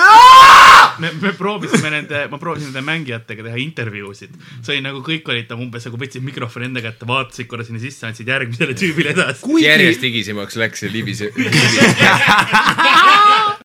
me, 1.02 1.10
me 1.24 1.32
proovisime 1.36 1.90
nende, 1.92 2.22
ma 2.32 2.38
proovisin 2.40 2.70
nende 2.70 2.84
mängijatega 2.86 3.48
teha 3.48 3.58
intervjuusid. 3.64 4.38
see 4.62 4.76
oli 4.76 4.86
nagu 4.86 5.02
kõik 5.06 5.28
olid 5.34 5.50
tam 5.50 5.60
umbes 5.66 5.88
nagu 5.90 6.00
võtsid 6.00 6.24
mikrofoni 6.24 6.70
enda 6.70 6.84
kätte, 6.86 7.08
vaatasid 7.10 7.50
korra 7.50 7.66
sinna 7.66 7.82
sisse, 7.82 8.06
andsid 8.08 8.30
järgmisele 8.32 8.78
tüübile 8.78 9.12
edasi. 9.16 9.44
järjest 9.64 10.06
higisemaks 10.06 10.56
läks 10.62 10.86
see 10.86 10.94
libise, 10.94 11.32
libise. 11.36 11.90